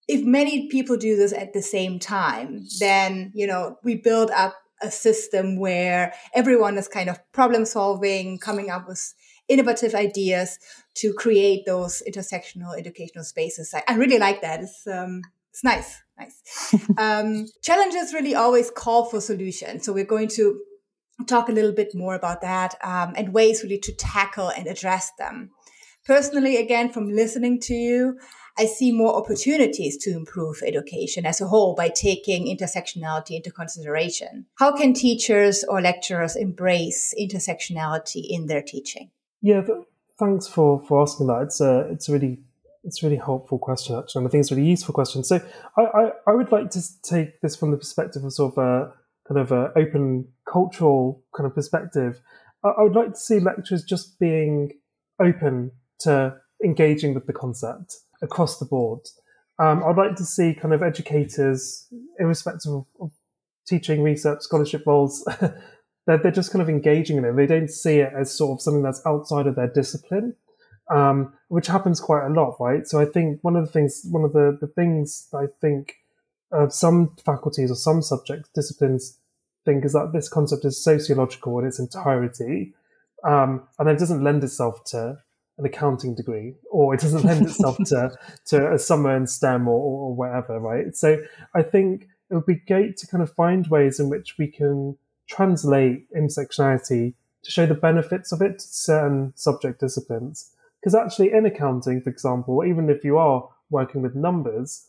if 0.08 0.24
many 0.24 0.68
people 0.70 0.98
do 0.98 1.16
this 1.16 1.34
at 1.34 1.54
the 1.54 1.62
same 1.62 2.00
time, 2.00 2.66
then, 2.80 3.32
you 3.34 3.48
know, 3.48 3.78
we 3.84 3.96
build 3.96 4.32
up 4.32 4.56
a 4.82 4.92
system 4.92 5.58
where 5.58 6.14
everyone 6.36 6.78
is 6.78 6.88
kind 6.88 7.10
of 7.10 7.20
problem 7.32 7.66
solving, 7.66 8.38
coming 8.38 8.70
up 8.70 8.88
with 8.88 9.14
innovative 9.54 9.96
ideas 9.96 10.60
to 10.96 11.14
create 11.14 11.66
those 11.66 12.02
intersectional 12.08 12.78
educational 12.78 13.24
spaces. 13.24 13.74
I, 13.74 13.84
I 13.88 13.96
really 13.96 14.20
like 14.20 14.42
that. 14.42 14.62
It's 14.62 14.86
um, 14.88 15.22
it's 15.52 15.64
nice, 15.64 16.02
nice. 16.18 16.74
um, 16.98 17.48
challenges 17.62 18.14
really 18.14 18.36
always 18.36 18.72
call 18.72 19.06
for 19.06 19.22
solutions, 19.22 19.86
so 19.86 19.94
we're 19.94 20.06
going 20.06 20.30
to 20.30 20.60
talk 21.28 21.48
a 21.48 21.52
little 21.52 21.72
bit 21.72 21.94
more 21.94 22.16
about 22.16 22.42
that 22.42 22.76
um, 22.84 23.14
and 23.16 23.34
ways 23.34 23.64
really 23.64 23.78
to 23.78 23.94
tackle 23.94 24.50
and 24.50 24.68
address 24.68 25.12
them. 25.18 25.52
Personally, 26.06 26.58
again, 26.58 26.92
from 26.92 27.10
listening 27.10 27.62
to 27.62 27.74
you, 27.74 28.20
I 28.58 28.66
see 28.66 28.92
more 28.92 29.16
opportunities 29.16 29.98
to 29.98 30.12
improve 30.12 30.62
education 30.66 31.26
as 31.26 31.42
a 31.42 31.48
whole 31.48 31.74
by 31.76 31.90
taking 31.90 32.46
intersectionality 32.46 33.32
into 33.32 33.52
consideration. 33.52 34.46
How 34.56 34.76
can 34.76 34.94
teachers 34.94 35.64
or 35.64 35.82
lecturers 35.82 36.36
embrace 36.36 37.14
intersectionality 37.20 38.24
in 38.30 38.46
their 38.48 38.62
teaching? 38.62 39.10
Yeah, 39.44 39.62
thanks 40.18 40.48
for, 40.48 40.82
for 40.88 41.02
asking 41.02 41.28
that. 41.28 41.42
It's 41.44 41.60
a 41.60 41.80
it's 41.92 42.08
a 42.08 42.14
really 42.14 42.40
it's 42.86 43.04
a 43.04 43.06
really 43.06 43.22
helpful 43.22 43.60
question 43.60 43.96
actually, 43.98 44.22
and 44.22 44.28
I 44.28 44.32
think 44.32 44.42
it's 44.42 44.52
a 44.52 44.56
really 44.56 44.70
useful 44.70 44.94
question. 44.94 45.24
So 45.24 45.42
I, 45.78 45.82
I, 45.82 46.12
I 46.28 46.34
would 46.34 46.52
like 46.52 46.70
to 46.72 46.82
take 47.04 47.42
this 47.42 47.56
from 47.56 47.72
the 47.72 47.78
perspective 47.78 48.24
of 48.24 48.34
sort 48.34 48.58
of 48.58 48.64
a 48.64 48.94
kind 49.28 49.40
of 49.40 49.52
a 49.52 49.72
open 49.78 50.30
cultural 50.50 51.22
kind 51.36 51.46
of 51.46 51.54
perspective. 51.54 52.22
I, 52.64 52.70
I 52.70 52.84
would 52.84 52.96
like 52.96 53.14
to 53.14 53.20
see 53.20 53.42
lecturers 53.42 53.84
just 53.84 54.18
being 54.18 54.72
open 55.22 55.72
to 56.00 56.38
engaging 56.64 57.14
with 57.14 57.28
the 57.28 57.34
concept 57.34 57.98
across 58.22 58.60
the 58.60 58.66
board. 58.66 59.02
Um, 59.60 59.84
I'd 59.84 59.98
like 59.98 60.16
to 60.16 60.26
see 60.26 60.54
kind 60.54 60.74
of 60.74 60.82
educators, 60.82 61.86
irrespective 62.18 62.72
of, 62.72 62.86
of 63.02 63.12
teaching, 63.68 64.02
research, 64.02 64.40
scholarship 64.42 64.84
roles, 64.88 65.28
they're, 66.06 66.18
they're 66.18 66.32
just 66.32 66.52
kind 66.52 66.62
of 66.62 66.70
engaging 66.70 67.18
in 67.18 67.26
it. 67.26 67.36
They 67.36 67.48
don't 67.48 67.70
see 67.70 68.00
it 68.00 68.12
as 68.16 68.36
sort 68.36 68.58
of 68.58 68.62
something 68.62 68.84
that's 68.84 69.06
outside 69.06 69.48
of 69.48 69.56
their 69.56 69.68
discipline, 69.68 70.36
um, 70.90 71.34
which 71.48 71.68
happens 71.68 72.00
quite 72.00 72.26
a 72.26 72.30
lot, 72.30 72.58
right? 72.60 72.88
So 72.88 73.00
I 73.00 73.06
think 73.06 73.40
one 73.42 73.56
of 73.56 73.66
the 73.66 73.72
things, 73.72 74.06
one 74.10 74.24
of 74.24 74.34
the, 74.34 74.58
the 74.60 74.68
things 74.68 75.28
I 75.34 75.46
think 75.62 75.96
uh, 76.52 76.70
some 76.70 77.16
faculties 77.26 77.72
or 77.72 77.76
some 77.76 78.02
subject 78.02 78.50
disciplines 78.54 79.18
think 79.66 79.86
is 79.86 79.94
that 79.94 80.12
this 80.14 80.30
concept 80.30 80.66
is 80.66 80.84
sociological 80.84 81.60
in 81.60 81.66
its 81.66 81.80
entirety, 81.80 82.74
um, 83.24 83.64
and 83.80 83.90
it 83.90 83.98
doesn't 83.98 84.24
lend 84.24 84.44
itself 84.44 84.84
to 84.86 85.18
an 85.58 85.66
accounting 85.66 86.16
degree, 86.16 86.56
or 86.70 86.94
it 86.94 87.00
doesn't 87.00 87.24
lend 87.24 87.46
itself 87.46 87.78
to 87.86 88.12
to 88.46 88.74
a 88.74 88.80
summer 88.80 89.16
in 89.16 89.26
STEM 89.26 89.68
or, 89.68 89.80
or 89.80 90.16
whatever, 90.16 90.60
right? 90.60 90.96
So 90.96 91.22
I 91.56 91.64
think 91.64 92.10
it 92.30 92.36
would 92.36 92.46
be 92.46 92.56
great 92.56 92.98
to 92.98 93.08
kind 93.08 93.24
of 93.24 93.32
find 93.34 93.68
ways 93.68 94.00
in 94.00 94.10
which 94.10 94.36
we 94.38 94.48
can 94.48 94.98
translate 95.28 96.12
intersectionality 96.14 97.14
to 97.44 97.52
show 97.52 97.66
the 97.66 97.74
benefits 97.74 98.32
of 98.32 98.42
it 98.42 98.60
to 98.60 98.66
certain 98.66 99.34
subject 99.36 99.80
disciplines. 99.80 100.52
Because 100.80 100.96
actually, 100.96 101.32
in 101.32 101.46
accounting, 101.46 102.02
for 102.02 102.10
example, 102.10 102.64
even 102.66 102.90
if 102.90 103.04
you 103.04 103.18
are 103.18 103.50
working 103.70 104.02
with 104.02 104.16
numbers, 104.16 104.88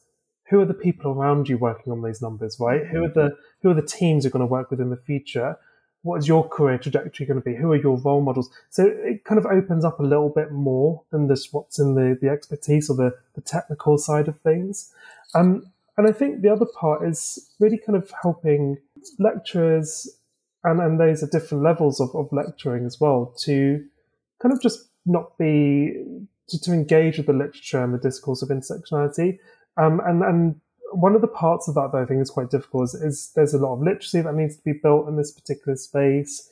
who 0.49 0.61
are 0.61 0.65
the 0.65 0.75
people 0.75 1.13
around 1.13 1.49
you 1.49 1.57
working 1.57 1.93
on 1.93 2.03
those 2.03 2.21
numbers, 2.21 2.59
right? 2.61 2.87
Who 2.87 3.05
are 3.05 3.09
the 3.09 3.37
who 3.63 3.71
are 3.71 3.75
the 3.75 3.83
teams 3.83 4.25
you're 4.25 4.31
going 4.31 4.41
to 4.41 4.47
work 4.47 4.71
with 4.71 4.81
in 4.81 4.91
the 4.91 4.97
future? 4.97 5.57
What 6.03 6.19
is 6.19 6.29
your 6.29 6.47
career 6.47 6.77
trajectory 6.77 7.25
going 7.25 7.41
to 7.41 7.45
be? 7.45 7.57
Who 7.57 7.73
are 7.73 7.77
your 7.77 7.97
role 7.97 8.21
models? 8.21 8.51
So 8.69 8.85
it 8.85 9.25
kind 9.25 9.39
of 9.39 9.47
opens 9.47 9.87
up 9.87 10.01
a 10.01 10.03
little 10.03 10.29
bit 10.29 10.53
more 10.53 11.03
than 11.11 11.29
just 11.29 11.55
what's 11.55 11.79
in 11.79 11.95
the, 11.95 12.19
the 12.21 12.29
expertise 12.29 12.91
or 12.91 12.97
the, 12.97 13.15
the 13.35 13.41
technical 13.41 13.97
side 13.97 14.29
of 14.29 14.39
things. 14.41 14.93
Um, 15.35 15.71
and 15.97 16.07
I 16.07 16.13
think 16.13 16.43
the 16.43 16.51
other 16.51 16.67
part 16.67 17.09
is 17.09 17.51
really 17.59 17.79
kind 17.79 17.97
of 17.97 18.13
helping 18.21 18.77
lecturers 19.19 20.09
and, 20.65 20.81
and 20.81 20.99
those 20.99 21.23
are 21.23 21.29
different 21.29 21.62
levels 21.62 22.01
of, 22.01 22.15
of 22.15 22.29
lecturing 22.33 22.85
as 22.87 22.99
well 23.01 23.35
to 23.39 23.85
kind 24.41 24.53
of 24.53 24.61
just 24.61 24.89
not 25.07 25.37
be 25.39 26.03
to, 26.49 26.61
to 26.61 26.73
engage 26.73 27.19
with 27.19 27.27
the 27.27 27.33
literature 27.33 27.83
and 27.83 27.95
the 27.95 27.99
discourse 27.99 28.43
of 28.43 28.49
intersectionality 28.49 29.39
um, 29.77 30.01
and 30.05 30.23
and 30.23 30.61
one 30.95 31.15
of 31.15 31.21
the 31.21 31.29
parts 31.29 31.69
of 31.69 31.75
that 31.75 31.91
that 31.93 31.99
I 31.99 32.05
think 32.07 32.23
is 32.23 32.31
quite 32.31 32.51
difficult 32.51 32.85
is, 32.85 32.95
is 32.95 33.33
there's 33.35 33.55
a 33.55 33.59
lot 33.59 33.75
of 33.75 33.83
literacy 33.83 34.21
that 34.23 34.35
needs 34.35 34.57
to 34.57 34.62
be 34.62 34.73
built 34.73 35.09
in 35.09 35.17
this 35.17 35.33
particular 35.33 35.77
space. 35.77 36.49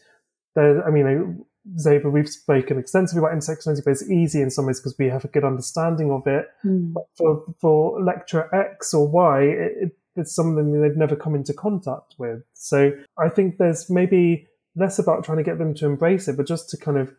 There, 0.55 0.87
I 0.87 0.91
mean, 0.91 1.45
Zayba, 1.77 2.11
we've 2.11 2.29
spoken 2.29 2.79
extensively 2.79 3.21
about 3.21 3.37
intersectionality, 3.37 3.85
but 3.85 3.93
it's 3.93 4.11
easy 4.11 4.43
in 4.43 4.51
some 4.51 4.67
ways 4.67 4.81
because 4.81 4.99
we 4.99 5.09
have 5.09 5.25
a 5.25 5.29
good 5.29 5.45
understanding 5.45 6.11
of 6.11 6.27
it. 6.27 6.49
Mm. 6.65 6.93
But 6.93 7.05
for 7.17 7.45
for 7.61 8.03
lecturer 8.03 8.53
X 8.55 8.93
or 8.93 9.09
Y, 9.09 9.43
it, 9.43 9.73
it, 9.81 9.97
it's 10.17 10.35
something 10.35 10.81
they've 10.81 10.97
never 10.97 11.17
come 11.17 11.35
into 11.35 11.55
contact 11.55 12.15
with. 12.19 12.43
So 12.55 12.93
I 13.19 13.29
think 13.29 13.59
there's 13.59 13.89
maybe 13.89 14.47
less 14.77 14.99
about 14.99 15.25
trying 15.25 15.39
to 15.39 15.45
get 15.45 15.59
them 15.59 15.75
to 15.75 15.87
embrace 15.87 16.29
it, 16.29 16.37
but 16.37 16.47
just 16.47 16.71
to 16.71 16.77
kind 16.77 16.99
of 16.99 17.15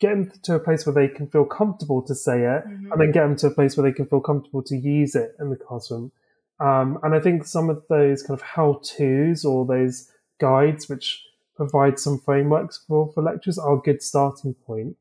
get 0.00 0.10
them 0.10 0.32
to 0.42 0.54
a 0.54 0.60
place 0.60 0.84
where 0.84 0.94
they 0.94 1.08
can 1.08 1.26
feel 1.26 1.44
comfortable 1.44 2.02
to 2.02 2.14
say 2.14 2.40
it, 2.40 2.64
mm-hmm. 2.66 2.92
and 2.92 3.00
then 3.00 3.12
get 3.12 3.22
them 3.22 3.36
to 3.36 3.46
a 3.46 3.50
place 3.50 3.76
where 3.76 3.90
they 3.90 3.94
can 3.94 4.06
feel 4.06 4.20
comfortable 4.20 4.62
to 4.62 4.76
use 4.76 5.14
it 5.14 5.34
in 5.40 5.50
the 5.50 5.56
classroom. 5.56 6.12
Um, 6.60 6.98
and 7.02 7.14
I 7.14 7.20
think 7.20 7.44
some 7.44 7.70
of 7.70 7.82
those 7.88 8.22
kind 8.22 8.38
of 8.38 8.42
how 8.42 8.80
tos 8.82 9.44
or 9.44 9.66
those 9.66 10.10
guides, 10.40 10.88
which 10.88 11.22
provide 11.54 11.98
some 11.98 12.18
frameworks 12.18 12.84
for, 12.86 13.10
for 13.12 13.22
lectures, 13.22 13.58
are 13.58 13.76
a 13.76 13.80
good 13.80 14.02
starting 14.02 14.54
point. 14.54 14.96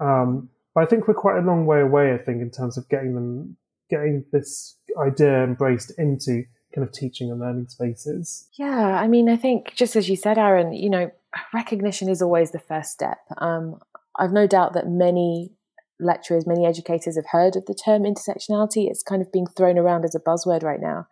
Um, 0.00 0.50
but 0.74 0.82
I 0.82 0.86
think 0.86 1.06
we're 1.06 1.14
quite 1.14 1.38
a 1.38 1.46
long 1.46 1.66
way 1.66 1.80
away, 1.80 2.14
I 2.14 2.18
think, 2.18 2.42
in 2.42 2.50
terms 2.50 2.76
of 2.76 2.88
getting 2.88 3.14
them, 3.14 3.56
getting 3.88 4.24
this 4.32 4.76
idea 4.98 5.44
embraced 5.44 5.92
into 5.98 6.44
kind 6.74 6.86
of 6.86 6.92
teaching 6.92 7.30
and 7.30 7.40
learning 7.40 7.68
spaces. 7.68 8.48
Yeah, 8.54 8.98
I 9.00 9.08
mean, 9.08 9.28
I 9.28 9.36
think 9.36 9.74
just 9.74 9.96
as 9.96 10.08
you 10.08 10.16
said, 10.16 10.38
Arun, 10.38 10.72
you 10.72 10.90
know, 10.90 11.10
recognition 11.54 12.08
is 12.08 12.22
always 12.22 12.50
the 12.50 12.58
first 12.58 12.90
step. 12.90 13.18
Um, 13.38 13.80
I've 14.16 14.32
no 14.32 14.46
doubt 14.46 14.74
that 14.74 14.88
many 14.88 15.52
lecturers, 15.98 16.46
many 16.46 16.66
educators 16.66 17.16
have 17.16 17.26
heard 17.30 17.56
of 17.56 17.66
the 17.66 17.74
term 17.74 18.02
intersectionality. 18.02 18.88
It's 18.88 19.02
kind 19.02 19.22
of 19.22 19.32
being 19.32 19.46
thrown 19.46 19.78
around 19.78 20.04
as 20.04 20.14
a 20.14 20.20
buzzword 20.20 20.62
right 20.62 20.80
now. 20.80 21.06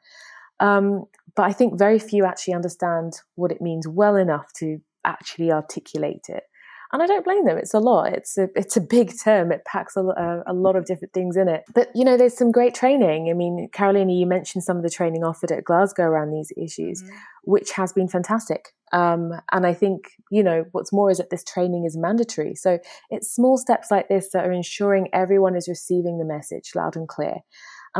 Um, 0.61 1.05
but 1.37 1.45
I 1.45 1.53
think 1.53 1.79
very 1.79 1.99
few 1.99 2.25
actually 2.25 2.55
understand 2.55 3.21
what 3.35 3.53
it 3.53 3.61
means 3.61 3.87
well 3.87 4.17
enough 4.17 4.53
to 4.55 4.81
actually 5.05 5.53
articulate 5.53 6.27
it 6.29 6.45
and 6.93 7.03
I 7.03 7.07
don't 7.07 7.25
blame 7.25 7.45
them. 7.45 7.59
It's 7.59 7.75
a 7.75 7.79
lot. 7.79 8.13
It's 8.13 8.39
a 8.39 8.49
it's 8.57 8.77
a 8.77 8.81
big 8.81 9.13
term. 9.23 9.53
It 9.53 9.65
packs 9.65 9.97
a, 9.97 10.01
a, 10.01 10.43
a, 10.47 10.55
lot 10.55 10.77
of 10.77 10.87
different 10.87 11.13
things 11.13 11.37
in 11.37 11.49
it. 11.49 11.65
But 11.75 11.91
you 11.95 12.05
know, 12.05 12.17
there's 12.17 12.37
some 12.37 12.51
great 12.51 12.75
training. 12.75 13.29
I 13.31 13.35
mean, 13.35 13.69
Carolina, 13.73 14.13
you 14.13 14.27
mentioned 14.27 14.65
some 14.65 14.79
of 14.79 14.83
the 14.83 14.91
training 14.91 15.23
offered 15.23 15.53
at 15.53 15.65
Glasgow 15.65 16.05
around 16.05 16.31
these 16.31 16.53
issues, 16.57 17.03
mm-hmm. 17.03 17.15
which 17.45 17.73
has 17.73 17.93
been 17.93 18.09
fantastic. 18.09 18.75
Um, 18.93 19.33
and 19.53 19.67
I 19.67 19.75
think 19.75 20.13
you 20.31 20.43
know 20.43 20.65
what's 20.73 20.93
more 20.93 21.11
is 21.11 21.19
that 21.19 21.31
this 21.31 21.45
training 21.45 21.85
is 21.85 21.97
mandatory. 21.97 22.55
So 22.55 22.79
it's 23.11 23.35
small 23.35 23.59
steps 23.59 23.91
like 23.91 24.09
this 24.09 24.31
that 24.33 24.47
are 24.47 24.53
ensuring 24.53 25.09
everyone 25.13 25.57
is 25.57 25.69
receiving 25.69 26.19
the 26.19 26.25
message 26.25 26.73
loud 26.75 26.97
and 26.97 27.07
clear. 27.07 27.41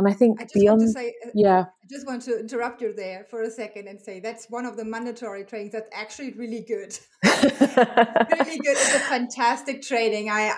And 0.05 0.13
I 0.13 0.13
think 0.13 0.39
I 0.39 0.43
just 0.43 0.53
beyond, 0.55 0.79
want 0.79 0.93
to 0.95 0.99
say, 0.99 1.13
uh, 1.25 1.29
yeah, 1.35 1.59
I 1.59 1.87
just 1.89 2.07
want 2.07 2.21
to 2.23 2.39
interrupt 2.39 2.81
you 2.81 2.93
there 2.93 3.25
for 3.29 3.41
a 3.41 3.51
second 3.51 3.87
and 3.87 3.99
say 3.99 4.19
that's 4.19 4.49
one 4.49 4.65
of 4.65 4.77
the 4.77 4.85
mandatory 4.85 5.43
trainings 5.43 5.73
that's 5.73 5.89
actually 5.93 6.31
really 6.33 6.61
good. 6.61 6.97
really 7.23 8.57
good. 8.59 8.77
It's 8.77 8.95
a 8.95 8.99
fantastic 8.99 9.81
training. 9.81 10.29
I, 10.29 10.55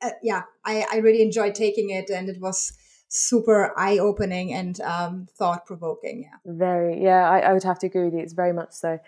uh, 0.00 0.10
yeah, 0.22 0.42
I, 0.64 0.86
I 0.92 0.96
really 0.98 1.22
enjoyed 1.22 1.54
taking 1.54 1.90
it, 1.90 2.08
and 2.08 2.28
it 2.28 2.40
was 2.40 2.72
super 3.08 3.72
eye 3.76 3.98
opening 3.98 4.54
and 4.54 4.80
um, 4.80 5.26
thought 5.36 5.66
provoking. 5.66 6.22
Yeah, 6.22 6.52
very. 6.54 7.02
Yeah, 7.02 7.28
I, 7.28 7.40
I 7.40 7.52
would 7.52 7.64
have 7.64 7.78
to 7.80 7.86
agree 7.86 8.04
with 8.04 8.14
you. 8.14 8.20
It's 8.20 8.32
very 8.32 8.52
much 8.52 8.72
so. 8.72 8.98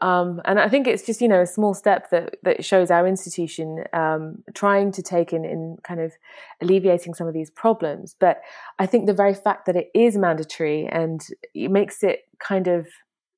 Um, 0.00 0.40
and 0.46 0.58
I 0.58 0.68
think 0.68 0.86
it's 0.86 1.04
just 1.04 1.20
you 1.20 1.28
know 1.28 1.42
a 1.42 1.46
small 1.46 1.74
step 1.74 2.10
that 2.10 2.36
that 2.42 2.64
shows 2.64 2.90
our 2.90 3.06
institution 3.06 3.84
um, 3.92 4.42
trying 4.54 4.92
to 4.92 5.02
take 5.02 5.32
in 5.32 5.44
in 5.44 5.76
kind 5.84 6.00
of 6.00 6.12
alleviating 6.62 7.14
some 7.14 7.26
of 7.26 7.34
these 7.34 7.50
problems. 7.50 8.16
But 8.18 8.40
I 8.78 8.86
think 8.86 9.06
the 9.06 9.14
very 9.14 9.34
fact 9.34 9.66
that 9.66 9.76
it 9.76 9.88
is 9.94 10.16
mandatory 10.16 10.86
and 10.86 11.20
it 11.54 11.70
makes 11.70 12.02
it 12.02 12.20
kind 12.38 12.66
of 12.66 12.86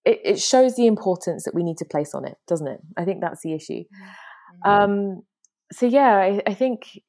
it, 0.05 0.21
it 0.25 0.41
shows 0.41 0.77
the 0.77 0.87
importance 0.87 1.45
that 1.45 1.55
we 1.55 1.65
need 1.65 1.79
to 1.79 1.85
place 1.85 2.15
on 2.15 2.25
it, 2.25 2.37
doesn't 2.47 2.69
it? 2.69 2.81
I 2.97 3.05
think 3.05 3.21
that's 3.21 3.43
the 3.43 3.55
issue. 3.55 3.83
Mm-hmm. 4.65 4.71
Um, 4.71 5.23
so 5.73 5.87
yeah, 5.87 6.17
I, 6.17 6.43
I 6.47 6.55
think 6.55 7.01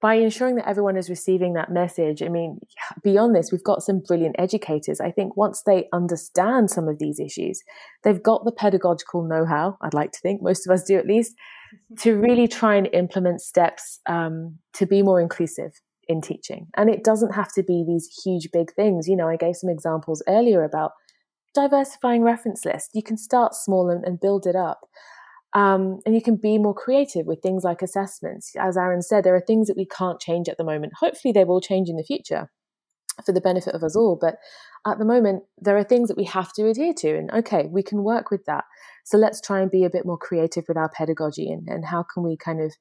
by 0.00 0.14
ensuring 0.14 0.56
that 0.56 0.68
everyone 0.68 0.96
is 0.96 1.10
receiving 1.10 1.52
that 1.54 1.70
message, 1.70 2.22
I 2.22 2.28
mean, 2.28 2.60
beyond 3.02 3.34
this, 3.34 3.52
we've 3.52 3.64
got 3.64 3.82
some 3.82 4.00
brilliant 4.00 4.36
educators. 4.38 5.00
I 5.00 5.10
think 5.10 5.36
once 5.36 5.62
they 5.62 5.88
understand 5.92 6.70
some 6.70 6.88
of 6.88 6.98
these 6.98 7.20
issues, 7.20 7.62
they've 8.02 8.22
got 8.22 8.44
the 8.44 8.52
pedagogical 8.52 9.22
know 9.22 9.44
how, 9.44 9.76
I'd 9.82 9.94
like 9.94 10.12
to 10.12 10.20
think, 10.20 10.42
most 10.42 10.66
of 10.66 10.72
us 10.72 10.84
do 10.84 10.96
at 10.96 11.06
least, 11.06 11.34
to 11.98 12.14
really 12.14 12.48
try 12.48 12.76
and 12.76 12.88
implement 12.92 13.40
steps 13.40 14.00
um, 14.06 14.58
to 14.74 14.86
be 14.86 15.02
more 15.02 15.20
inclusive 15.20 15.72
in 16.08 16.20
teaching. 16.20 16.68
And 16.76 16.88
it 16.88 17.04
doesn't 17.04 17.34
have 17.34 17.52
to 17.54 17.62
be 17.62 17.84
these 17.86 18.08
huge, 18.24 18.50
big 18.52 18.72
things. 18.74 19.08
You 19.08 19.16
know, 19.16 19.28
I 19.28 19.36
gave 19.36 19.56
some 19.56 19.70
examples 19.70 20.22
earlier 20.28 20.64
about 20.64 20.92
diversifying 21.54 22.22
reference 22.22 22.64
lists. 22.64 22.90
You 22.94 23.02
can 23.02 23.16
start 23.16 23.54
small 23.54 23.90
and, 23.90 24.04
and 24.04 24.20
build 24.20 24.46
it 24.46 24.56
up. 24.56 24.80
Um, 25.56 26.00
and 26.04 26.14
you 26.14 26.20
can 26.20 26.36
be 26.36 26.58
more 26.58 26.74
creative 26.74 27.24
with 27.24 27.40
things 27.40 27.64
like 27.64 27.80
assessments. 27.80 28.52
As 28.60 28.76
Arun 28.76 29.00
said, 29.00 29.24
there 29.24 29.34
are 29.34 29.40
things 29.40 29.68
that 29.68 29.76
we 29.76 29.86
can't 29.86 30.20
change 30.20 30.50
at 30.50 30.58
the 30.58 30.64
moment. 30.64 30.92
Hopefully, 31.00 31.32
they 31.32 31.44
will 31.44 31.62
change 31.62 31.88
in 31.88 31.96
the 31.96 32.04
future 32.04 32.50
for 33.24 33.32
the 33.32 33.40
benefit 33.40 33.74
of 33.74 33.82
us 33.82 33.96
all. 33.96 34.18
But 34.20 34.36
at 34.86 34.98
the 34.98 35.06
moment, 35.06 35.44
there 35.58 35.78
are 35.78 35.82
things 35.82 36.08
that 36.08 36.16
we 36.18 36.24
have 36.24 36.52
to 36.52 36.68
adhere 36.68 36.92
to. 36.98 37.16
And 37.16 37.30
okay, 37.30 37.68
we 37.70 37.82
can 37.82 38.04
work 38.04 38.30
with 38.30 38.44
that. 38.44 38.64
So 39.06 39.16
let's 39.16 39.40
try 39.40 39.60
and 39.60 39.70
be 39.70 39.84
a 39.84 39.90
bit 39.90 40.04
more 40.04 40.18
creative 40.18 40.64
with 40.68 40.76
our 40.76 40.90
pedagogy 40.90 41.50
and, 41.50 41.66
and 41.68 41.86
how 41.86 42.02
can 42.02 42.22
we 42.22 42.36
kind 42.36 42.60
of 42.60 42.74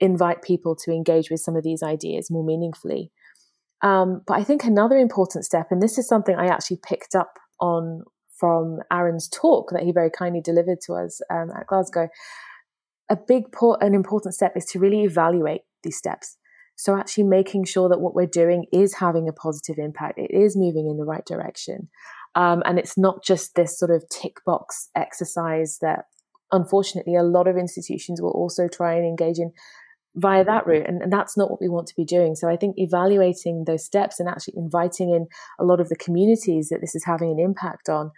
invite 0.00 0.40
people 0.40 0.74
to 0.76 0.92
engage 0.92 1.30
with 1.30 1.40
some 1.40 1.54
of 1.54 1.64
these 1.64 1.82
ideas 1.82 2.30
more 2.30 2.44
meaningfully. 2.44 3.12
Um, 3.82 4.22
but 4.26 4.38
I 4.38 4.44
think 4.44 4.64
another 4.64 4.96
important 4.96 5.44
step, 5.44 5.66
and 5.70 5.82
this 5.82 5.98
is 5.98 6.08
something 6.08 6.34
I 6.34 6.46
actually 6.46 6.80
picked 6.82 7.14
up 7.14 7.38
on 7.60 8.04
from 8.38 8.80
Arun's 8.90 9.28
talk 9.28 9.70
that 9.70 9.82
he 9.82 9.92
very 9.92 10.10
kindly 10.10 10.40
delivered 10.40 10.78
to 10.86 10.94
us 10.94 11.20
um, 11.30 11.50
at 11.58 11.66
Glasgow, 11.66 12.08
a 13.10 13.16
big 13.16 13.44
an 13.80 13.94
important 13.94 14.34
step 14.34 14.52
is 14.56 14.64
to 14.66 14.78
really 14.78 15.04
evaluate 15.04 15.62
these 15.82 15.96
steps. 15.96 16.36
So 16.76 16.96
actually 16.96 17.24
making 17.24 17.64
sure 17.64 17.88
that 17.88 18.00
what 18.00 18.14
we're 18.14 18.26
doing 18.26 18.66
is 18.72 18.94
having 18.94 19.28
a 19.28 19.32
positive 19.32 19.76
impact, 19.78 20.18
it 20.18 20.30
is 20.30 20.56
moving 20.56 20.86
in 20.86 20.98
the 20.98 21.04
right 21.04 21.24
direction, 21.24 21.88
um, 22.34 22.62
and 22.66 22.78
it's 22.78 22.98
not 22.98 23.24
just 23.24 23.54
this 23.54 23.78
sort 23.78 23.90
of 23.90 24.04
tick 24.10 24.36
box 24.44 24.90
exercise 24.94 25.78
that, 25.80 26.04
unfortunately, 26.52 27.16
a 27.16 27.22
lot 27.22 27.48
of 27.48 27.56
institutions 27.56 28.20
will 28.20 28.32
also 28.32 28.68
try 28.68 28.94
and 28.94 29.06
engage 29.06 29.38
in 29.38 29.52
via 30.16 30.44
that 30.44 30.66
route. 30.66 30.86
And, 30.88 31.02
and, 31.02 31.12
that's 31.12 31.36
not 31.36 31.50
what 31.50 31.60
we 31.60 31.68
want 31.68 31.86
to 31.88 31.96
be 31.96 32.04
doing. 32.04 32.34
So 32.34 32.48
I 32.48 32.56
think 32.56 32.76
evaluating 32.78 33.64
those 33.66 33.84
steps 33.84 34.18
and 34.18 34.28
actually 34.28 34.54
inviting 34.56 35.10
in 35.10 35.26
a 35.58 35.64
lot 35.64 35.80
of 35.80 35.88
the 35.88 35.96
communities 35.96 36.70
that 36.70 36.80
this 36.80 36.94
is 36.94 37.04
having 37.04 37.30
an 37.30 37.38
impact 37.38 37.88
on 37.88 38.10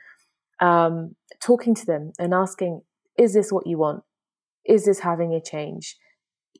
um, 0.61 1.15
talking 1.41 1.75
to 1.75 1.87
them 1.87 2.13
and 2.19 2.33
asking, 2.33 2.83
is 3.19 3.35
this 3.35 3.53
what 3.53 3.67
you 3.67 3.79
want? 3.79 4.03
Is 4.65 4.85
this 4.85 5.01
having 5.01 5.33
a 5.35 5.41
change? 5.41 5.97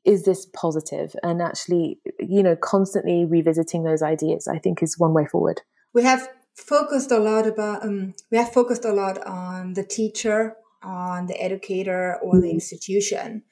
Is 0.05 0.23
this 0.23 0.45
positive? 0.53 1.15
And 1.23 1.41
actually, 1.41 1.99
you 2.19 2.43
know, 2.43 2.55
constantly 2.55 3.25
revisiting 3.25 3.83
those 3.83 4.01
ideas, 4.01 4.47
I 4.47 4.59
think, 4.59 4.81
is 4.83 4.97
one 4.97 5.13
way 5.13 5.25
forward. 5.25 5.61
We 5.93 6.03
have 6.03 6.29
focused 6.55 7.11
a 7.11 7.19
lot 7.19 7.47
about, 7.47 7.83
um, 7.83 8.13
we 8.31 8.37
have 8.37 8.51
focused 8.51 8.85
a 8.85 8.93
lot 8.93 9.25
on 9.25 9.73
the 9.73 9.83
teacher, 9.83 10.55
on 10.81 11.27
the 11.27 11.41
educator, 11.41 12.17
or 12.21 12.33
mm-hmm. 12.33 12.41
the 12.41 12.51
institution. 12.51 13.43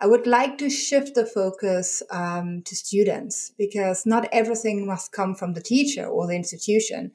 I 0.00 0.06
would 0.06 0.26
like 0.26 0.58
to 0.58 0.70
shift 0.70 1.14
the 1.14 1.26
focus 1.26 2.02
um, 2.10 2.62
to 2.62 2.76
students 2.76 3.52
because 3.58 4.06
not 4.06 4.28
everything 4.30 4.86
must 4.86 5.10
come 5.10 5.34
from 5.34 5.54
the 5.54 5.60
teacher 5.60 6.06
or 6.06 6.26
the 6.26 6.36
institution. 6.36 7.10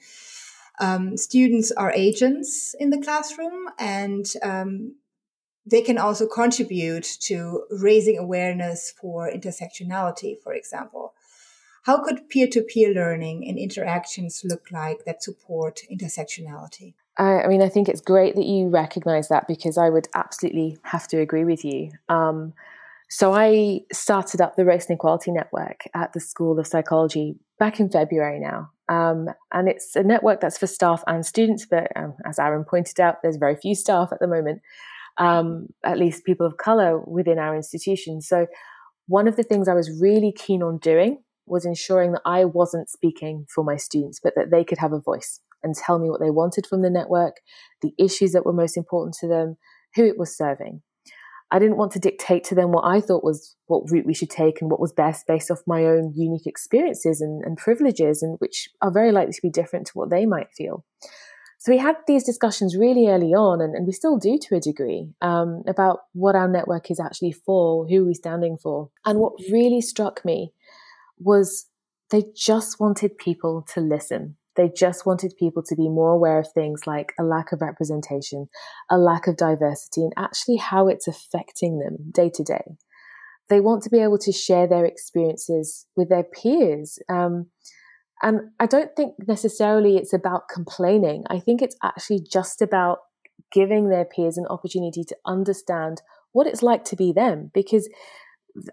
Um, 0.79 1.15
students 1.15 1.71
are 1.71 1.93
agents 1.93 2.75
in 2.77 2.89
the 2.89 3.01
classroom 3.01 3.69
and 3.79 4.25
um, 4.41 4.95
they 5.65 5.81
can 5.81 5.97
also 5.97 6.27
contribute 6.27 7.05
to 7.21 7.63
raising 7.69 8.17
awareness 8.17 8.93
for 8.99 9.31
intersectionality, 9.31 10.35
for 10.43 10.53
example. 10.53 11.13
How 11.83 12.03
could 12.03 12.29
peer 12.29 12.47
to 12.47 12.63
peer 12.63 12.93
learning 12.93 13.47
and 13.47 13.57
interactions 13.57 14.41
look 14.43 14.71
like 14.71 15.05
that 15.05 15.23
support 15.23 15.81
intersectionality? 15.91 16.95
I, 17.17 17.47
mean, 17.47 17.61
I 17.61 17.69
think 17.69 17.89
it's 17.89 18.01
great 18.01 18.35
that 18.35 18.45
you 18.45 18.69
recognize 18.69 19.27
that 19.27 19.47
because 19.47 19.77
I 19.77 19.89
would 19.89 20.07
absolutely 20.15 20.77
have 20.83 21.07
to 21.09 21.19
agree 21.19 21.45
with 21.45 21.63
you. 21.63 21.91
Um, 22.09 22.53
so 23.09 23.33
I 23.33 23.81
started 23.91 24.41
up 24.41 24.55
the 24.55 24.65
Race 24.65 24.87
and 24.89 24.95
Equality 24.95 25.31
Network 25.31 25.83
at 25.93 26.13
the 26.13 26.19
School 26.19 26.57
of 26.57 26.65
Psychology 26.65 27.35
back 27.59 27.79
in 27.79 27.89
February 27.89 28.39
now. 28.39 28.71
Um, 28.89 29.29
and 29.51 29.69
it's 29.69 29.95
a 29.95 30.03
network 30.03 30.41
that's 30.41 30.57
for 30.57 30.67
staff 30.67 31.03
and 31.05 31.25
students, 31.25 31.65
but 31.65 31.87
um, 31.95 32.15
as 32.25 32.39
Arun 32.39 32.65
pointed 32.65 32.99
out, 32.99 33.21
there's 33.21 33.37
very 33.37 33.55
few 33.55 33.75
staff 33.75 34.09
at 34.11 34.19
the 34.19 34.27
moment, 34.27 34.61
um, 35.17 35.67
at 35.83 35.99
least 35.99 36.25
people 36.25 36.45
of 36.45 36.57
color 36.57 36.99
within 36.99 37.37
our 37.37 37.55
institution. 37.55 38.19
So, 38.21 38.47
one 39.07 39.27
of 39.27 39.35
the 39.35 39.43
things 39.43 39.67
I 39.67 39.73
was 39.73 40.01
really 40.01 40.31
keen 40.31 40.63
on 40.63 40.77
doing 40.77 41.21
was 41.45 41.65
ensuring 41.65 42.13
that 42.13 42.21
I 42.25 42.45
wasn't 42.45 42.89
speaking 42.89 43.45
for 43.53 43.63
my 43.63 43.75
students, 43.75 44.19
but 44.21 44.33
that 44.35 44.49
they 44.49 44.63
could 44.63 44.77
have 44.77 44.93
a 44.93 44.99
voice 44.99 45.39
and 45.63 45.75
tell 45.75 45.99
me 45.99 46.09
what 46.09 46.19
they 46.19 46.29
wanted 46.29 46.65
from 46.67 46.81
the 46.81 46.89
network, 46.89 47.37
the 47.81 47.93
issues 47.97 48.31
that 48.33 48.45
were 48.45 48.53
most 48.53 48.77
important 48.77 49.15
to 49.19 49.27
them, 49.27 49.57
who 49.95 50.05
it 50.05 50.17
was 50.17 50.35
serving. 50.35 50.81
I 51.51 51.59
didn't 51.59 51.77
want 51.77 51.91
to 51.91 51.99
dictate 51.99 52.43
to 52.45 52.55
them 52.55 52.71
what 52.71 52.85
I 52.85 52.99
thought 52.99 53.23
was 53.23 53.55
what 53.67 53.83
route 53.91 54.07
we 54.07 54.15
should 54.15 54.31
take 54.31 54.59
and 54.59 54.71
what 54.71 54.79
was 54.79 54.91
best 54.91 55.27
based 55.27 55.51
off 55.51 55.61
my 55.67 55.85
own 55.85 56.11
unique 56.15 56.47
experiences 56.47 57.21
and, 57.21 57.43
and 57.43 57.57
privileges, 57.57 58.23
and 58.23 58.37
which 58.39 58.69
are 58.81 58.91
very 58.91 59.11
likely 59.11 59.33
to 59.33 59.41
be 59.41 59.51
different 59.51 59.85
to 59.87 59.93
what 59.93 60.09
they 60.09 60.25
might 60.25 60.47
feel. 60.57 60.83
So 61.59 61.71
we 61.71 61.77
had 61.77 61.95
these 62.07 62.23
discussions 62.23 62.75
really 62.75 63.07
early 63.07 63.33
on, 63.33 63.61
and, 63.61 63.75
and 63.75 63.85
we 63.85 63.93
still 63.93 64.17
do 64.17 64.39
to 64.41 64.55
a 64.55 64.59
degree, 64.59 65.13
um, 65.21 65.61
about 65.67 65.99
what 66.13 66.35
our 66.35 66.47
network 66.47 66.89
is 66.89 66.99
actually 66.99 67.31
for, 67.31 67.87
who 67.87 68.03
we're 68.03 68.15
standing 68.15 68.57
for. 68.57 68.89
And 69.05 69.19
what 69.19 69.33
really 69.51 69.79
struck 69.79 70.25
me 70.25 70.53
was 71.19 71.67
they 72.09 72.25
just 72.35 72.79
wanted 72.79 73.17
people 73.17 73.65
to 73.75 73.79
listen. 73.79 74.37
They 74.55 74.69
just 74.69 75.05
wanted 75.05 75.33
people 75.37 75.63
to 75.63 75.75
be 75.75 75.89
more 75.89 76.11
aware 76.11 76.39
of 76.39 76.47
things 76.53 76.85
like 76.85 77.13
a 77.19 77.23
lack 77.23 77.51
of 77.51 77.61
representation, 77.61 78.47
a 78.89 78.97
lack 78.97 79.27
of 79.27 79.37
diversity, 79.37 80.01
and 80.01 80.13
actually 80.17 80.57
how 80.57 80.87
it's 80.87 81.07
affecting 81.07 81.79
them 81.79 82.11
day 82.11 82.29
to 82.33 82.43
day. 82.43 82.77
They 83.49 83.59
want 83.59 83.83
to 83.83 83.89
be 83.89 83.99
able 83.99 84.19
to 84.19 84.31
share 84.31 84.67
their 84.67 84.85
experiences 84.85 85.85
with 85.95 86.09
their 86.09 86.23
peers. 86.23 86.99
Um, 87.09 87.47
and 88.21 88.51
I 88.59 88.67
don't 88.67 88.95
think 88.95 89.15
necessarily 89.27 89.97
it's 89.97 90.13
about 90.13 90.49
complaining. 90.53 91.23
I 91.29 91.39
think 91.39 91.61
it's 91.61 91.75
actually 91.83 92.25
just 92.31 92.61
about 92.61 92.99
giving 93.51 93.89
their 93.89 94.05
peers 94.05 94.37
an 94.37 94.45
opportunity 94.47 95.03
to 95.03 95.15
understand 95.25 96.01
what 96.31 96.47
it's 96.47 96.63
like 96.63 96.85
to 96.85 96.95
be 96.95 97.11
them. 97.11 97.51
Because, 97.53 97.89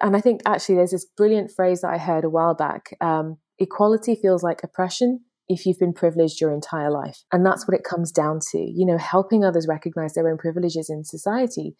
and 0.01 0.16
I 0.16 0.20
think 0.20 0.43
actually 0.47 0.76
there's 0.76 0.93
this 0.93 1.07
brilliant 1.16 1.51
phrase 1.51 1.81
that 1.81 1.93
I 1.93 1.99
heard 1.99 2.24
a 2.24 2.31
while 2.31 2.55
back 2.55 2.97
um, 3.01 3.39
equality 3.59 4.14
feels 4.14 4.43
like 4.43 4.62
oppression 4.62 5.20
if 5.51 5.66
you've 5.66 5.80
been 5.80 5.92
privileged 5.92 6.40
your 6.40 6.53
entire 6.53 6.90
life. 6.90 7.24
And 7.32 7.44
that's 7.44 7.66
what 7.66 7.76
it 7.76 7.84
comes 7.84 8.12
down 8.12 8.38
to, 8.53 8.59
you 8.59 8.86
know, 8.86 8.96
helping 8.96 9.44
others 9.44 9.66
recognize 9.68 10.14
their 10.14 10.30
own 10.30 10.38
privileges 10.38 10.88
in 10.88 11.05
society. 11.05 11.74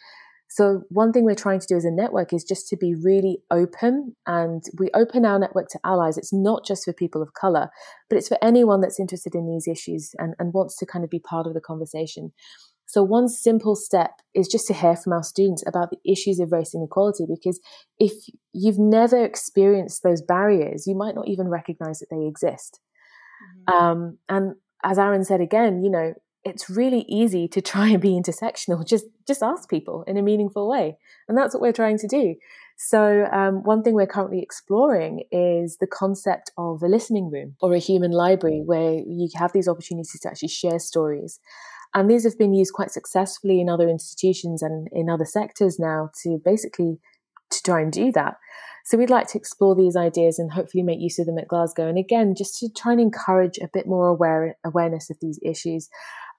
So, 0.49 0.83
one 0.89 1.13
thing 1.13 1.25
we're 1.25 1.37
trying 1.37 1.61
to 1.61 1.67
do 1.69 1.77
as 1.77 1.85
a 1.85 1.93
network 1.93 2.33
is 2.33 2.43
just 2.43 2.67
to 2.69 2.77
be 2.77 2.97
really 2.97 3.39
open 3.53 4.17
and 4.27 4.61
we 4.81 4.91
open 4.93 5.25
our 5.25 5.39
network 5.39 5.69
to 5.69 5.79
allies. 5.85 6.19
It's 6.19 6.33
not 6.33 6.67
just 6.67 6.85
for 6.85 6.93
people 6.93 7.23
of 7.23 7.35
color, 7.35 7.69
but 8.09 8.19
it's 8.19 8.27
for 8.27 8.39
anyone 8.43 8.81
that's 8.81 8.99
interested 8.99 9.37
in 9.37 9.47
these 9.47 9.69
issues 9.69 10.11
and, 10.19 10.35
and 10.41 10.53
wants 10.53 10.77
to 10.79 10.87
kind 10.87 11.05
of 11.05 11.11
be 11.11 11.21
part 11.21 11.47
of 11.47 11.55
the 11.55 11.61
conversation. 11.61 12.33
So, 12.87 13.05
one 13.05 13.29
simple 13.29 13.77
step 13.77 14.11
is 14.35 14.49
just 14.49 14.67
to 14.67 14.75
hear 14.75 14.97
from 14.97 15.13
our 15.13 15.23
students 15.23 15.63
about 15.69 15.91
the 15.91 16.13
issues 16.13 16.41
of 16.41 16.51
race 16.51 16.75
inequality, 16.75 17.27
because 17.33 17.61
if 18.01 18.11
you've 18.53 18.81
never 18.81 19.25
experienced 19.25 20.03
those 20.03 20.21
barriers, 20.21 20.89
you 20.89 20.97
might 20.97 21.15
not 21.15 21.29
even 21.29 21.47
recognize 21.47 22.01
that 22.01 22.09
they 22.11 22.27
exist. 22.27 22.81
Mm-hmm. 23.69 23.85
Um, 23.85 24.19
and 24.29 24.55
as 24.83 24.99
Arun 24.99 25.25
said 25.25 25.41
again, 25.41 25.83
you 25.83 25.91
know, 25.91 26.15
it's 26.45 26.71
really 26.71 27.05
easy 27.09 27.49
to 27.49 27.61
try 27.73 27.89
and 27.89 28.01
be 28.01 28.11
intersectional. 28.11 28.87
Just 28.87 29.07
just 29.27 29.43
ask 29.43 29.69
people 29.69 30.05
in 30.07 30.17
a 30.17 30.23
meaningful 30.23 30.69
way, 30.69 30.99
and 31.29 31.37
that's 31.37 31.55
what 31.55 31.61
we're 31.61 31.73
trying 31.73 31.99
to 31.99 32.09
do. 32.09 32.35
So 32.83 33.29
um, 33.31 33.63
one 33.63 33.83
thing 33.83 33.93
we're 33.93 34.07
currently 34.07 34.41
exploring 34.41 35.25
is 35.31 35.77
the 35.77 35.87
concept 35.87 36.51
of 36.57 36.83
a 36.83 36.89
listening 36.89 37.31
room 37.31 37.57
or 37.61 37.75
a 37.75 37.79
human 37.79 38.11
library, 38.11 38.63
where 38.65 38.95
you 39.07 39.29
have 39.35 39.53
these 39.53 39.69
opportunities 39.69 40.19
to 40.21 40.29
actually 40.29 40.49
share 40.49 40.79
stories. 40.79 41.41
And 41.93 42.09
these 42.09 42.25
have 42.25 42.39
been 42.39 42.55
used 42.55 42.73
quite 42.73 42.91
successfully 42.91 43.61
in 43.61 43.69
other 43.69 43.89
institutions 43.89 44.63
and 44.63 44.89
in 44.93 45.11
other 45.11 45.25
sectors 45.25 45.79
now 45.79 46.11
to 46.23 46.41
basically 46.43 47.01
to 47.51 47.63
try 47.63 47.81
and 47.81 47.93
do 47.93 48.13
that. 48.13 48.37
So 48.85 48.99
we'd 48.99 49.11
like 49.11 49.29
to 49.29 49.39
explore 49.39 49.77
these 49.77 49.97
ideas 49.97 50.39
and 50.39 50.53
hopefully 50.53 50.83
make 50.83 51.01
use 51.01 51.19
of 51.19 51.27
them 51.27 51.39
at 51.39 51.49
Glasgow. 51.49 51.89
And 51.89 51.99
again, 51.99 52.35
just 52.35 52.59
to 52.59 52.69
try 52.69 52.93
and 52.93 53.01
encourage 53.01 53.59
a 53.59 53.69
bit 53.73 53.87
more 53.87 54.09
aware, 54.09 54.57
awareness 54.65 55.11
of 55.11 55.19
these 55.21 55.39
issues 55.43 55.89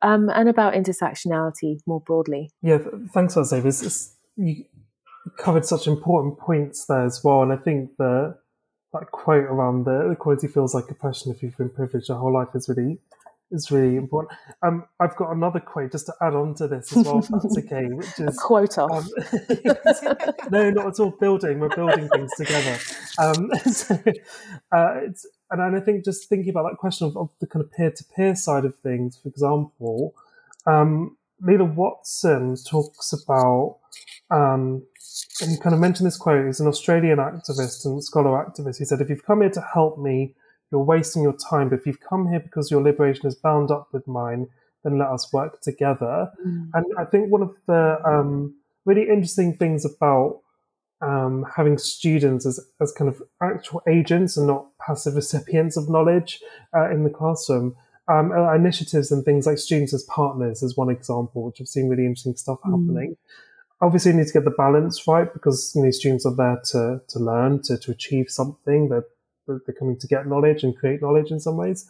um, 0.02 0.30
and 0.30 0.50
about 0.50 0.74
intersectionality 0.74 1.80
more 1.86 2.02
broadly. 2.02 2.52
Yeah, 2.62 2.80
thanks 3.14 3.36
Davis. 3.50 4.16
You 4.36 4.66
covered 5.38 5.66
such 5.66 5.88
important 5.88 6.40
points 6.40 6.86
there 6.86 7.06
as 7.06 7.24
well. 7.24 7.44
And 7.44 7.54
I 7.54 7.58
think 7.58 7.92
that 7.98 8.38
that 8.94 9.12
quote 9.12 9.46
around 9.46 9.86
the 9.86 10.10
equality 10.12 10.48
feels 10.48 10.74
like 10.74 10.90
oppression 10.90 11.32
if 11.32 11.42
you've 11.42 11.58
been 11.58 11.70
privileged 11.70 12.10
your 12.10 12.18
whole 12.18 12.34
life 12.34 12.50
is 12.56 12.68
really 12.68 12.98
is 13.52 13.72
really 13.72 13.96
important. 13.98 14.38
Um, 14.64 14.86
I've 15.00 15.16
got 15.16 15.32
another 15.32 15.60
quote 15.60 15.92
just 15.92 16.06
to 16.08 16.14
add 16.22 16.34
on 16.34 16.56
to 16.56 16.68
this 16.68 16.96
as 16.96 17.06
well, 17.06 17.20
if 17.20 17.28
that's 17.28 17.58
okay. 17.60 17.88
Which 17.88 18.20
is 18.20 18.20
a 18.20 18.34
quote 18.34 18.78
off. 18.78 18.92
Um, 18.92 19.10
no, 20.52 20.70
not 20.70 20.88
at 20.88 21.00
all. 21.00 21.12
Building, 21.20 21.60
we're 21.60 21.70
building 21.70 22.08
things 22.10 22.32
together. 22.38 22.78
Um, 23.20 23.52
so, 23.72 23.96
uh, 24.72 25.00
it's, 25.04 25.28
and 25.52 25.62
I 25.62 25.80
think 25.82 26.06
just 26.06 26.30
thinking 26.30 26.50
about 26.50 26.70
that 26.70 26.78
question 26.78 27.08
of, 27.08 27.18
of 27.18 27.30
the 27.40 27.48
kind 27.48 27.64
of 27.64 27.72
peer 27.72 27.92
to 27.92 28.04
peer 28.16 28.36
side 28.36 28.66
of 28.66 28.76
things, 28.80 29.18
for 29.22 29.30
example, 29.30 30.16
um, 30.66 31.18
Watson 31.44 32.56
talks 32.70 33.14
about, 33.14 33.80
um, 34.30 34.84
and 35.42 35.52
he 35.52 35.58
kind 35.58 35.74
of 35.74 35.82
mentioned 35.82 36.08
this 36.08 36.18
quote. 36.18 36.46
He's 36.46 36.60
an 36.60 36.68
Australian 36.68 37.18
activist 37.18 37.86
and 37.86 38.04
scholar 38.04 38.46
activist. 38.46 38.78
He 38.78 38.86
said, 38.86 39.02
"If 39.02 39.10
you've 39.10 39.26
come 39.26 39.42
here 39.42 39.50
to 39.50 39.62
help 39.74 39.98
me." 39.98 40.36
You're 40.72 40.84
wasting 40.84 41.24
your 41.24 41.36
time. 41.36 41.70
But 41.70 41.80
if 41.80 41.86
you've 41.86 42.00
come 42.00 42.30
here 42.30 42.40
because 42.40 42.72
your 42.72 42.82
liberation 42.82 43.28
is 43.28 43.36
bound 43.36 43.72
up 43.72 43.90
with 43.92 44.08
mine, 44.08 44.48
then 44.84 44.98
let 44.98 45.10
us 45.10 45.32
work 45.32 45.62
together. 45.62 46.32
Mm. 46.46 46.70
And 46.74 46.86
I 46.98 47.06
think 47.06 47.32
one 47.32 47.42
of 47.42 47.56
the 47.68 48.00
um, 48.06 48.56
really 48.86 49.04
interesting 49.04 49.58
things 49.58 49.86
about 49.86 50.42
um, 51.02 51.46
having 51.56 51.78
students 51.78 52.46
as, 52.46 52.60
as 52.80 52.92
kind 52.92 53.10
of 53.10 53.22
actual 53.42 53.82
agents 53.88 54.38
and 54.38 54.48
not 54.48 54.68
passive 54.80 55.16
recipients 55.16 55.78
of 55.78 55.90
knowledge 55.90 56.40
uh, 56.76 56.90
in 56.92 57.04
the 57.04 57.10
classroom. 57.10 57.76
Um, 58.08 58.32
initiatives 58.56 59.12
and 59.12 59.24
things 59.24 59.46
like 59.46 59.58
students 59.58 59.94
as 59.94 60.04
partners 60.04 60.64
is 60.64 60.76
one 60.76 60.90
example, 60.90 61.44
which 61.44 61.62
I've 61.62 61.68
seen 61.68 61.88
really 61.88 62.06
interesting 62.06 62.36
stuff 62.36 62.60
mm. 62.66 62.72
happening. 62.72 63.18
Obviously, 63.80 64.12
you 64.12 64.18
need 64.18 64.28
to 64.28 64.34
get 64.34 64.44
the 64.44 64.52
balance 64.52 65.08
right 65.08 65.32
because 65.32 65.72
you 65.76 65.84
know 65.84 65.92
students 65.92 66.26
are 66.26 66.36
there 66.36 66.62
to 66.72 67.02
to 67.08 67.20
learn, 67.20 67.62
to 67.64 67.78
to 67.78 67.92
achieve 67.92 68.30
something. 68.30 68.90
They're 68.90 69.06
they're 69.66 69.76
coming 69.76 69.98
to 70.00 70.08
get 70.08 70.28
knowledge 70.28 70.64
and 70.64 70.78
create 70.78 71.02
knowledge 71.02 71.32
in 71.32 71.40
some 71.40 71.58
ways. 71.58 71.90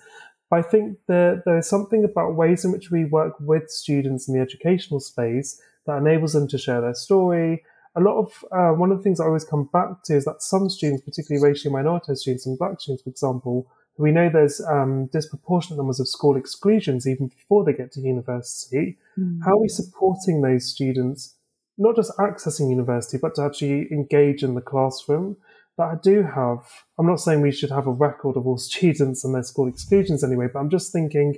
But 0.50 0.60
I 0.60 0.62
think 0.64 0.98
that 1.08 1.44
there 1.46 1.58
is 1.58 1.70
something 1.70 2.04
about 2.04 2.36
ways 2.36 2.66
in 2.66 2.72
which 2.72 2.92
we 2.92 3.06
work 3.06 3.36
with 3.40 3.70
students 3.70 4.28
in 4.28 4.36
the 4.36 4.42
educational 4.42 5.00
space 5.00 5.62
that 5.86 5.98
enables 5.98 6.34
them 6.34 6.48
to 6.50 6.58
share 6.58 6.82
their 6.82 6.94
story. 6.94 7.64
A 7.96 8.02
lot 8.02 8.18
of 8.18 8.46
uh, 8.52 8.72
one 8.72 8.92
of 8.92 8.98
the 8.98 9.04
things 9.04 9.20
I 9.20 9.26
always 9.26 9.46
come 9.46 9.70
back 9.72 10.04
to 10.06 10.16
is 10.16 10.26
that 10.26 10.42
some 10.42 10.70
students, 10.70 11.04
particularly 11.04 11.44
racially 11.44 11.74
minoritized 11.74 12.20
students 12.20 12.46
and 12.46 12.58
black 12.58 12.80
students, 12.80 13.04
for 13.04 13.10
example, 13.10 13.68
we 13.98 14.12
know 14.12 14.30
there's 14.30 14.62
um, 14.62 15.08
disproportionate 15.08 15.78
numbers 15.78 16.00
of 16.00 16.08
school 16.08 16.36
exclusions 16.36 17.08
even 17.08 17.28
before 17.28 17.64
they 17.64 17.74
get 17.74 17.92
to 17.94 18.02
university. 18.02 18.98
Mm. 19.18 19.40
How 19.44 19.52
are 19.52 19.62
we 19.62 19.68
supporting 19.68 20.42
those 20.42 20.66
students, 20.66 21.36
not 21.78 21.96
just 21.96 22.12
accessing 22.18 22.70
university, 22.70 23.18
but 23.18 23.36
to 23.36 23.44
actually 23.44 23.92
engage 23.92 24.44
in 24.44 24.56
the 24.56 24.62
classroom? 24.62 25.38
That 25.78 25.84
I 25.84 25.96
do 26.02 26.24
have. 26.24 26.60
I'm 26.98 27.08
not 27.08 27.20
saying 27.20 27.42
we 27.42 27.52
should 27.52 27.72
have 27.72 27.88
a 27.88 27.92
record 27.92 28.38
of 28.38 28.46
all 28.46 28.58
students 28.58 29.24
and 29.24 29.34
their 29.34 29.44
school 29.44 29.68
exclusions 29.68 30.24
anyway, 30.24 30.48
but 30.52 30.60
I'm 30.60 30.70
just 30.70 30.92
thinking 30.92 31.36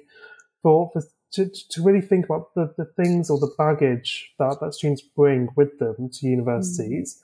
for, 0.62 0.90
for 0.92 1.04
to, 1.34 1.50
to 1.70 1.84
really 1.84 2.02
think 2.02 2.26
about 2.26 2.54
the, 2.56 2.74
the 2.78 2.86
things 2.86 3.30
or 3.30 3.40
the 3.40 3.54
baggage 3.58 4.34
that, 4.40 4.58
that 4.62 4.74
students 4.74 5.02
bring 5.02 5.50
with 5.56 5.80
them 5.80 6.10
to 6.14 6.28
universities, 6.28 7.22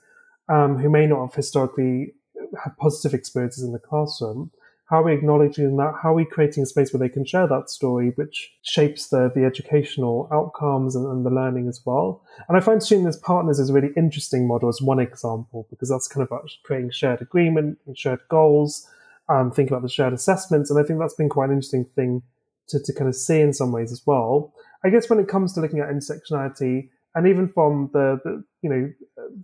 mm. 0.48 0.54
um, 0.54 0.78
who 0.78 0.90
may 0.90 1.06
not 1.06 1.26
have 1.26 1.34
historically 1.34 2.14
had 2.62 2.76
positive 2.76 3.14
experiences 3.14 3.62
in 3.64 3.72
the 3.72 3.78
classroom, 3.78 4.50
how 4.90 5.00
are 5.00 5.04
we 5.04 5.14
acknowledging 5.14 5.76
that? 5.76 5.94
How 6.02 6.10
are 6.10 6.14
we 6.14 6.24
creating 6.24 6.64
a 6.64 6.66
space 6.66 6.92
where 6.92 6.98
they 6.98 7.12
can 7.12 7.24
share 7.24 7.46
that 7.46 7.70
story, 7.70 8.12
which 8.16 8.52
shapes 8.62 9.08
the, 9.08 9.30
the 9.32 9.44
educational 9.44 10.28
outcomes 10.32 10.96
and, 10.96 11.06
and 11.06 11.24
the 11.24 11.30
learning 11.30 11.68
as 11.68 11.80
well? 11.86 12.24
And 12.48 12.58
I 12.58 12.60
find 12.60 12.82
student 12.82 13.06
as 13.06 13.16
partners 13.16 13.60
is 13.60 13.70
a 13.70 13.72
really 13.72 13.92
interesting 13.96 14.48
model 14.48 14.68
as 14.68 14.82
one 14.82 14.98
example, 14.98 15.68
because 15.70 15.88
that's 15.88 16.08
kind 16.08 16.24
of 16.24 16.28
about 16.32 16.50
creating 16.64 16.90
shared 16.90 17.22
agreement 17.22 17.78
and 17.86 17.96
shared 17.96 18.18
goals, 18.28 18.84
um, 19.28 19.52
think 19.52 19.70
about 19.70 19.82
the 19.82 19.88
shared 19.88 20.12
assessments. 20.12 20.70
And 20.70 20.80
I 20.80 20.82
think 20.82 20.98
that's 20.98 21.14
been 21.14 21.28
quite 21.28 21.50
an 21.50 21.54
interesting 21.54 21.86
thing 21.94 22.22
to, 22.70 22.80
to 22.82 22.92
kind 22.92 23.08
of 23.08 23.14
see 23.14 23.40
in 23.40 23.52
some 23.52 23.70
ways 23.70 23.92
as 23.92 24.02
well. 24.04 24.52
I 24.84 24.90
guess 24.90 25.08
when 25.08 25.20
it 25.20 25.28
comes 25.28 25.52
to 25.52 25.60
looking 25.60 25.78
at 25.78 25.88
intersectionality, 25.88 26.88
and 27.14 27.28
even 27.28 27.46
from 27.46 27.90
the, 27.92 28.20
the 28.24 28.42
you 28.62 28.70
know, 28.70 28.92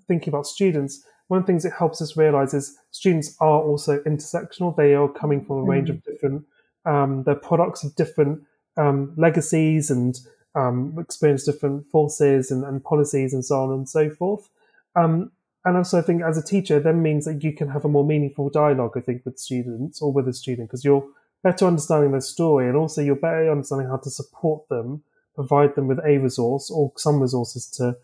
thinking 0.08 0.30
about 0.30 0.46
students, 0.48 1.04
one 1.28 1.40
of 1.40 1.46
the 1.46 1.52
things 1.52 1.64
it 1.64 1.72
helps 1.76 2.00
us 2.00 2.16
realize 2.16 2.54
is 2.54 2.78
students 2.90 3.36
are 3.40 3.60
also 3.60 3.98
intersectional. 4.00 4.76
They 4.76 4.94
are 4.94 5.08
coming 5.08 5.44
from 5.44 5.56
a 5.58 5.62
range 5.62 5.90
of 5.90 5.96
mm. 5.96 6.04
different, 6.04 6.44
um, 6.84 7.24
they're 7.24 7.34
products 7.34 7.82
of 7.84 7.94
different 7.96 8.42
um, 8.76 9.12
legacies 9.16 9.90
and 9.90 10.18
um, 10.54 10.96
experience 10.98 11.44
different 11.44 11.86
forces 11.90 12.50
and, 12.50 12.64
and, 12.64 12.82
policies 12.82 13.34
and 13.34 13.44
so 13.44 13.62
on 13.62 13.72
and 13.72 13.88
so 13.88 14.08
forth. 14.10 14.48
Um, 14.94 15.32
and 15.64 15.76
also, 15.76 15.98
I 15.98 16.02
think 16.02 16.22
as 16.22 16.38
a 16.38 16.42
teacher, 16.42 16.78
then 16.78 17.02
means 17.02 17.24
that 17.24 17.42
you 17.42 17.52
can 17.52 17.68
have 17.68 17.84
a 17.84 17.88
more 17.88 18.04
meaningful 18.04 18.48
dialogue, 18.48 18.92
I 18.96 19.00
think, 19.00 19.24
with 19.24 19.38
students 19.38 20.00
or 20.00 20.12
with 20.12 20.28
a 20.28 20.32
student 20.32 20.68
because 20.68 20.84
you're 20.84 21.06
better 21.42 21.66
understanding 21.66 22.12
their 22.12 22.20
story 22.20 22.68
and 22.68 22.76
also 22.76 23.02
you're 23.02 23.16
better 23.16 23.50
understanding 23.50 23.88
how 23.88 23.96
to 23.98 24.10
support 24.10 24.68
them, 24.68 25.02
provide 25.34 25.74
them 25.74 25.88
with 25.88 25.98
a 26.04 26.18
resource 26.18 26.70
or 26.70 26.92
some 26.96 27.20
resources 27.20 27.66
to 27.66 27.96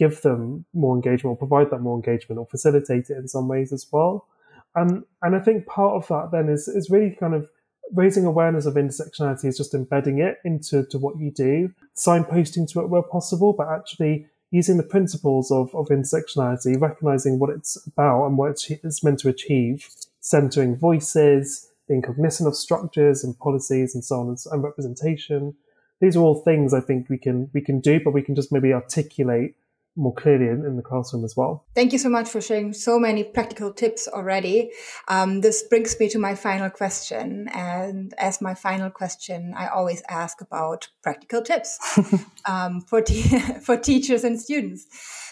give 0.00 0.22
them 0.22 0.64
more 0.72 0.94
engagement 0.96 1.34
or 1.34 1.36
provide 1.36 1.70
that 1.70 1.80
more 1.80 1.94
engagement 1.94 2.38
or 2.38 2.46
facilitate 2.46 3.10
it 3.10 3.18
in 3.18 3.28
some 3.28 3.46
ways 3.46 3.70
as 3.70 3.86
well. 3.92 4.26
Um, 4.74 5.04
and 5.20 5.36
I 5.36 5.40
think 5.40 5.66
part 5.66 5.94
of 5.94 6.08
that 6.08 6.30
then 6.32 6.48
is, 6.48 6.68
is 6.68 6.88
really 6.88 7.14
kind 7.20 7.34
of 7.34 7.48
raising 7.92 8.24
awareness 8.24 8.64
of 8.64 8.74
intersectionality 8.74 9.44
is 9.44 9.58
just 9.58 9.74
embedding 9.74 10.18
it 10.18 10.38
into 10.42 10.86
to 10.86 10.96
what 10.96 11.18
you 11.18 11.30
do, 11.30 11.70
signposting 11.94 12.66
to 12.72 12.80
it 12.80 12.88
where 12.88 13.02
possible, 13.02 13.52
but 13.52 13.68
actually 13.68 14.26
using 14.50 14.78
the 14.78 14.82
principles 14.94 15.50
of, 15.50 15.74
of 15.74 15.88
intersectionality, 15.88 16.80
recognizing 16.80 17.38
what 17.38 17.50
it's 17.50 17.76
about 17.86 18.26
and 18.26 18.38
what 18.38 18.50
it's 18.68 19.04
meant 19.04 19.18
to 19.18 19.28
achieve, 19.28 19.88
centering 20.20 20.76
voices, 20.76 21.68
being 21.88 22.00
cognizant 22.00 22.48
of 22.48 22.56
structures 22.56 23.22
and 23.22 23.38
policies 23.38 23.94
and 23.94 24.02
so 24.02 24.20
on 24.20 24.28
and, 24.28 24.38
and 24.50 24.62
representation. 24.62 25.54
These 26.00 26.16
are 26.16 26.20
all 26.20 26.42
things 26.42 26.72
I 26.72 26.80
think 26.80 27.10
we 27.10 27.18
can 27.18 27.50
we 27.52 27.60
can 27.60 27.80
do, 27.80 28.00
but 28.02 28.14
we 28.14 28.22
can 28.22 28.34
just 28.34 28.50
maybe 28.50 28.72
articulate 28.72 29.56
more 30.00 30.14
clearly 30.14 30.46
in, 30.46 30.64
in, 30.64 30.76
the 30.76 30.82
classroom 30.82 31.24
as 31.24 31.36
well. 31.36 31.64
Thank 31.74 31.92
you 31.92 31.98
so 31.98 32.08
much 32.08 32.28
for 32.28 32.40
sharing 32.40 32.72
so 32.72 32.98
many 32.98 33.22
practical 33.22 33.72
tips 33.72 34.08
already. 34.08 34.70
Um, 35.08 35.42
this 35.42 35.62
brings 35.62 35.98
me 36.00 36.08
to 36.08 36.18
my 36.18 36.34
final 36.34 36.70
question. 36.70 37.48
And 37.52 38.14
as 38.18 38.40
my 38.40 38.54
final 38.54 38.90
question, 38.90 39.54
I 39.56 39.68
always 39.68 40.02
ask 40.08 40.40
about 40.40 40.88
practical 41.02 41.42
tips 41.42 41.78
um, 42.48 42.80
for, 42.80 43.02
te- 43.02 43.38
for 43.60 43.76
teachers 43.76 44.24
and 44.24 44.40
students. 44.40 44.86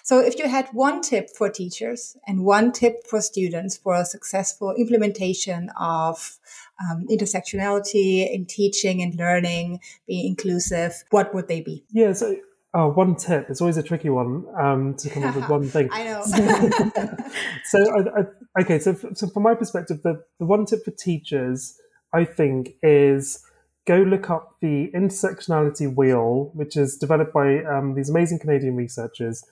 So 0.04 0.20
if 0.20 0.38
you 0.38 0.48
had 0.48 0.68
one 0.72 1.00
tip 1.00 1.30
for 1.36 1.48
teachers 1.48 2.16
and 2.26 2.44
one 2.44 2.72
tip 2.72 3.06
for 3.06 3.20
students 3.20 3.76
for 3.76 3.94
a 3.94 4.04
successful 4.04 4.74
implementation 4.74 5.70
of 5.78 6.38
um, 6.80 7.06
intersectionality 7.10 8.30
in 8.32 8.46
teaching 8.46 9.02
and 9.02 9.14
learning, 9.16 9.80
being 10.06 10.26
inclusive, 10.26 11.04
what 11.10 11.34
would 11.34 11.48
they 11.48 11.60
be? 11.60 11.84
Yeah, 11.90 12.12
so 12.12 12.36
Oh, 12.74 12.88
one 12.88 13.16
tip. 13.16 13.46
It's 13.48 13.60
always 13.60 13.78
a 13.78 13.82
tricky 13.82 14.10
one 14.10 14.44
um, 14.60 14.94
to 14.96 15.08
come 15.08 15.24
up 15.24 15.34
with 15.34 15.48
one 15.48 15.68
thing. 15.68 15.88
I 15.90 16.04
know. 16.04 16.22
so, 17.64 17.78
I, 17.78 18.20
I, 18.20 18.62
okay, 18.62 18.78
so, 18.78 18.94
so 19.14 19.26
from 19.28 19.42
my 19.42 19.54
perspective, 19.54 20.02
the, 20.02 20.22
the 20.38 20.44
one 20.44 20.66
tip 20.66 20.84
for 20.84 20.90
teachers, 20.90 21.80
I 22.12 22.24
think, 22.24 22.74
is 22.82 23.42
go 23.86 23.96
look 24.02 24.28
up 24.28 24.56
the 24.60 24.90
intersectionality 24.94 25.92
wheel, 25.92 26.50
which 26.54 26.76
is 26.76 26.98
developed 26.98 27.32
by 27.32 27.64
um, 27.64 27.94
these 27.94 28.10
amazing 28.10 28.38
Canadian 28.38 28.76
researchers. 28.76 29.44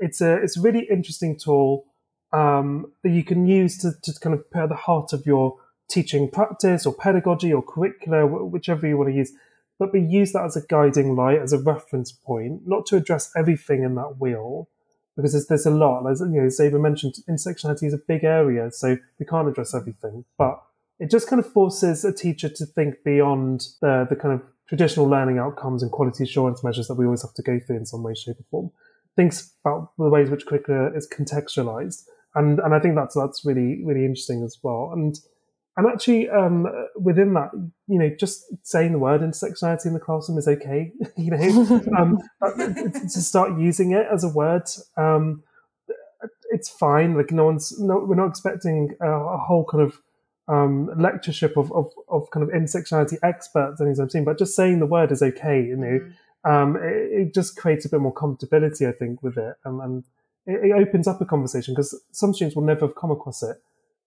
It's 0.00 0.20
a 0.20 0.34
it's 0.34 0.56
a 0.56 0.60
really 0.60 0.86
interesting 0.88 1.36
tool 1.36 1.86
um, 2.32 2.92
that 3.02 3.10
you 3.10 3.24
can 3.24 3.48
use 3.48 3.78
to, 3.78 3.92
to 4.00 4.20
kind 4.20 4.34
of 4.34 4.48
put 4.52 4.62
at 4.62 4.68
the 4.68 4.76
heart 4.76 5.12
of 5.12 5.26
your 5.26 5.56
teaching 5.90 6.30
practice 6.30 6.86
or 6.86 6.94
pedagogy 6.94 7.52
or 7.52 7.62
curricula, 7.62 8.26
whichever 8.26 8.86
you 8.86 8.96
want 8.96 9.10
to 9.10 9.16
use 9.16 9.32
but 9.78 9.92
we 9.92 10.00
use 10.00 10.32
that 10.32 10.44
as 10.44 10.56
a 10.56 10.66
guiding 10.66 11.14
light, 11.14 11.40
as 11.40 11.52
a 11.52 11.58
reference 11.58 12.12
point, 12.12 12.62
not 12.66 12.86
to 12.86 12.96
address 12.96 13.30
everything 13.36 13.82
in 13.82 13.94
that 13.94 14.16
wheel, 14.18 14.68
because 15.16 15.32
there's, 15.32 15.46
there's 15.46 15.66
a 15.66 15.70
lot. 15.70 16.08
As 16.08 16.20
you 16.20 16.26
know, 16.26 16.46
Zayba 16.46 16.80
mentioned, 16.80 17.14
intersectionality 17.28 17.84
is 17.84 17.94
a 17.94 17.98
big 17.98 18.24
area, 18.24 18.70
so 18.70 18.96
we 19.18 19.26
can't 19.26 19.48
address 19.48 19.74
everything. 19.74 20.24
But 20.36 20.62
it 20.98 21.10
just 21.10 21.28
kind 21.28 21.40
of 21.40 21.52
forces 21.52 22.04
a 22.04 22.12
teacher 22.12 22.48
to 22.48 22.66
think 22.66 22.96
beyond 23.04 23.66
the, 23.80 24.06
the 24.08 24.16
kind 24.16 24.34
of 24.34 24.42
traditional 24.68 25.06
learning 25.06 25.38
outcomes 25.38 25.82
and 25.82 25.90
quality 25.90 26.24
assurance 26.24 26.62
measures 26.62 26.88
that 26.88 26.94
we 26.94 27.04
always 27.04 27.22
have 27.22 27.34
to 27.34 27.42
go 27.42 27.58
through 27.58 27.76
in 27.76 27.86
some 27.86 28.02
way, 28.02 28.14
shape, 28.14 28.38
or 28.38 28.44
form. 28.50 28.70
Thinks 29.16 29.52
about 29.64 29.92
the 29.96 30.08
ways 30.08 30.30
which 30.30 30.46
curricula 30.46 30.92
is 30.94 31.08
contextualized. 31.08 32.04
And, 32.34 32.60
and 32.60 32.74
I 32.74 32.78
think 32.78 32.94
that's, 32.94 33.14
that's 33.14 33.44
really, 33.44 33.82
really 33.84 34.04
interesting 34.04 34.42
as 34.44 34.58
well. 34.62 34.90
And 34.92 35.18
and 35.78 35.86
actually, 35.86 36.28
um, 36.28 36.66
within 36.96 37.34
that, 37.34 37.52
you 37.86 38.00
know, 38.00 38.10
just 38.18 38.44
saying 38.66 38.90
the 38.90 38.98
word 38.98 39.20
intersectionality 39.20 39.86
in 39.86 39.94
the 39.94 40.00
classroom 40.00 40.36
is 40.36 40.48
okay. 40.48 40.90
you 41.16 41.30
know, 41.30 41.80
um, 41.96 42.18
to 42.42 43.22
start 43.22 43.56
using 43.60 43.92
it 43.92 44.04
as 44.12 44.24
a 44.24 44.28
word, 44.28 44.64
um, 44.96 45.44
it's 46.50 46.68
fine. 46.68 47.14
Like 47.14 47.30
no 47.30 47.44
one's, 47.44 47.78
no, 47.78 48.04
we're 48.04 48.16
not 48.16 48.26
expecting 48.26 48.96
a, 49.00 49.08
a 49.08 49.38
whole 49.38 49.64
kind 49.70 49.84
of 49.84 50.00
um, 50.48 50.90
lectureship 51.00 51.56
of, 51.56 51.70
of, 51.70 51.92
of 52.08 52.28
kind 52.32 52.42
of 52.42 52.52
intersectionality 52.52 53.16
experts 53.22 53.80
anytime 53.80 54.10
soon. 54.10 54.24
But 54.24 54.36
just 54.36 54.56
saying 54.56 54.80
the 54.80 54.86
word 54.86 55.12
is 55.12 55.22
okay. 55.22 55.62
You 55.62 55.76
know, 55.76 56.00
mm-hmm. 56.00 56.50
um, 56.50 56.74
it, 56.74 57.28
it, 57.28 57.34
just 57.34 57.56
creates 57.56 57.84
a 57.84 57.88
bit 57.88 58.00
more 58.00 58.12
comfortability, 58.12 58.88
I 58.88 58.98
think, 58.98 59.22
with 59.22 59.38
it, 59.38 59.54
and, 59.64 59.80
and 59.80 60.04
it, 60.44 60.70
it 60.70 60.72
opens 60.72 61.06
up 61.06 61.20
a 61.20 61.24
conversation 61.24 61.72
because 61.72 61.94
some 62.10 62.34
students 62.34 62.56
will 62.56 62.64
never 62.64 62.86
have 62.86 62.96
come 62.96 63.12
across 63.12 63.44
it. 63.44 63.58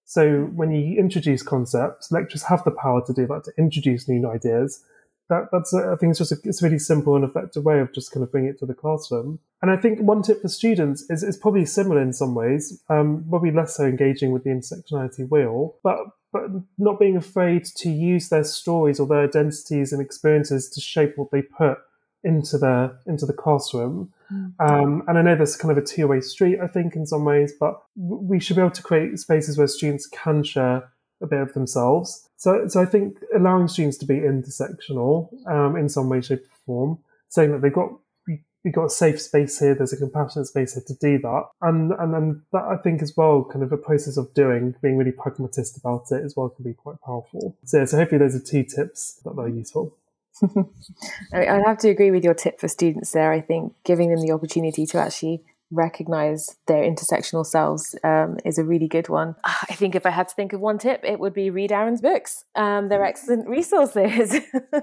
So 0.06 0.49
when 0.54 0.72
you 0.72 0.99
introduce 0.99 1.43
concepts, 1.43 2.12
lecturers 2.12 2.43
have 2.43 2.64
the 2.64 2.72
power 2.72 3.06
to 3.06 3.14
do 3.14 3.28
that, 3.28 3.43
to 3.45 3.54
introduce 3.58 4.08
new 4.08 4.30
ideas. 4.30 4.84
That, 5.30 5.47
that's, 5.52 5.74
I 5.74 5.95
think 5.95 6.12
it's 6.12 6.20
just 6.20 6.34
a, 6.34 6.38
it's 6.43 6.62
a 6.62 6.66
really 6.66 6.80
simple 6.80 7.16
and 7.16 7.24
effective 7.24 7.64
way 7.64 7.80
of 7.80 7.93
just 7.93 8.12
kind 8.12 8.22
of 8.22 8.32
bringing 8.32 8.49
it 8.49 8.60
to 8.60 8.66
the 8.66 8.74
classroom. 8.74 9.39
And 9.62 9.72
I 9.72 9.78
think 9.78 9.99
one 9.99 10.22
tip 10.22 10.41
for 10.41 10.49
students 10.49 11.10
is, 11.10 11.24
is 11.24 11.38
probably 11.38 11.66
similar 11.66 12.02
in 12.02 12.12
some 12.12 12.36
ways, 12.36 12.84
um, 12.89 13.26
probably 13.30 13.52
less 13.52 13.78
so 13.78 13.86
engaging 13.86 14.32
with 14.32 14.43
the 14.43 14.49
intersectionality 14.49 15.30
wheel, 15.30 15.76
but 15.84 15.97
but 16.34 16.43
not 16.78 16.99
being 16.99 17.18
afraid 17.18 17.66
to 17.66 17.89
use 17.89 18.30
their 18.30 18.43
stories 18.43 18.99
or 18.99 19.08
their 19.08 19.24
identities 19.24 19.91
and 19.91 20.02
experiences 20.02 20.70
to 20.70 20.80
shape 20.80 21.18
what 21.18 21.30
they 21.32 21.41
put 21.41 21.78
into 22.24 22.57
the 22.57 22.97
into 23.05 23.26
the 23.26 23.34
classroom. 23.34 24.13
Mm. 24.32 24.53
Um, 24.59 25.03
and 25.07 25.17
I 25.17 25.22
know 25.22 25.36
there's 25.36 25.57
kind 25.57 25.76
of 25.76 25.84
a 25.84 25.86
two 25.86 26.07
way 26.07 26.22
street, 26.22 26.59
I 26.61 26.67
think, 26.67 26.95
in 26.95 27.05
some 27.05 27.26
ways, 27.26 27.53
but 27.59 27.82
we 27.95 28.39
should 28.39 28.55
be 28.55 28.61
able 28.61 28.72
to 28.72 28.84
create 28.84 29.17
spaces 29.19 29.57
where 29.57 29.67
students 29.67 30.07
can 30.07 30.43
share 30.43 30.89
a 31.22 31.28
bit 31.28 31.39
of 31.39 31.53
themselves. 31.53 32.28
So, 32.38 32.67
so 32.67 32.82
I 32.82 32.86
think 32.86 33.17
allowing 33.36 33.67
students 33.67 33.97
to 33.97 34.05
be 34.05 34.15
intersectional 34.15 35.30
um, 35.47 35.76
in 35.76 35.89
some 35.89 36.09
way, 36.09 36.22
shape, 36.22 36.43
or 36.43 36.57
form, 36.65 36.99
saying 37.30 37.51
that 37.51 37.61
they've 37.61 37.74
got 37.74 37.91
we, 38.28 38.41
have 38.65 38.74
got 38.74 38.86
a 38.86 38.89
safe 38.89 39.22
space 39.22 39.59
here, 39.59 39.76
there's 39.76 39.93
a 39.93 39.97
compassionate 39.97 40.47
space 40.47 40.74
here 40.74 40.84
to 40.88 40.95
do 40.95 41.19
that, 41.19 41.43
and 41.61 41.91
and 41.93 42.13
then 42.13 42.41
that 42.53 42.63
I 42.63 42.78
think 42.78 43.01
as 43.01 43.15
well, 43.17 43.43
kind 43.43 43.63
of 43.63 43.72
a 43.72 43.78
process 43.78 44.17
of 44.17 44.34
doing, 44.34 44.76
being 44.82 44.97
really 44.97 45.11
pragmatist 45.11 45.78
about 45.78 46.11
it 46.11 46.24
as 46.24 46.36
well, 46.36 46.49
can 46.49 46.63
be 46.63 46.74
quite 46.74 47.01
powerful. 47.05 47.55
So, 47.65 47.80
yeah, 47.80 47.86
so 47.86 47.97
hopefully 47.97 48.19
those 48.19 48.36
are 48.36 48.39
two 48.39 48.63
tips 48.63 49.19
that 49.24 49.38
are 49.38 49.49
useful. 49.49 49.95
I'd 51.34 51.63
have 51.65 51.77
to 51.79 51.89
agree 51.89 52.11
with 52.11 52.23
your 52.23 52.34
tip 52.34 52.59
for 52.59 52.67
students 52.67 53.11
there. 53.11 53.32
I 53.32 53.41
think 53.41 53.73
giving 53.84 54.09
them 54.09 54.25
the 54.25 54.34
opportunity 54.34 54.86
to 54.88 54.97
actually 54.97 55.43
recognize 55.71 56.57
their 56.67 56.84
intersectional 56.84 57.45
selves 57.45 57.95
um, 58.03 58.38
is 58.45 58.57
a 58.57 58.63
really 58.63 58.88
good 58.88 59.09
one. 59.09 59.36
I 59.43 59.73
think 59.73 59.95
if 59.95 60.05
I 60.05 60.09
had 60.09 60.27
to 60.27 60.36
think 60.36 60.53
of 60.53 60.59
one 60.59 60.77
tip, 60.77 61.01
it 61.03 61.19
would 61.19 61.34
be 61.34 61.49
read 61.49 61.71
Arun's 61.71 62.01
books. 62.01 62.43
Um, 62.55 62.89
they're 62.89 63.05
excellent 63.05 63.47
resources. 63.47 64.36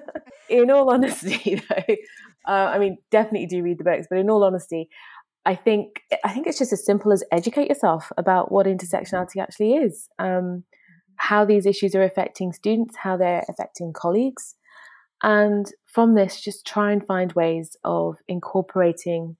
in 0.49 0.71
all 0.71 0.91
honesty, 0.91 1.63
though, 1.69 1.95
uh, 2.49 2.67
I 2.67 2.79
mean, 2.79 2.99
definitely 3.11 3.47
do 3.47 3.63
read 3.63 3.79
the 3.79 3.85
books. 3.85 4.07
But 4.09 4.19
in 4.19 4.31
all 4.31 4.45
honesty, 4.45 4.89
I 5.45 5.55
think 5.55 6.03
I 6.25 6.33
think 6.33 6.47
it's 6.47 6.59
just 6.59 6.73
as 6.73 6.85
simple 6.85 7.13
as 7.13 7.23
educate 7.31 7.69
yourself 7.69 8.11
about 8.17 8.51
what 8.51 8.67
intersectionality 8.67 9.41
actually 9.41 9.75
is, 9.75 10.09
um, 10.19 10.65
how 11.17 11.45
these 11.45 11.67
issues 11.67 11.95
are 11.95 12.03
affecting 12.03 12.53
students, 12.53 12.97
how 12.97 13.17
they're 13.17 13.45
affecting 13.49 13.93
colleagues, 13.93 14.55
and 15.23 15.67
from 15.87 16.15
this, 16.15 16.41
just 16.41 16.67
try 16.67 16.93
and 16.93 17.05
find 17.05 17.33
ways 17.33 17.77
of 17.85 18.19
incorporating 18.29 19.37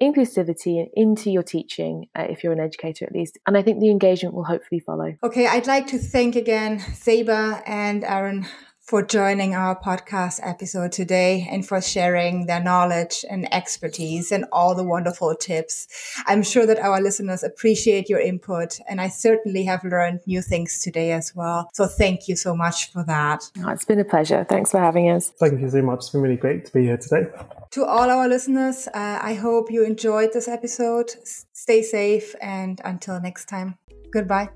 inclusivity 0.00 0.86
into 0.94 1.30
your 1.30 1.42
teaching, 1.42 2.06
uh, 2.16 2.26
if 2.28 2.44
you're 2.44 2.52
an 2.52 2.60
educator 2.60 3.04
at 3.04 3.12
least. 3.12 3.36
And 3.46 3.56
I 3.56 3.62
think 3.62 3.80
the 3.80 3.90
engagement 3.90 4.34
will 4.34 4.44
hopefully 4.44 4.80
follow. 4.80 5.14
Okay, 5.24 5.46
I'd 5.46 5.66
like 5.66 5.88
to 5.88 5.98
thank 5.98 6.36
again 6.36 6.78
Zayba 6.78 7.62
and 7.66 8.04
Arun 8.04 8.46
for 8.88 9.02
joining 9.02 9.54
our 9.54 9.78
podcast 9.78 10.40
episode 10.42 10.90
today 10.90 11.46
and 11.50 11.68
for 11.68 11.78
sharing 11.78 12.46
their 12.46 12.62
knowledge 12.62 13.22
and 13.28 13.46
expertise 13.52 14.32
and 14.32 14.46
all 14.50 14.74
the 14.74 14.82
wonderful 14.82 15.34
tips. 15.34 15.86
I'm 16.24 16.42
sure 16.42 16.64
that 16.64 16.78
our 16.78 16.98
listeners 16.98 17.42
appreciate 17.42 18.08
your 18.08 18.18
input 18.18 18.80
and 18.88 18.98
I 18.98 19.10
certainly 19.10 19.64
have 19.64 19.84
learned 19.84 20.20
new 20.24 20.40
things 20.40 20.80
today 20.80 21.12
as 21.12 21.36
well. 21.36 21.68
So 21.74 21.86
thank 21.86 22.28
you 22.28 22.34
so 22.36 22.56
much 22.56 22.90
for 22.90 23.04
that. 23.04 23.50
Oh, 23.58 23.68
it's 23.68 23.84
been 23.84 24.00
a 24.00 24.06
pleasure. 24.06 24.46
Thanks 24.48 24.70
for 24.70 24.80
having 24.80 25.10
us. 25.10 25.34
Thank 25.38 25.60
you 25.60 25.68
so 25.68 25.82
much. 25.82 25.98
It's 25.98 26.08
been 26.08 26.22
really 26.22 26.36
great 26.36 26.64
to 26.64 26.72
be 26.72 26.84
here 26.84 26.96
today. 26.96 27.28
To 27.72 27.84
all 27.84 28.08
our 28.08 28.26
listeners, 28.26 28.88
uh, 28.94 29.18
I 29.20 29.34
hope 29.34 29.70
you 29.70 29.84
enjoyed 29.84 30.32
this 30.32 30.48
episode. 30.48 31.10
Stay 31.52 31.82
safe 31.82 32.34
and 32.40 32.80
until 32.86 33.20
next 33.20 33.50
time, 33.50 33.76
goodbye. 34.10 34.48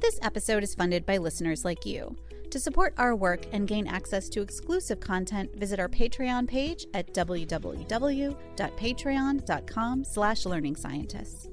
This 0.00 0.18
episode 0.20 0.62
is 0.62 0.74
funded 0.74 1.06
by 1.06 1.16
listeners 1.16 1.64
like 1.64 1.86
you. 1.86 2.16
To 2.52 2.60
support 2.60 2.94
our 2.98 3.16
work 3.16 3.46
and 3.52 3.66
gain 3.66 3.86
access 3.86 4.28
to 4.28 4.42
exclusive 4.42 5.00
content, 5.00 5.56
visit 5.56 5.80
our 5.80 5.88
Patreon 5.88 6.46
page 6.46 6.86
at 6.92 7.14
www.patreon.com 7.14 10.04
slash 10.04 10.44
learning 10.44 10.76
scientists. 10.76 11.48